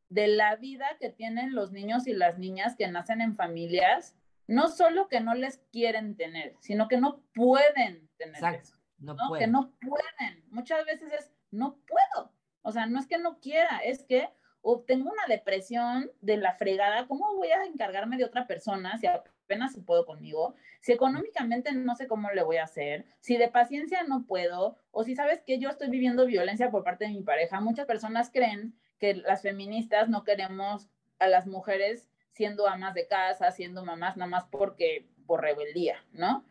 de 0.09 0.27
la 0.27 0.55
vida 0.55 0.87
que 0.99 1.09
tienen 1.09 1.53
los 1.53 1.71
niños 1.71 2.07
y 2.07 2.13
las 2.13 2.37
niñas 2.37 2.75
que 2.75 2.87
nacen 2.87 3.21
en 3.21 3.35
familias 3.35 4.15
no 4.49 4.67
solo 4.67 5.07
que 5.07 5.19
no 5.19 5.35
les 5.35 5.59
quieren 5.71 6.15
tener, 6.15 6.55
sino 6.59 6.87
que 6.87 6.97
no 6.97 7.21
pueden 7.33 8.09
tener 8.17 8.55
eso. 8.55 8.75
No, 8.97 9.15
Que 9.37 9.47
no 9.47 9.71
pueden. 9.79 10.43
Muchas 10.49 10.85
veces 10.85 11.13
es, 11.13 11.31
no 11.51 11.77
puedo. 11.87 12.33
O 12.63 12.71
sea, 12.71 12.87
no 12.87 12.99
es 12.99 13.07
que 13.07 13.17
no 13.17 13.39
quiera, 13.39 13.77
es 13.77 14.03
que 14.03 14.29
o 14.61 14.81
tengo 14.81 15.09
una 15.09 15.25
depresión 15.27 16.11
de 16.19 16.35
la 16.37 16.53
fregada, 16.53 17.07
¿cómo 17.07 17.33
voy 17.35 17.49
a 17.49 17.63
encargarme 17.63 18.17
de 18.17 18.25
otra 18.25 18.45
persona 18.45 18.97
si 18.97 19.07
apenas 19.07 19.71
se 19.71 19.81
puedo 19.81 20.05
conmigo? 20.05 20.55
Si 20.81 20.91
económicamente 20.91 21.71
no 21.71 21.95
sé 21.95 22.07
cómo 22.07 22.29
le 22.31 22.43
voy 22.43 22.57
a 22.57 22.63
hacer, 22.63 23.05
si 23.19 23.37
de 23.37 23.47
paciencia 23.47 24.03
no 24.03 24.25
puedo, 24.25 24.77
o 24.91 25.03
si 25.03 25.15
sabes 25.15 25.41
que 25.43 25.59
yo 25.59 25.69
estoy 25.69 25.89
viviendo 25.89 26.25
violencia 26.25 26.71
por 26.71 26.83
parte 26.83 27.05
de 27.05 27.11
mi 27.11 27.21
pareja, 27.21 27.61
muchas 27.61 27.85
personas 27.85 28.31
creen 28.31 28.75
que 28.97 29.13
las 29.13 29.43
feministas 29.43 30.09
no 30.09 30.23
queremos 30.23 30.89
a 31.19 31.27
las 31.27 31.47
mujeres 31.47 32.09
siendo 32.31 32.67
amas 32.67 32.93
de 32.93 33.07
casa, 33.07 33.51
siendo 33.51 33.83
mamás, 33.83 34.17
nada 34.17 34.29
más 34.29 34.45
porque, 34.45 35.07
por 35.25 35.41
rebeldía, 35.41 36.03
¿no? 36.11 36.45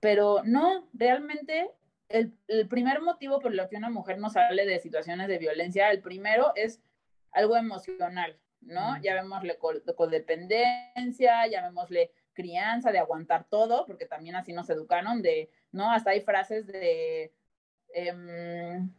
Pero 0.00 0.42
no, 0.44 0.88
realmente 0.92 1.70
el, 2.08 2.36
primer 2.68 3.00
motivo 3.00 3.40
por 3.40 3.54
lo 3.54 3.68
que 3.68 3.76
una 3.76 3.90
mujer 3.90 4.18
no 4.18 4.30
sale 4.30 4.66
de 4.66 4.78
situaciones 4.78 5.28
de 5.28 5.38
violencia, 5.38 5.90
el 5.90 6.02
primero 6.02 6.52
es 6.54 6.82
algo 7.32 7.56
emocional, 7.56 8.38
¿no? 8.60 8.96
Ya 9.02 9.14
Llamémosle 9.14 9.58
codependencia, 9.96 11.46
llamémosle 11.46 12.12
crianza, 12.32 12.92
de 12.92 12.98
aguantar 12.98 13.44
todo, 13.44 13.86
porque 13.86 14.06
también 14.06 14.36
así 14.36 14.52
nos 14.52 14.70
educaron, 14.70 15.22
de, 15.22 15.50
¿no? 15.70 15.90
Hasta 15.90 16.10
hay 16.10 16.20
frases 16.20 16.66
de, 16.66 17.32
em, 17.94 18.90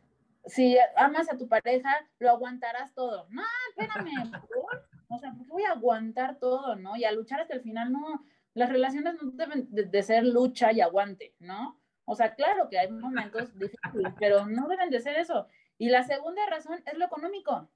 si 0.45 0.77
amas 0.95 1.31
a 1.31 1.37
tu 1.37 1.47
pareja, 1.47 1.89
lo 2.19 2.29
aguantarás 2.29 2.93
todo. 2.93 3.27
No, 3.29 3.43
espérame, 3.69 4.31
¿por? 4.31 4.87
O 5.13 5.19
sea, 5.19 5.31
porque 5.37 5.51
voy 5.51 5.63
a 5.63 5.71
aguantar 5.71 6.39
todo, 6.39 6.75
¿no? 6.75 6.95
Y 6.95 7.05
a 7.05 7.11
luchar 7.11 7.41
hasta 7.41 7.53
el 7.53 7.61
final, 7.61 7.91
no. 7.91 8.25
Las 8.53 8.69
relaciones 8.69 9.15
no 9.21 9.31
deben 9.31 9.67
de, 9.69 10.03
ser 10.03 10.25
lucha 10.25 10.71
y 10.71 10.81
aguante, 10.81 11.35
¿no? 11.39 11.79
O 12.05 12.15
sea, 12.15 12.35
claro 12.35 12.67
que 12.69 12.79
hay 12.79 12.89
momentos 12.91 13.53
difíciles, 13.59 14.13
pero 14.19 14.45
no 14.45 14.67
deben 14.67 14.89
de 14.89 14.99
ser 14.99 15.17
eso. 15.17 15.47
Y 15.77 15.89
la 15.89 16.03
segunda 16.03 16.45
razón 16.47 16.81
es 16.85 16.97
lo 16.97 17.05
económico. 17.05 17.69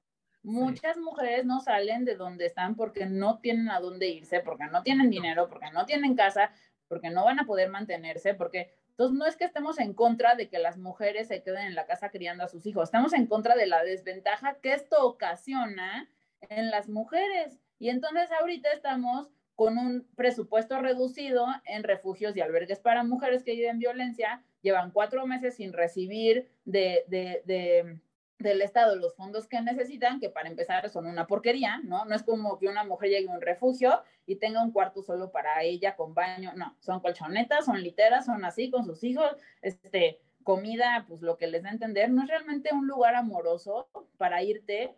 Muchas 0.43 0.97
mujeres 0.97 1.45
no 1.45 1.59
salen 1.59 2.05
de 2.05 2.15
donde 2.15 2.45
están 2.45 2.75
porque 2.75 3.05
no 3.05 3.39
tienen 3.39 3.69
a 3.69 3.79
dónde 3.79 4.07
irse, 4.07 4.39
porque 4.39 4.65
no 4.65 4.81
tienen 4.81 5.09
dinero, 5.09 5.47
porque 5.49 5.71
no 5.71 5.85
tienen 5.85 6.15
casa, 6.15 6.51
porque 6.87 7.09
no 7.09 7.25
van 7.25 7.39
a 7.39 7.45
poder 7.45 7.69
mantenerse, 7.69 8.33
porque 8.33 8.73
entonces 8.89 9.17
no 9.17 9.25
es 9.25 9.35
que 9.35 9.45
estemos 9.45 9.77
en 9.79 9.93
contra 9.93 10.35
de 10.35 10.49
que 10.49 10.57
las 10.57 10.77
mujeres 10.77 11.27
se 11.27 11.43
queden 11.43 11.67
en 11.67 11.75
la 11.75 11.85
casa 11.85 12.09
criando 12.09 12.43
a 12.43 12.47
sus 12.47 12.65
hijos, 12.65 12.85
estamos 12.85 13.13
en 13.13 13.27
contra 13.27 13.55
de 13.55 13.67
la 13.67 13.83
desventaja 13.83 14.55
que 14.59 14.73
esto 14.73 15.05
ocasiona 15.05 16.09
en 16.41 16.69
las 16.69 16.89
mujeres. 16.89 17.59
Y 17.79 17.89
entonces 17.89 18.29
ahorita 18.31 18.71
estamos 18.71 19.29
con 19.55 19.77
un 19.77 20.07
presupuesto 20.15 20.79
reducido 20.79 21.47
en 21.65 21.83
refugios 21.83 22.35
y 22.35 22.41
albergues 22.41 22.79
para 22.79 23.03
mujeres 23.03 23.43
que 23.43 23.55
viven 23.55 23.79
violencia, 23.79 24.43
llevan 24.61 24.91
cuatro 24.91 25.25
meses 25.25 25.55
sin 25.55 25.73
recibir 25.73 26.47
de, 26.65 27.03
de, 27.07 27.99
del 28.37 28.61
Estado 28.61 28.95
los 28.95 29.15
fondos 29.15 29.47
que 29.47 29.59
necesitan, 29.61 30.19
que 30.19 30.29
para 30.29 30.47
empezar 30.47 30.87
son 30.89 31.07
una 31.07 31.25
porquería, 31.25 31.79
¿no? 31.83 32.05
No 32.05 32.15
es 32.15 32.21
como 32.21 32.59
que 32.59 32.67
una 32.67 32.83
mujer 32.83 33.09
llegue 33.09 33.29
a 33.29 33.33
un 33.33 33.41
refugio 33.41 34.03
y 34.27 34.35
tenga 34.35 34.61
un 34.61 34.71
cuarto 34.71 35.01
solo 35.01 35.31
para 35.31 35.63
ella 35.63 35.95
con 35.95 36.13
baño, 36.13 36.53
no, 36.55 36.75
son 36.79 36.99
colchonetas, 36.99 37.65
son 37.65 37.81
literas, 37.81 38.25
son 38.25 38.45
así 38.45 38.69
con 38.69 38.85
sus 38.85 39.03
hijos, 39.03 39.37
este, 39.63 40.19
comida, 40.43 41.05
pues 41.07 41.21
lo 41.21 41.37
que 41.37 41.47
les 41.47 41.63
da 41.63 41.69
a 41.69 41.73
entender, 41.73 42.11
no 42.11 42.21
es 42.21 42.29
realmente 42.29 42.69
un 42.73 42.87
lugar 42.87 43.15
amoroso 43.15 43.89
para 44.17 44.43
irte 44.43 44.95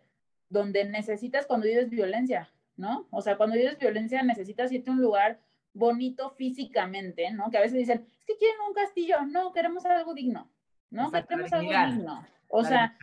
donde 0.50 0.84
necesitas 0.84 1.46
cuando 1.46 1.66
vives 1.66 1.88
violencia, 1.88 2.50
¿no? 2.76 3.06
O 3.10 3.22
sea, 3.22 3.36
cuando 3.36 3.56
vives 3.56 3.78
violencia 3.78 4.22
necesitas 4.22 4.70
irte 4.70 4.90
a 4.90 4.92
un 4.92 5.00
lugar 5.00 5.40
bonito 5.72 6.30
físicamente, 6.30 7.30
¿no? 7.30 7.50
Que 7.50 7.58
a 7.58 7.62
veces 7.62 7.78
dicen, 7.78 8.06
es 8.18 8.26
que 8.26 8.36
quieren 8.36 8.56
un 8.68 8.74
castillo, 8.74 9.22
no, 9.26 9.52
queremos 9.52 9.86
algo 9.86 10.12
digno, 10.12 10.50
¿no? 10.90 11.10
Queremos 11.10 11.52
algo 11.52 11.70
digno. 11.70 12.26
O 12.48 12.64
sea, 12.64 12.98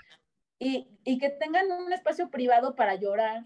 y, 0.60 0.88
y, 1.06 1.18
que 1.18 1.30
tengan 1.30 1.72
un 1.72 1.94
espacio 1.94 2.30
privado 2.30 2.76
para 2.76 2.96
llorar, 2.96 3.46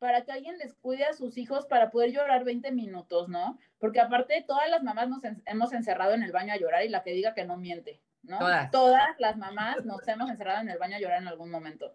para 0.00 0.24
que 0.24 0.32
alguien 0.32 0.58
les 0.58 0.74
cuide 0.74 1.04
a 1.04 1.12
sus 1.12 1.38
hijos 1.38 1.66
para 1.66 1.90
poder 1.90 2.10
llorar 2.10 2.44
20 2.44 2.72
minutos, 2.72 3.28
¿no? 3.28 3.58
Porque 3.78 4.00
aparte 4.00 4.44
todas 4.46 4.68
las 4.68 4.82
mamás 4.82 5.08
nos 5.08 5.22
hemos 5.46 5.72
encerrado 5.72 6.14
en 6.14 6.24
el 6.24 6.32
baño 6.32 6.52
a 6.52 6.56
llorar 6.56 6.84
y 6.84 6.88
la 6.88 7.04
que 7.04 7.12
diga 7.12 7.34
que 7.34 7.44
no 7.44 7.56
miente, 7.56 8.00
¿no? 8.22 8.38
Todas 8.72 9.08
las 9.18 9.36
mamás 9.36 9.84
nos 9.84 10.06
hemos 10.08 10.28
encerrado 10.28 10.60
en 10.60 10.70
el 10.70 10.78
baño 10.78 10.96
a 10.96 11.00
llorar 11.00 11.22
en 11.22 11.28
algún 11.28 11.50
momento. 11.50 11.94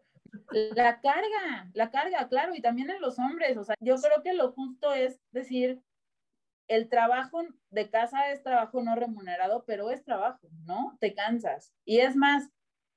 La 0.52 1.02
carga, 1.02 1.70
la 1.74 1.92
carga, 1.92 2.28
claro, 2.28 2.56
y 2.56 2.62
también 2.62 2.90
en 2.90 3.02
los 3.02 3.20
hombres. 3.20 3.58
O 3.58 3.64
sea, 3.64 3.76
yo 3.80 3.96
creo 3.96 4.22
que 4.24 4.34
lo 4.34 4.52
justo 4.52 4.94
es 4.94 5.20
decir, 5.32 5.82
el 6.68 6.90
trabajo 6.90 7.42
de 7.70 7.90
casa 7.90 8.32
es 8.32 8.44
trabajo 8.44 8.82
no 8.82 8.96
remunerado, 8.96 9.66
pero 9.66 9.92
es 9.92 10.04
trabajo, 10.04 10.48
¿no? 10.66 10.98
Te 11.00 11.14
cansas. 11.14 11.74
Y 11.86 12.00
es 12.00 12.16
más, 12.16 12.50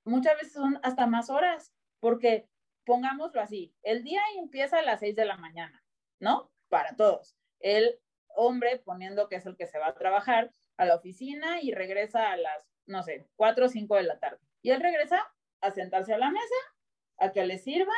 muchas 0.05 0.37
veces 0.37 0.53
son 0.53 0.79
hasta 0.83 1.07
más 1.07 1.31
horas, 1.31 1.73
porque 2.01 2.49
pongámoslo 2.85 3.41
así, 3.41 3.75
el 3.83 4.05
día 4.05 4.21
empieza 4.39 4.79
a 4.79 4.83
las 4.83 5.01
seis 5.01 5.17
de 5.17 5.25
la 5.25 5.37
mañana, 5.37 5.85
¿no? 6.21 6.51
Para 6.69 6.95
todos. 6.97 7.37
El 7.61 7.99
hombre 8.29 8.79
poniendo 8.79 9.29
que 9.29 9.37
es 9.37 9.47
el 9.47 9.57
que 9.57 9.67
se 9.67 9.79
va 9.79 9.89
a 9.89 9.95
trabajar 9.95 10.53
a 10.77 10.85
la 10.85 10.95
oficina 10.95 11.61
y 11.61 11.73
regresa 11.73 12.31
a 12.31 12.37
las, 12.37 12.69
no 12.87 13.03
sé, 13.03 13.29
cuatro 13.35 13.67
o 13.67 13.69
cinco 13.69 13.97
de 13.97 14.05
la 14.05 14.19
tarde. 14.19 14.39
Y 14.63 14.71
él 14.71 14.81
regresa 14.81 15.21
a 15.61 15.71
sentarse 15.71 16.15
a 16.15 16.19
la 16.19 16.31
mesa 16.31 16.55
a 17.19 17.33
que 17.33 17.45
le 17.45 17.59
sirvan 17.59 17.95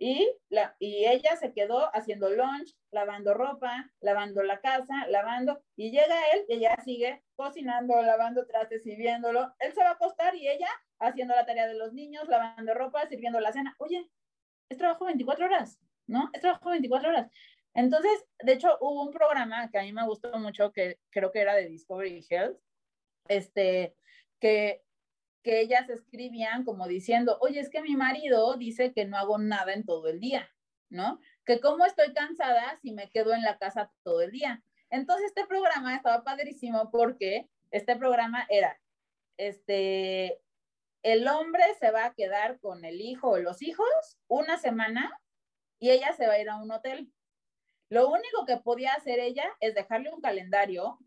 y, 0.00 0.30
la, 0.48 0.76
y 0.78 1.06
ella 1.06 1.36
se 1.36 1.52
quedó 1.52 1.94
haciendo 1.94 2.30
lunch, 2.30 2.72
lavando 2.92 3.34
ropa, 3.34 3.90
lavando 4.00 4.44
la 4.44 4.60
casa, 4.60 5.08
lavando, 5.08 5.60
y 5.74 5.90
llega 5.90 6.14
él 6.32 6.44
y 6.48 6.54
ella 6.54 6.76
sigue 6.84 7.24
cocinando, 7.34 8.00
lavando 8.02 8.46
trastes, 8.46 8.84
sirviéndolo. 8.84 9.52
Él 9.58 9.72
se 9.72 9.82
va 9.82 9.90
a 9.90 9.92
acostar 9.94 10.36
y 10.36 10.48
ella 10.48 10.68
haciendo 11.00 11.34
la 11.34 11.46
tarea 11.46 11.66
de 11.66 11.74
los 11.74 11.92
niños, 11.92 12.28
lavando 12.28 12.74
ropa, 12.74 13.08
sirviendo 13.08 13.40
la 13.40 13.52
cena. 13.52 13.74
Oye, 13.78 14.08
es 14.68 14.78
trabajo 14.78 15.06
24 15.06 15.46
horas, 15.46 15.80
¿no? 16.06 16.30
Es 16.32 16.42
trabajo 16.42 16.70
24 16.70 17.08
horas. 17.08 17.28
Entonces, 17.74 18.24
de 18.40 18.52
hecho, 18.52 18.78
hubo 18.80 19.02
un 19.02 19.12
programa 19.12 19.68
que 19.70 19.78
a 19.78 19.82
mí 19.82 19.92
me 19.92 20.06
gustó 20.06 20.38
mucho, 20.38 20.72
que 20.72 20.98
creo 21.10 21.32
que 21.32 21.40
era 21.40 21.54
de 21.54 21.68
Discovery 21.68 22.24
Health, 22.30 22.58
este, 23.28 23.94
que 24.40 24.84
que 25.42 25.60
ellas 25.60 25.88
escribían 25.88 26.64
como 26.64 26.86
diciendo, 26.86 27.38
oye, 27.40 27.60
es 27.60 27.70
que 27.70 27.82
mi 27.82 27.96
marido 27.96 28.56
dice 28.56 28.92
que 28.92 29.04
no 29.04 29.16
hago 29.16 29.38
nada 29.38 29.72
en 29.72 29.84
todo 29.84 30.08
el 30.08 30.20
día, 30.20 30.48
¿no? 30.90 31.20
Que 31.44 31.60
cómo 31.60 31.84
estoy 31.84 32.12
cansada 32.12 32.78
si 32.82 32.92
me 32.92 33.10
quedo 33.10 33.34
en 33.34 33.42
la 33.42 33.58
casa 33.58 33.92
todo 34.02 34.22
el 34.22 34.30
día. 34.30 34.62
Entonces 34.90 35.26
este 35.26 35.46
programa 35.46 35.94
estaba 35.94 36.24
padrísimo 36.24 36.90
porque 36.90 37.48
este 37.70 37.96
programa 37.96 38.46
era, 38.48 38.80
este, 39.36 40.40
el 41.02 41.28
hombre 41.28 41.62
se 41.78 41.90
va 41.90 42.06
a 42.06 42.14
quedar 42.14 42.58
con 42.60 42.84
el 42.84 43.00
hijo 43.00 43.30
o 43.30 43.38
los 43.38 43.62
hijos 43.62 43.86
una 44.26 44.58
semana 44.58 45.20
y 45.78 45.90
ella 45.90 46.12
se 46.12 46.26
va 46.26 46.34
a 46.34 46.40
ir 46.40 46.50
a 46.50 46.56
un 46.56 46.70
hotel. 46.70 47.12
Lo 47.90 48.08
único 48.08 48.44
que 48.46 48.58
podía 48.58 48.92
hacer 48.94 49.18
ella 49.18 49.48
es 49.60 49.74
dejarle 49.74 50.12
un 50.12 50.20
calendario, 50.20 50.98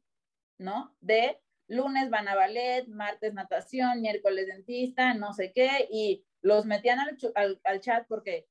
¿no? 0.57 0.95
De 0.99 1.39
lunes 1.71 2.09
van 2.09 2.27
a 2.27 2.35
ballet, 2.35 2.85
martes 2.87 3.33
natación, 3.33 4.01
miércoles 4.01 4.45
dentista, 4.47 5.13
no 5.13 5.33
sé 5.33 5.53
qué, 5.53 5.87
y 5.89 6.25
los 6.41 6.65
metían 6.65 6.99
al, 6.99 7.79
chat 7.79 8.05
porque 8.07 8.47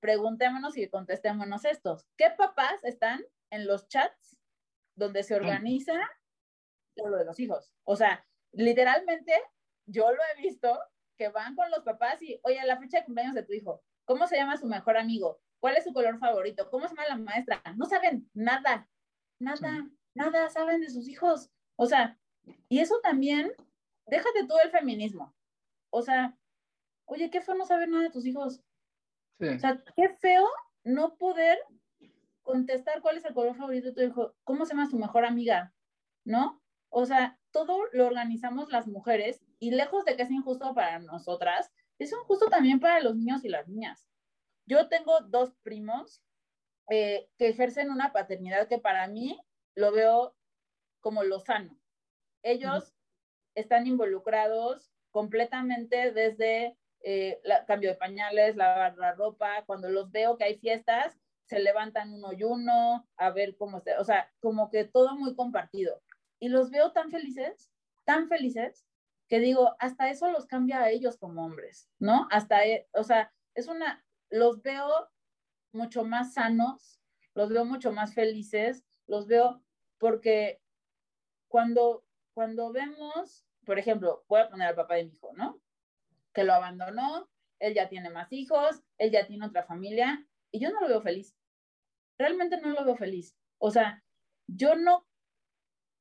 preguntémonos 0.00 0.76
y 0.76 0.88
contestémonos 0.88 1.64
estos. 1.64 2.06
¿Qué 2.16 2.30
papás 2.36 2.82
están 2.84 3.24
en 3.50 3.66
los 3.66 3.88
chats 3.88 4.36
donde 4.96 5.22
se 5.22 5.36
organiza 5.36 5.94
lo 6.96 7.16
de 7.16 7.24
los 7.24 7.38
hijos? 7.38 7.72
O 7.84 7.94
sea, 7.94 8.26
literalmente 8.50 9.32
yo 9.86 10.10
lo 10.10 10.18
he 10.34 10.42
visto 10.42 10.76
que 11.16 11.28
van 11.28 11.54
con 11.54 11.70
los 11.70 11.84
papás 11.84 12.20
y, 12.22 12.40
oye, 12.42 12.58
la 12.64 12.78
fecha 12.78 12.98
de 12.98 13.04
cumpleaños 13.04 13.34
de 13.34 13.44
tu 13.44 13.52
hijo, 13.52 13.84
¿cómo 14.06 14.26
se 14.26 14.36
llama 14.36 14.56
su 14.56 14.66
mejor 14.66 14.96
amigo? 14.96 15.40
¿Cuál 15.60 15.76
es 15.76 15.84
su 15.84 15.92
color 15.92 16.18
favorito? 16.18 16.68
¿Cómo 16.70 16.88
se 16.88 16.96
llama 16.96 17.08
la 17.08 17.16
maestra? 17.16 17.62
No 17.76 17.84
saben 17.84 18.28
nada, 18.34 18.88
nada, 19.38 19.88
nada 20.14 20.50
saben 20.50 20.80
de 20.80 20.90
sus 20.90 21.06
hijos. 21.06 21.50
O 21.80 21.86
sea, 21.86 22.18
y 22.68 22.80
eso 22.80 23.00
también, 23.02 23.54
déjate 24.06 24.44
todo 24.46 24.60
el 24.62 24.70
feminismo. 24.70 25.34
O 25.88 26.02
sea, 26.02 26.36
oye, 27.06 27.30
qué 27.30 27.40
feo 27.40 27.54
no 27.54 27.64
saber 27.64 27.88
nada 27.88 28.02
de 28.02 28.10
tus 28.10 28.26
hijos. 28.26 28.60
O 29.40 29.58
sea, 29.58 29.82
qué 29.96 30.10
feo 30.10 30.46
no 30.84 31.16
poder 31.16 31.58
contestar 32.42 33.00
cuál 33.00 33.16
es 33.16 33.24
el 33.24 33.32
color 33.32 33.56
favorito 33.56 33.88
de 33.88 33.94
tu 33.94 34.02
hijo, 34.02 34.34
cómo 34.44 34.66
se 34.66 34.74
llama 34.74 34.90
su 34.90 34.98
mejor 34.98 35.24
amiga, 35.24 35.72
¿no? 36.22 36.60
O 36.90 37.06
sea, 37.06 37.38
todo 37.50 37.78
lo 37.92 38.06
organizamos 38.06 38.70
las 38.70 38.86
mujeres 38.86 39.40
y 39.58 39.70
lejos 39.70 40.04
de 40.04 40.16
que 40.16 40.24
es 40.24 40.30
injusto 40.30 40.74
para 40.74 40.98
nosotras, 40.98 41.72
es 41.98 42.12
injusto 42.12 42.50
también 42.50 42.78
para 42.78 43.00
los 43.00 43.16
niños 43.16 43.42
y 43.42 43.48
las 43.48 43.68
niñas. 43.68 44.06
Yo 44.66 44.90
tengo 44.90 45.22
dos 45.22 45.54
primos 45.62 46.22
eh, 46.90 47.30
que 47.38 47.48
ejercen 47.48 47.90
una 47.90 48.12
paternidad 48.12 48.68
que 48.68 48.78
para 48.78 49.08
mí 49.08 49.40
lo 49.74 49.92
veo 49.92 50.36
como 51.00 51.22
lo 51.22 51.40
sano. 51.40 51.78
Ellos 52.42 52.94
están 53.54 53.86
involucrados 53.86 54.92
completamente 55.10 56.12
desde 56.12 56.76
eh, 57.02 57.40
cambio 57.66 57.90
de 57.90 57.96
pañales, 57.96 58.56
lavar 58.56 58.96
la 58.96 59.12
ropa, 59.12 59.64
cuando 59.66 59.88
los 59.88 60.10
veo 60.10 60.36
que 60.36 60.44
hay 60.44 60.58
fiestas, 60.58 61.18
se 61.46 61.58
levantan 61.58 62.12
uno 62.12 62.32
y 62.32 62.44
uno 62.44 63.08
a 63.16 63.30
ver 63.30 63.56
cómo 63.56 63.78
está, 63.78 64.00
o 64.00 64.04
sea, 64.04 64.32
como 64.40 64.70
que 64.70 64.84
todo 64.84 65.16
muy 65.16 65.34
compartido. 65.34 66.00
Y 66.38 66.48
los 66.48 66.70
veo 66.70 66.92
tan 66.92 67.10
felices, 67.10 67.72
tan 68.04 68.28
felices, 68.28 68.86
que 69.28 69.40
digo, 69.40 69.74
hasta 69.78 70.10
eso 70.10 70.30
los 70.30 70.46
cambia 70.46 70.80
a 70.80 70.90
ellos 70.90 71.16
como 71.16 71.44
hombres, 71.44 71.88
¿no? 71.98 72.28
Hasta, 72.30 72.66
e, 72.66 72.88
o 72.92 73.02
sea, 73.04 73.32
es 73.54 73.66
una, 73.66 74.04
los 74.28 74.62
veo 74.62 75.08
mucho 75.72 76.04
más 76.04 76.34
sanos, 76.34 77.00
los 77.34 77.48
veo 77.48 77.64
mucho 77.64 77.92
más 77.92 78.14
felices, 78.14 78.84
los 79.06 79.26
veo 79.26 79.62
porque 79.98 80.60
cuando, 81.50 82.04
cuando 82.32 82.72
vemos, 82.72 83.44
por 83.66 83.78
ejemplo, 83.78 84.24
voy 84.28 84.40
a 84.40 84.48
poner 84.48 84.68
al 84.68 84.76
papá 84.76 84.94
de 84.94 85.04
mi 85.04 85.12
hijo, 85.12 85.32
¿no? 85.34 85.60
Que 86.32 86.44
lo 86.44 86.54
abandonó, 86.54 87.28
él 87.58 87.74
ya 87.74 87.88
tiene 87.88 88.08
más 88.08 88.32
hijos, 88.32 88.82
él 88.98 89.10
ya 89.10 89.26
tiene 89.26 89.44
otra 89.44 89.64
familia, 89.64 90.24
y 90.52 90.60
yo 90.60 90.70
no 90.70 90.80
lo 90.80 90.88
veo 90.88 91.02
feliz. 91.02 91.36
Realmente 92.18 92.58
no 92.60 92.70
lo 92.70 92.84
veo 92.84 92.96
feliz. 92.96 93.36
O 93.58 93.70
sea, 93.70 94.02
yo 94.46 94.76
no, 94.76 95.06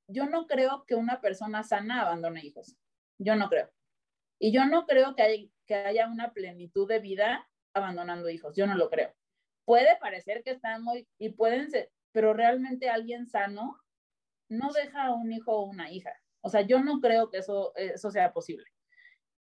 yo 0.08 0.28
no 0.28 0.46
creo 0.46 0.86
que 0.86 0.96
una 0.96 1.20
persona 1.20 1.64
sana 1.64 2.02
abandone 2.02 2.46
hijos. 2.46 2.78
Yo 3.18 3.36
no 3.36 3.50
creo. 3.50 3.72
Y 4.38 4.52
yo 4.54 4.66
no 4.66 4.86
creo 4.86 5.16
que, 5.16 5.24
hay, 5.24 5.52
que 5.66 5.76
haya 5.76 6.08
una 6.08 6.32
plenitud 6.32 6.88
de 6.88 7.00
vida 7.00 7.50
abandonando 7.74 8.30
hijos. 8.30 8.56
Yo 8.56 8.68
no 8.68 8.76
lo 8.76 8.90
creo. 8.90 9.16
Puede 9.66 9.98
parecer 9.98 10.44
que 10.44 10.52
están 10.52 10.84
muy, 10.84 11.08
y 11.18 11.30
pueden 11.30 11.72
ser, 11.72 11.92
pero 12.12 12.34
realmente 12.34 12.90
alguien 12.90 13.28
sano 13.28 13.80
no 14.50 14.72
deja 14.74 15.06
a 15.06 15.14
un 15.14 15.32
hijo 15.32 15.52
o 15.52 15.66
una 15.66 15.92
hija. 15.92 16.12
O 16.42 16.50
sea, 16.50 16.62
yo 16.62 16.82
no 16.84 17.00
creo 17.00 17.30
que 17.30 17.38
eso, 17.38 17.74
eso 17.76 18.12
sea 18.12 18.34
posible. 18.34 18.66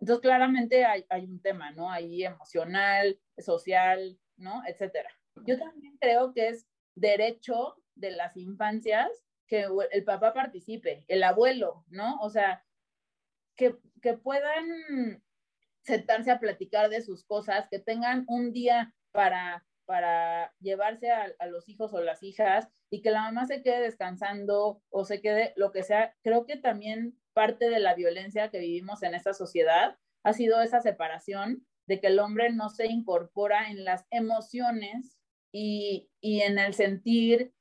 Entonces, 0.00 0.22
claramente 0.22 0.84
hay, 0.84 1.04
hay 1.08 1.24
un 1.24 1.40
tema, 1.40 1.72
¿no? 1.72 1.90
Ahí 1.90 2.24
emocional, 2.24 3.18
social, 3.38 4.18
¿no? 4.36 4.62
Etcétera. 4.66 5.10
Yo 5.44 5.58
también 5.58 5.96
creo 6.00 6.32
que 6.32 6.48
es 6.48 6.66
derecho 6.94 7.76
de 7.94 8.12
las 8.12 8.36
infancias 8.36 9.08
que 9.46 9.66
el 9.92 10.04
papá 10.04 10.34
participe, 10.34 11.04
el 11.08 11.22
abuelo, 11.22 11.84
¿no? 11.88 12.20
O 12.20 12.28
sea, 12.30 12.64
que, 13.56 13.76
que 14.02 14.14
puedan 14.14 15.22
sentarse 15.82 16.30
a 16.30 16.38
platicar 16.38 16.90
de 16.90 17.00
sus 17.00 17.24
cosas, 17.24 17.66
que 17.70 17.78
tengan 17.78 18.24
un 18.28 18.52
día 18.52 18.94
para 19.10 19.66
para 19.88 20.52
llevarse 20.60 21.10
a, 21.10 21.46
los 21.46 21.66
hijos 21.66 21.94
o 21.94 22.02
las 22.02 22.22
hijas 22.22 22.68
y 22.90 23.00
que 23.00 23.10
la 23.10 23.22
mamá 23.22 23.46
se 23.46 23.62
quede 23.62 23.80
descansando 23.80 24.82
o 24.90 25.04
se 25.06 25.22
quede 25.22 25.54
lo 25.56 25.72
que 25.72 25.82
sea. 25.82 26.14
Creo 26.22 26.44
que 26.44 26.58
también 26.58 27.18
parte 27.32 27.70
de 27.70 27.78
la 27.78 27.94
violencia 27.94 28.50
que 28.50 28.58
vivimos 28.58 29.02
en 29.02 29.14
esta 29.14 29.32
sociedad 29.32 29.96
ha 30.24 30.32
sido 30.34 30.60
esa 30.60 30.82
separación 30.82 31.66
de 31.86 32.00
que 32.00 32.08
el 32.08 32.18
hombre 32.18 32.52
no 32.52 32.68
se 32.68 32.86
incorpora 32.88 33.70
en 33.70 33.86
las 33.86 34.04
emociones 34.10 35.18
y, 35.52 36.10
y 36.20 36.42
en 36.42 36.58
el 36.58 36.74
sentir 36.74 37.54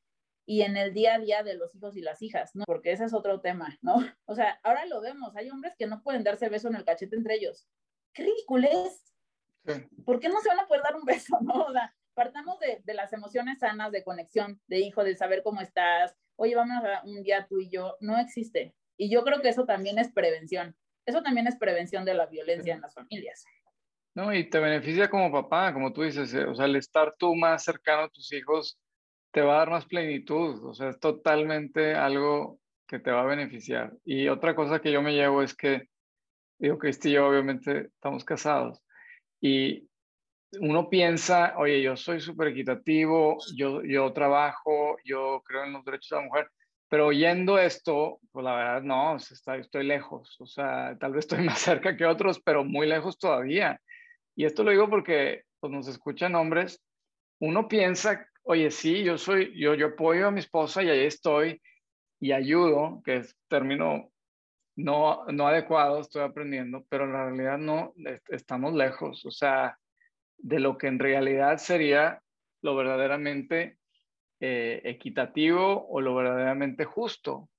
y 0.46 0.64
en 0.64 0.76
el 0.76 0.94
día 0.94 1.16
a 1.16 1.20
día 1.20 1.44
de 1.44 1.56
los 1.56 1.74
hijos 1.76 1.96
y 1.96 2.02
las 2.02 2.22
hijas, 2.22 2.54
¿no? 2.56 2.66
Porque 2.66 2.92
ese 2.92 3.06
es 3.06 3.14
otro 3.14 3.40
tema, 3.40 3.80
¿no? 3.82 3.96
O 4.26 4.36
sea, 4.36 4.60
ahora 4.64 4.86
lo 4.86 5.00
vemos, 5.00 5.34
hay 5.38 5.50
hombres 5.50 5.76
que 5.78 5.88
no 5.88 6.04
pueden 6.04 6.26
darse 6.26 6.50
beso 6.50 6.68
en 6.68 6.76
el 6.76 6.84
cachete 6.84 7.16
entre 7.16 7.36
ellos. 7.36 7.70
¡Qué 8.12 8.24
ridículo 8.24 8.68
es! 8.68 9.14
¿Por 10.06 10.20
qué 10.20 10.28
no 10.28 10.42
se 10.42 10.50
van 10.50 10.60
a 10.60 10.68
poder 10.68 10.84
dar 10.84 10.98
un 10.98 11.06
beso, 11.06 11.38
no? 11.42 11.54
O 11.54 11.72
sea, 11.72 11.96
partamos 12.18 12.58
de, 12.60 12.94
las 12.96 13.14
emociones 13.14 13.60
sanas 13.60 13.92
de 13.92 14.04
conexión, 14.04 14.60
de 14.66 14.80
hijo, 14.80 15.04
de 15.04 15.16
saber 15.16 15.44
cómo 15.44 15.62
estás, 15.62 16.16
oye, 16.36 16.56
vamos 16.56 16.84
a 16.84 17.04
un 17.06 17.22
día 17.22 17.46
tú 17.48 17.60
y 17.60 17.70
yo, 17.70 17.96
no 18.00 18.18
existe. 18.18 18.74
Y 18.98 19.12
yo 19.12 19.24
creo 19.24 19.40
que 19.40 19.50
eso 19.50 19.66
también 19.66 20.00
es 20.00 20.12
prevención. 20.12 20.76
Eso 21.06 21.22
también 21.22 21.46
es 21.46 21.58
prevención 21.58 22.06
de 22.06 22.16
la 22.16 22.26
violencia 22.26 22.74
en 22.74 22.82
las 22.82 22.96
familias. 22.96 23.46
No, 24.16 24.34
y 24.34 24.50
te 24.50 24.60
beneficia 24.60 25.12
como 25.12 25.32
papá, 25.32 25.72
como 25.72 25.94
tú 25.94 26.02
dices, 26.02 26.34
eh, 26.34 26.46
o 26.46 26.56
sea, 26.56 26.66
el 26.66 26.76
estar 26.76 27.14
tú 27.20 27.36
más 27.36 27.64
cercano 27.64 28.06
a 28.06 28.10
tus 28.10 28.34
hijos 28.34 28.80
te 29.32 29.42
va 29.42 29.54
a 29.54 29.60
dar 29.60 29.70
más 29.70 29.86
plenitud, 29.86 30.66
o 30.66 30.74
sea, 30.74 30.90
es 30.90 31.00
totalmente 31.00 31.94
algo 31.94 32.60
que 32.88 32.98
te 32.98 33.12
va 33.12 33.22
a 33.22 33.26
beneficiar. 33.26 33.94
Y 34.04 34.28
otra 34.28 34.56
cosa 34.56 34.82
que 34.82 34.92
yo 34.92 35.04
me 35.04 35.14
llevo 35.14 35.44
es 35.44 35.56
que, 35.56 35.88
digo, 36.58 36.80
Cristi 36.80 37.10
y 37.10 37.12
yo 37.12 37.28
obviamente 37.28 37.92
estamos 37.94 38.26
casados 38.26 38.82
y 39.40 39.87
uno 40.60 40.90
piensa, 40.90 41.54
oye, 41.58 41.82
yo 41.82 41.96
soy 41.98 42.20
súper 42.20 42.50
equitativo, 42.50 43.38
yo, 43.56 43.84
yo 43.84 44.14
trabajo, 44.14 44.98
yo 45.04 45.42
creo 45.46 45.66
en 45.66 45.74
los 45.74 45.84
derechos 45.84 46.10
de 46.10 46.16
la 46.18 46.28
mujer, 46.28 46.50
pero 46.90 47.08
oyendo 47.08 47.60
esto, 47.60 48.20
pues 48.32 48.44
la 48.46 48.56
verdad 48.56 48.82
no, 48.82 49.18
estoy 49.18 49.84
lejos, 49.86 50.36
o 50.40 50.46
sea, 50.46 50.98
tal 51.00 51.14
vez 51.14 51.26
estoy 51.26 51.40
más 51.46 51.60
cerca 51.60 51.98
que 51.98 52.06
otros, 52.06 52.42
pero 52.42 52.64
muy 52.64 52.88
lejos 52.88 53.18
todavía. 53.18 53.80
Y 54.36 54.46
esto 54.46 54.64
lo 54.64 54.72
digo 54.72 54.90
porque 54.90 55.44
pues, 55.60 55.72
nos 55.74 55.88
escuchan 55.88 56.36
hombres, 56.36 56.82
uno 57.40 57.68
piensa, 57.68 58.28
oye, 58.44 58.72
sí, 58.72 59.04
yo 59.04 59.18
soy, 59.18 59.54
yo, 59.60 59.76
yo 59.76 59.88
apoyo 59.88 60.28
a 60.28 60.32
mi 60.32 60.40
esposa 60.40 60.82
y 60.84 60.90
ahí 60.90 61.06
estoy 61.06 61.62
y 62.20 62.32
ayudo, 62.32 63.02
que 63.04 63.18
es 63.18 63.36
término 63.48 64.12
no, 64.76 65.26
no 65.26 65.48
adecuado, 65.48 66.00
estoy 66.00 66.24
aprendiendo, 66.24 66.86
pero 66.90 67.06
en 67.06 67.12
realidad 67.12 67.58
no, 67.58 67.94
estamos 68.30 68.74
lejos, 68.74 69.26
o 69.26 69.32
sea, 69.32 69.78
de 70.38 70.60
lo 70.60 70.78
que 70.78 70.88
en 70.88 71.00
realidad 71.00 71.58
sería 71.58 72.22
lo 72.62 72.76
verdaderamente 72.76 73.78
eh, 74.40 74.82
equitativo 74.84 75.88
o 75.90 76.02
lo 76.02 76.16
verdaderamente 76.16 76.86
justo. 76.86 77.50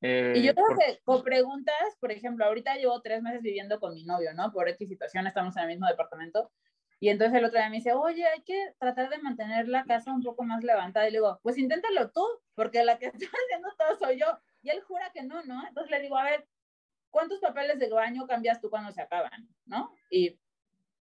y 0.00 0.42
yo 0.42 0.54
creo 0.54 0.76
que 0.78 1.00
con 1.04 1.22
preguntas, 1.22 1.96
por 2.00 2.12
ejemplo, 2.12 2.44
ahorita 2.44 2.76
llevo 2.76 3.00
tres 3.00 3.22
meses 3.22 3.40
viviendo 3.40 3.80
con 3.80 3.94
mi 3.94 4.04
novio, 4.04 4.34
¿no? 4.34 4.52
Por 4.52 4.68
X 4.68 4.88
situación, 4.88 5.26
estamos 5.26 5.56
en 5.56 5.62
el 5.62 5.68
mismo 5.68 5.86
departamento. 5.86 6.50
Y 7.00 7.08
entonces 7.08 7.38
el 7.38 7.44
otro 7.44 7.58
día 7.58 7.68
me 7.68 7.76
dice, 7.76 7.92
oye, 7.92 8.24
hay 8.26 8.42
que 8.42 8.72
tratar 8.78 9.10
de 9.10 9.18
mantener 9.18 9.68
la 9.68 9.84
casa 9.84 10.12
un 10.12 10.22
poco 10.22 10.42
más 10.42 10.64
levantada. 10.64 11.08
Y 11.08 11.12
le 11.12 11.18
digo, 11.18 11.38
pues 11.42 11.58
inténtalo 11.58 12.10
tú, 12.10 12.24
porque 12.54 12.84
la 12.84 12.98
que 12.98 13.06
está 13.14 13.26
haciendo 13.46 13.68
todo 13.76 13.98
soy 13.98 14.18
yo. 14.18 14.26
Y 14.62 14.70
él 14.70 14.80
jura 14.82 15.10
que 15.12 15.22
no, 15.22 15.42
¿no? 15.44 15.66
Entonces 15.66 15.90
le 15.90 16.00
digo, 16.00 16.16
a 16.16 16.24
ver, 16.24 16.46
¿cuántos 17.10 17.40
papeles 17.40 17.78
de 17.78 17.90
baño 17.90 18.26
cambias 18.26 18.60
tú 18.60 18.70
cuando 18.70 18.90
se 18.90 19.02
acaban? 19.02 19.48
¿No? 19.66 19.94
Y 20.10 20.38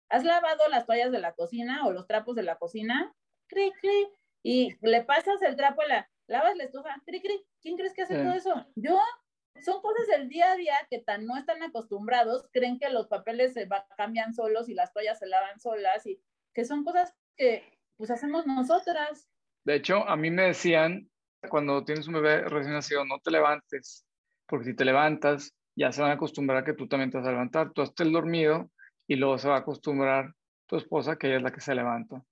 ¿has 0.09 0.23
lavado 0.23 0.67
las 0.69 0.85
toallas 0.85 1.11
de 1.11 1.19
la 1.19 1.33
cocina 1.33 1.85
o 1.85 1.91
los 1.91 2.07
trapos 2.07 2.35
de 2.35 2.43
la 2.43 2.57
cocina? 2.57 3.13
Cri, 3.47 3.71
cri. 3.81 4.07
Y 4.43 4.75
le 4.81 5.03
pasas 5.03 5.41
el 5.41 5.55
trapo 5.55 5.81
a 5.81 5.87
la, 5.87 6.09
lavas 6.27 6.55
la 6.55 6.63
estufa, 6.63 7.01
cri, 7.05 7.21
cri. 7.21 7.45
¿Quién 7.61 7.77
crees 7.77 7.93
que 7.93 8.03
hace 8.03 8.17
todo 8.17 8.33
eso? 8.33 8.65
Yo. 8.75 8.99
Son 9.65 9.81
cosas 9.81 10.07
del 10.07 10.29
día 10.29 10.51
a 10.51 10.55
día 10.55 10.75
que 10.89 10.99
tan 10.99 11.25
no 11.25 11.35
están 11.35 11.61
acostumbrados, 11.63 12.47
creen 12.53 12.79
que 12.79 12.89
los 12.89 13.07
papeles 13.07 13.53
se 13.53 13.67
cambian 13.97 14.33
solos 14.33 14.69
y 14.69 14.73
las 14.73 14.93
toallas 14.93 15.19
se 15.19 15.27
lavan 15.27 15.59
solas 15.59 16.05
y 16.05 16.21
que 16.53 16.63
son 16.63 16.85
cosas 16.85 17.13
que 17.35 17.77
pues 17.97 18.09
hacemos 18.09 18.47
nosotras. 18.47 19.27
De 19.65 19.75
hecho, 19.75 20.07
a 20.07 20.15
mí 20.15 20.31
me 20.31 20.43
decían, 20.43 21.09
cuando 21.49 21.83
tienes 21.83 22.07
un 22.07 22.13
bebé 22.13 22.43
recién 22.43 22.73
nacido, 22.73 23.03
no 23.03 23.19
te 23.19 23.31
levantes, 23.31 24.05
porque 24.47 24.65
si 24.65 24.75
te 24.75 24.85
levantas, 24.85 25.53
ya 25.75 25.91
se 25.91 26.01
van 26.01 26.11
a 26.11 26.13
acostumbrar 26.13 26.59
a 26.59 26.63
que 26.63 26.73
tú 26.73 26.87
también 26.87 27.11
te 27.11 27.17
vas 27.17 27.27
a 27.27 27.31
levantar. 27.31 27.73
Tú 27.73 27.81
estés 27.81 28.09
dormido 28.09 28.71
y 29.09 29.15
luego 29.15 29.39
se 29.39 29.49
va 29.49 29.55
a 29.55 29.59
acostumbrar 29.59 30.33
tu 30.67 30.77
esposa, 30.77 31.17
que 31.17 31.27
ella 31.27 31.37
es 31.37 31.43
la 31.43 31.51
que 31.51 31.61
se 31.61 31.73
levanta. 31.73 32.23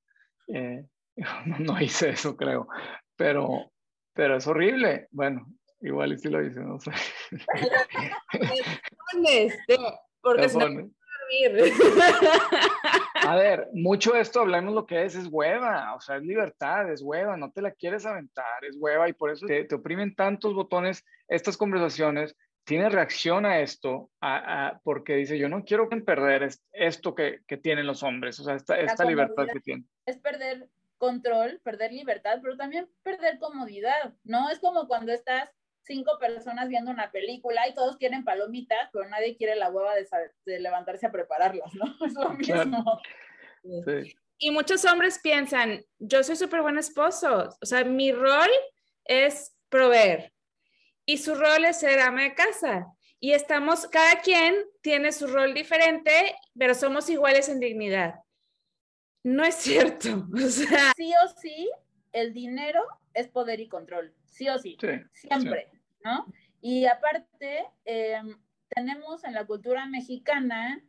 Eh, 0.47 0.85
no, 1.59 1.81
hice 1.81 2.11
eso, 2.11 2.37
creo, 2.37 2.67
pero, 3.15 3.71
pero 4.13 4.37
es 4.37 4.45
horrible. 4.45 5.07
Bueno, 5.09 5.47
igual 5.81 6.13
y 6.13 6.19
si 6.19 6.29
lo 6.29 6.45
hice, 6.45 6.59
no 6.59 6.79
sé. 6.79 6.91
porque 10.21 10.49
si 10.49 10.57
no 10.59 10.91
a 13.15 13.35
ver, 13.35 13.67
mucho 13.73 14.13
de 14.13 14.21
esto 14.21 14.39
hablamos 14.39 14.73
lo 14.73 14.85
que 14.85 15.03
es, 15.03 15.15
es 15.15 15.27
hueva, 15.29 15.93
o 15.95 15.99
sea, 15.99 16.17
es 16.17 16.23
libertad, 16.23 16.89
es 16.89 17.01
hueva, 17.01 17.35
no 17.35 17.51
te 17.51 17.61
la 17.61 17.71
quieres 17.71 18.05
aventar, 18.05 18.63
es 18.63 18.77
hueva 18.79 19.09
y 19.09 19.13
por 19.13 19.31
eso 19.31 19.45
te, 19.45 19.65
te 19.65 19.75
oprimen 19.75 20.15
tantos 20.15 20.53
botones 20.53 21.03
estas 21.27 21.57
conversaciones 21.57 22.37
tiene 22.67 22.89
reacción 22.89 23.45
a 23.45 23.61
esto 23.61 24.11
porque 24.83 25.15
dice, 25.15 25.37
yo 25.37 25.47
no 25.47 25.63
quiero 25.63 25.87
perder 25.87 26.49
esto 26.73 27.15
que, 27.15 27.39
que 27.47 27.55
tienen 27.55 27.87
los 27.87 28.03
hombres, 28.03 28.37
o 28.41 28.43
sea, 28.43 28.55
esta, 28.55 28.77
esta 28.77 29.05
libertad 29.05 29.45
que 29.51 29.61
tienen. 29.61 29.87
Es 30.05 30.17
perder 30.17 30.67
control, 30.97 31.61
perder 31.63 31.93
libertad, 31.93 32.39
pero 32.41 32.57
también 32.57 32.89
perder 33.03 33.39
comodidad, 33.39 34.13
¿no? 34.25 34.49
Es 34.49 34.59
como 34.59 34.85
cuando 34.89 35.13
estás 35.13 35.49
cinco 35.83 36.19
personas 36.19 36.67
viendo 36.67 36.91
una 36.91 37.09
película 37.09 37.69
y 37.69 37.73
todos 37.73 37.95
quieren 37.95 38.25
palomitas, 38.25 38.89
pero 38.91 39.07
nadie 39.07 39.37
quiere 39.37 39.55
la 39.55 39.69
hueva 39.69 39.93
de, 39.95 40.59
levantarse 40.59 41.07
a 41.07 41.11
prepararlas, 41.11 41.73
¿no? 41.73 41.85
Es 42.05 42.13
lo 42.15 42.31
mismo. 42.31 42.99
Sí. 43.63 44.13
Y 44.39 44.51
muchos 44.51 44.83
hombres 44.83 45.19
piensan, 45.23 45.85
yo 45.99 46.21
soy 46.21 46.35
súper 46.35 46.61
buen 46.61 46.77
esposo, 46.77 47.49
o 47.61 47.65
sea, 47.65 47.85
mi 47.85 48.11
rol 48.11 48.49
es 49.05 49.57
proveer, 49.69 50.33
y 51.07 51.17
su 51.17 51.33
rol 51.35 51.65
es 51.65 51.79
ser 51.79 52.01
ama 52.01 52.23
de 52.23 52.35
casa. 52.35 52.93
Y 53.19 53.31
estamos, 53.31 53.87
cada 53.87 54.19
quien 54.21 54.55
tiene 54.81 55.11
su 55.11 55.25
rol 55.25 55.53
diferente, 55.53 56.35
pero 56.55 56.75
somos 56.75 57.09
iguales 57.09 57.49
en 57.49 57.59
dignidad. 57.59 58.15
No 59.23 59.43
es 59.43 59.55
cierto. 59.95 60.27
O 60.31 60.49
sea, 60.49 60.91
sí 60.95 61.13
o 61.23 61.27
sí, 61.41 61.71
el 62.11 62.33
dinero 62.33 62.83
es 63.13 63.29
poder 63.29 63.61
y 63.61 63.69
control. 63.69 64.13
Sí 64.25 64.49
o 64.49 64.59
sí. 64.59 64.77
siempre, 65.13 65.71
¿no? 66.03 66.27
Y 66.61 66.85
aparte, 66.85 67.65
em, 67.85 68.37
tenemos 68.67 69.23
en 69.23 69.33
la 69.33 69.45
cultura 69.45 69.85
mexicana 69.85 70.83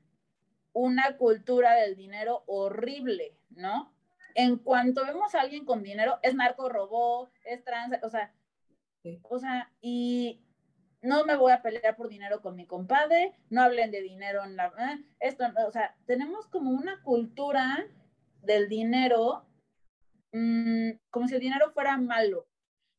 una 0.73 1.17
cultura 1.17 1.75
del 1.75 1.95
dinero 1.95 2.43
horrible, 2.47 3.39
¿no? 3.51 3.95
En 4.35 4.59
cuanto 4.59 5.07
vemos 5.07 5.35
a 5.37 5.41
alguien 5.43 5.65
con 5.65 5.85
dinero, 5.85 6.19
es 6.23 6.35
narco 6.35 6.69
robó, 6.69 7.31
es 7.45 7.65
trans, 7.65 7.97
o 8.03 8.09
sea, 8.09 8.33
o 9.23 9.39
sea, 9.39 9.73
y 9.81 10.45
no 11.03 11.25
me 11.25 11.37
voy 11.37 11.53
a 11.53 11.63
pelear 11.63 11.97
por 11.97 12.09
dinero 12.09 12.43
con 12.43 12.57
mi 12.57 12.67
compadre, 12.67 13.35
no 13.51 13.63
hablen 13.63 13.91
de 13.91 14.03
dinero 14.03 14.45
en 14.45 14.57
la... 14.57 14.67
Eh, 14.67 15.05
esto, 15.21 15.45
o 15.67 15.71
sea, 15.71 15.97
tenemos 16.07 16.47
como 16.49 16.71
una 16.71 17.03
cultura 17.03 17.87
del 18.43 18.69
dinero 18.69 19.47
mm, 20.33 20.91
como 21.11 21.29
si 21.29 21.35
el 21.35 21.41
dinero 21.41 21.71
fuera 21.73 21.97
malo, 21.97 22.49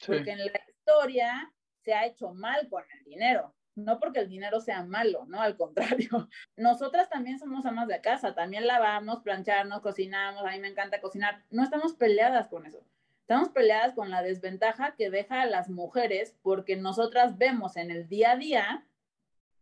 porque 0.06 0.32
en 0.32 0.40
la 0.40 0.52
historia 0.68 1.54
se 1.84 1.94
ha 1.94 2.06
hecho 2.06 2.34
mal 2.34 2.70
con 2.70 2.84
el 2.98 3.04
dinero, 3.04 3.56
no 3.76 4.00
porque 4.00 4.20
el 4.20 4.30
dinero 4.30 4.60
sea 4.60 4.84
malo, 4.84 5.26
no, 5.28 5.42
al 5.42 5.58
contrario. 5.58 6.10
Nosotras 6.58 7.10
también 7.10 7.40
somos 7.40 7.66
amas 7.66 7.88
de 7.88 8.02
casa, 8.02 8.34
también 8.34 8.68
lavamos, 8.68 9.22
planchamos, 9.22 9.82
cocinamos, 9.82 10.44
a 10.46 10.52
mí 10.52 10.60
me 10.60 10.70
encanta 10.70 11.02
cocinar, 11.02 11.44
no 11.50 11.64
estamos 11.64 11.94
peleadas 11.94 12.48
con 12.48 12.66
eso. 12.66 12.86
Estamos 13.30 13.50
peleadas 13.50 13.94
con 13.94 14.10
la 14.10 14.24
desventaja 14.24 14.96
que 14.98 15.12
deja 15.12 15.44
a 15.44 15.46
las 15.46 15.70
mujeres 15.70 16.36
porque 16.42 16.76
nosotras 16.78 17.38
vemos 17.38 17.78
en 17.78 17.92
el 17.92 18.08
día 18.10 18.32
a 18.32 18.38
día 18.38 18.88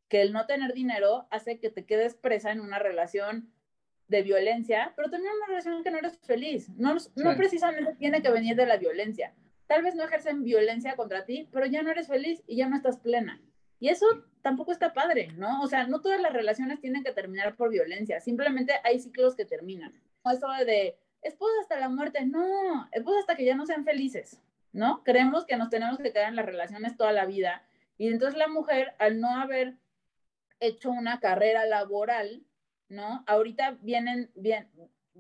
que 0.08 0.22
el 0.22 0.32
no 0.32 0.46
tener 0.46 0.72
dinero 0.74 1.28
hace 1.32 1.60
que 1.60 1.70
te 1.70 1.86
quedes 1.86 2.16
presa 2.16 2.54
en 2.54 2.62
una 2.62 2.80
relación 2.80 3.52
de 4.08 4.22
violencia, 4.22 4.94
pero 4.96 5.10
también 5.10 5.34
una 5.36 5.48
relación 5.48 5.84
que 5.84 5.92
no 5.92 5.98
eres 5.98 6.18
feliz. 6.20 6.70
No, 6.78 6.96
no 7.18 7.36
precisamente 7.36 7.94
tiene 7.96 8.22
que 8.22 8.32
venir 8.32 8.56
de 8.56 8.68
la 8.68 8.78
violencia. 8.78 9.34
Tal 9.68 9.84
vez 9.84 9.96
no 9.96 10.06
ejercen 10.06 10.46
violencia 10.46 10.96
contra 10.96 11.26
ti, 11.26 11.50
pero 11.52 11.66
ya 11.66 11.84
no 11.84 11.92
eres 11.92 12.08
feliz 12.08 12.42
y 12.48 12.56
ya 12.56 12.70
no 12.70 12.78
estás 12.78 12.98
plena. 13.00 13.42
Y 13.82 13.90
eso 13.90 14.06
tampoco 14.42 14.72
está 14.72 14.94
padre, 14.94 15.28
¿no? 15.36 15.62
O 15.62 15.68
sea, 15.68 15.88
no 15.88 16.00
todas 16.00 16.22
las 16.22 16.32
relaciones 16.32 16.80
tienen 16.80 17.04
que 17.04 17.12
terminar 17.12 17.58
por 17.58 17.70
violencia, 17.70 18.22
simplemente 18.22 18.76
hay 18.86 19.02
ciclos 19.02 19.36
que 19.36 19.44
terminan. 19.44 19.92
Eso 20.24 20.48
de 20.66 20.98
esposa 21.28 21.54
hasta 21.62 21.80
la 21.80 21.90
muerte, 21.90 22.26
no, 22.26 22.88
esposa 22.92 23.20
hasta 23.20 23.36
que 23.36 23.46
ya 23.46 23.56
no 23.56 23.66
sean 23.66 23.86
felices, 23.86 24.42
¿no? 24.74 25.04
Creemos 25.04 25.46
que 25.46 25.58
nos 25.58 25.70
tenemos 25.70 25.98
que 25.98 26.12
quedar 26.12 26.30
en 26.30 26.36
las 26.36 26.46
relaciones 26.46 26.98
toda 26.98 27.12
la 27.12 27.26
vida 27.26 27.64
y 27.98 28.08
entonces 28.08 28.38
la 28.38 28.48
mujer, 28.48 28.94
al 29.00 29.20
no 29.20 29.36
haber 29.36 29.76
hecho 30.60 30.90
una 30.90 31.20
carrera 31.20 31.66
laboral, 31.66 32.44
¿no? 32.90 33.24
Ahorita 33.28 33.78
vienen, 33.82 34.32
bien, 34.36 34.70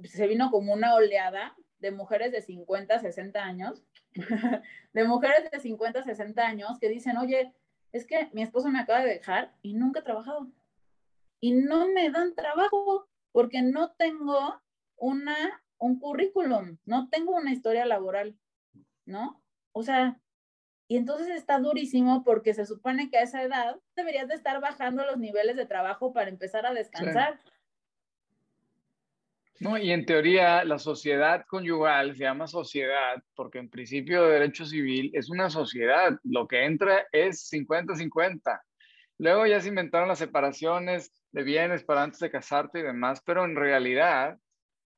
se 0.03 0.27
vino 0.27 0.51
como 0.51 0.73
una 0.73 0.93
oleada 0.95 1.55
de 1.79 1.91
mujeres 1.91 2.31
de 2.31 2.41
50, 2.41 2.99
60 2.99 3.43
años, 3.43 3.83
de 4.93 5.03
mujeres 5.03 5.49
de 5.51 5.59
50, 5.59 6.03
60 6.03 6.45
años 6.45 6.79
que 6.79 6.89
dicen, 6.89 7.17
oye, 7.17 7.53
es 7.91 8.05
que 8.05 8.29
mi 8.33 8.41
esposo 8.41 8.69
me 8.69 8.79
acaba 8.79 9.01
de 9.01 9.13
dejar 9.13 9.53
y 9.61 9.73
nunca 9.73 9.99
he 9.99 10.03
trabajado. 10.03 10.47
Y 11.39 11.53
no 11.53 11.87
me 11.89 12.09
dan 12.09 12.33
trabajo 12.35 13.07
porque 13.31 13.61
no 13.61 13.91
tengo 13.91 14.59
una 14.95 15.61
un 15.77 15.99
currículum, 15.99 16.77
no 16.85 17.09
tengo 17.09 17.35
una 17.35 17.51
historia 17.51 17.85
laboral, 17.85 18.35
¿no? 19.05 19.41
O 19.71 19.83
sea, 19.83 20.19
y 20.87 20.95
entonces 20.97 21.27
está 21.29 21.59
durísimo 21.59 22.23
porque 22.23 22.53
se 22.53 22.65
supone 22.65 23.09
que 23.09 23.17
a 23.17 23.23
esa 23.23 23.43
edad 23.43 23.77
deberías 23.95 24.27
de 24.27 24.35
estar 24.35 24.59
bajando 24.61 25.05
los 25.05 25.17
niveles 25.17 25.55
de 25.57 25.65
trabajo 25.65 26.13
para 26.13 26.29
empezar 26.29 26.65
a 26.65 26.73
descansar. 26.73 27.39
No, 29.59 29.77
y 29.77 29.91
en 29.91 30.05
teoría 30.05 30.63
la 30.63 30.77
sociedad 30.77 31.43
conyugal 31.47 32.15
se 32.15 32.23
llama 32.23 32.47
sociedad 32.47 33.23
porque 33.35 33.57
en 33.57 33.69
principio 33.69 34.23
de 34.23 34.33
derecho 34.33 34.65
civil 34.65 35.11
es 35.13 35.29
una 35.29 35.49
sociedad, 35.49 36.17
lo 36.23 36.47
que 36.47 36.63
entra 36.63 37.07
es 37.11 37.51
50-50. 37.51 38.61
Luego 39.17 39.47
ya 39.47 39.59
se 39.59 39.69
inventaron 39.69 40.07
las 40.07 40.19
separaciones 40.19 41.11
de 41.31 41.43
bienes 41.43 41.83
para 41.83 42.03
antes 42.03 42.19
de 42.19 42.29
casarte 42.29 42.79
y 42.79 42.83
demás, 42.83 43.21
pero 43.25 43.45
en 43.45 43.55
realidad 43.55 44.37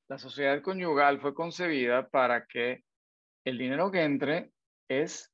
la 0.10 0.18
sociedad 0.18 0.62
conyugal 0.62 1.20
fue 1.22 1.34
concebida 1.36 2.10
para 2.10 2.45
que 2.47 2.84
el 3.45 3.57
dinero 3.57 3.91
que 3.91 4.03
entre 4.03 4.51
es 4.89 5.32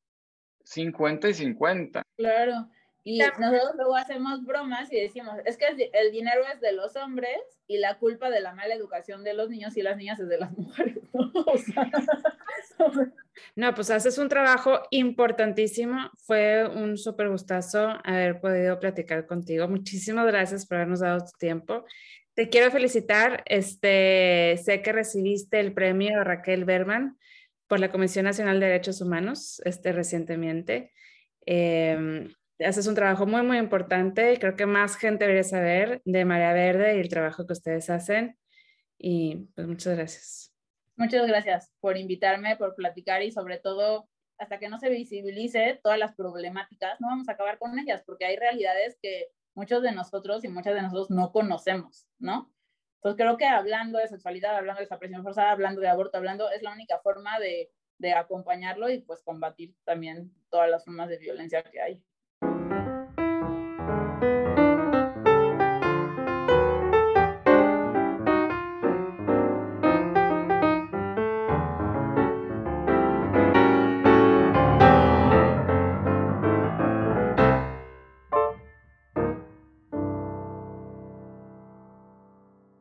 50 0.65 1.29
y 1.29 1.33
50. 1.33 2.03
Claro. 2.17 2.69
Y 3.07 3.19
nosotros 3.19 3.75
luego 3.75 3.95
hacemos 3.95 4.43
bromas 4.43 4.91
y 4.91 4.99
decimos, 4.99 5.35
es 5.45 5.57
que 5.57 5.67
el 5.93 6.11
dinero 6.11 6.41
es 6.51 6.59
de 6.59 6.73
los 6.73 6.95
hombres 6.95 7.37
y 7.67 7.77
la 7.77 7.99
culpa 7.99 8.29
de 8.31 8.41
la 8.41 8.53
mala 8.53 8.73
educación 8.73 9.23
de 9.23 9.35
los 9.35 9.49
niños 9.49 9.77
y 9.77 9.83
las 9.83 9.95
niñas 9.95 10.19
es 10.19 10.27
de 10.27 10.39
las 10.39 10.51
mujeres. 10.57 10.97
¿no? 13.55 13.75
pues 13.75 13.91
haces 13.91 14.17
un 14.17 14.27
trabajo 14.27 14.81
importantísimo. 14.89 16.09
Fue 16.17 16.67
un 16.67 16.97
súper 16.97 17.29
gustazo 17.29 17.93
haber 18.03 18.41
podido 18.41 18.79
platicar 18.79 19.25
contigo. 19.27 19.67
Muchísimas 19.67 20.25
gracias 20.25 20.65
por 20.65 20.77
habernos 20.77 20.99
dado 20.99 21.19
tu 21.19 21.37
tiempo. 21.37 21.85
Te 22.35 22.49
quiero 22.49 22.69
felicitar. 22.69 23.43
Este, 23.45 24.57
sé 24.63 24.81
que 24.81 24.91
recibiste 24.91 25.59
el 25.59 25.73
premio 25.73 26.23
Raquel 26.23 26.65
Berman 26.65 27.17
por 27.67 27.79
la 27.79 27.91
Comisión 27.91 28.25
Nacional 28.25 28.59
de 28.59 28.67
Derechos 28.67 28.99
Humanos 28.99 29.61
este, 29.63 29.93
recientemente. 29.93 30.91
Em, 31.45 32.29
haces 32.59 32.87
un 32.87 32.95
trabajo 32.95 33.25
muy, 33.25 33.41
muy 33.41 33.57
importante. 33.57 34.37
Creo 34.37 34.57
que 34.57 34.65
más 34.65 34.97
gente 34.97 35.23
debería 35.23 35.43
saber 35.43 36.01
de 36.03 36.25
María 36.25 36.51
Verde 36.51 36.97
y 36.97 36.99
el 36.99 37.07
trabajo 37.07 37.47
que 37.47 37.53
ustedes 37.53 37.89
hacen. 37.89 38.37
Y 38.97 39.47
pues 39.55 39.65
muchas 39.65 39.95
gracias. 39.95 40.53
Muchas 40.97 41.27
gracias 41.27 41.71
por 41.79 41.97
invitarme, 41.97 42.57
por 42.57 42.75
platicar 42.75 43.23
y 43.23 43.31
sobre 43.31 43.59
todo 43.59 44.09
hasta 44.37 44.59
que 44.59 44.67
no 44.67 44.77
se 44.79 44.89
visibilice 44.89 45.79
todas 45.81 45.97
las 45.97 46.13
problemáticas, 46.15 46.99
no 46.99 47.07
vamos 47.07 47.29
a 47.29 47.33
acabar 47.33 47.57
con 47.57 47.79
ellas, 47.79 48.03
porque 48.05 48.25
hay 48.25 48.35
realidades 48.35 48.97
que 49.01 49.29
muchos 49.55 49.81
de 49.81 49.91
nosotros 49.91 50.43
y 50.43 50.49
muchas 50.49 50.75
de 50.75 50.81
nosotros 50.83 51.09
no 51.09 51.31
conocemos, 51.31 52.07
¿no? 52.19 52.51
Entonces 52.97 53.21
creo 53.21 53.37
que 53.37 53.45
hablando 53.45 53.99
de 53.99 54.07
sexualidad, 54.07 54.55
hablando 54.55 54.79
de 54.79 54.85
desaparición 54.85 55.23
forzada, 55.23 55.51
hablando 55.51 55.81
de 55.81 55.87
aborto, 55.87 56.17
hablando, 56.17 56.49
es 56.51 56.61
la 56.61 56.73
única 56.73 56.99
forma 56.99 57.39
de, 57.39 57.71
de 57.97 58.13
acompañarlo 58.13 58.89
y 58.89 58.99
pues 58.99 59.21
combatir 59.23 59.75
también 59.83 60.33
todas 60.49 60.69
las 60.69 60.85
formas 60.85 61.09
de 61.09 61.17
violencia 61.17 61.63
que 61.63 61.81
hay. 61.81 62.03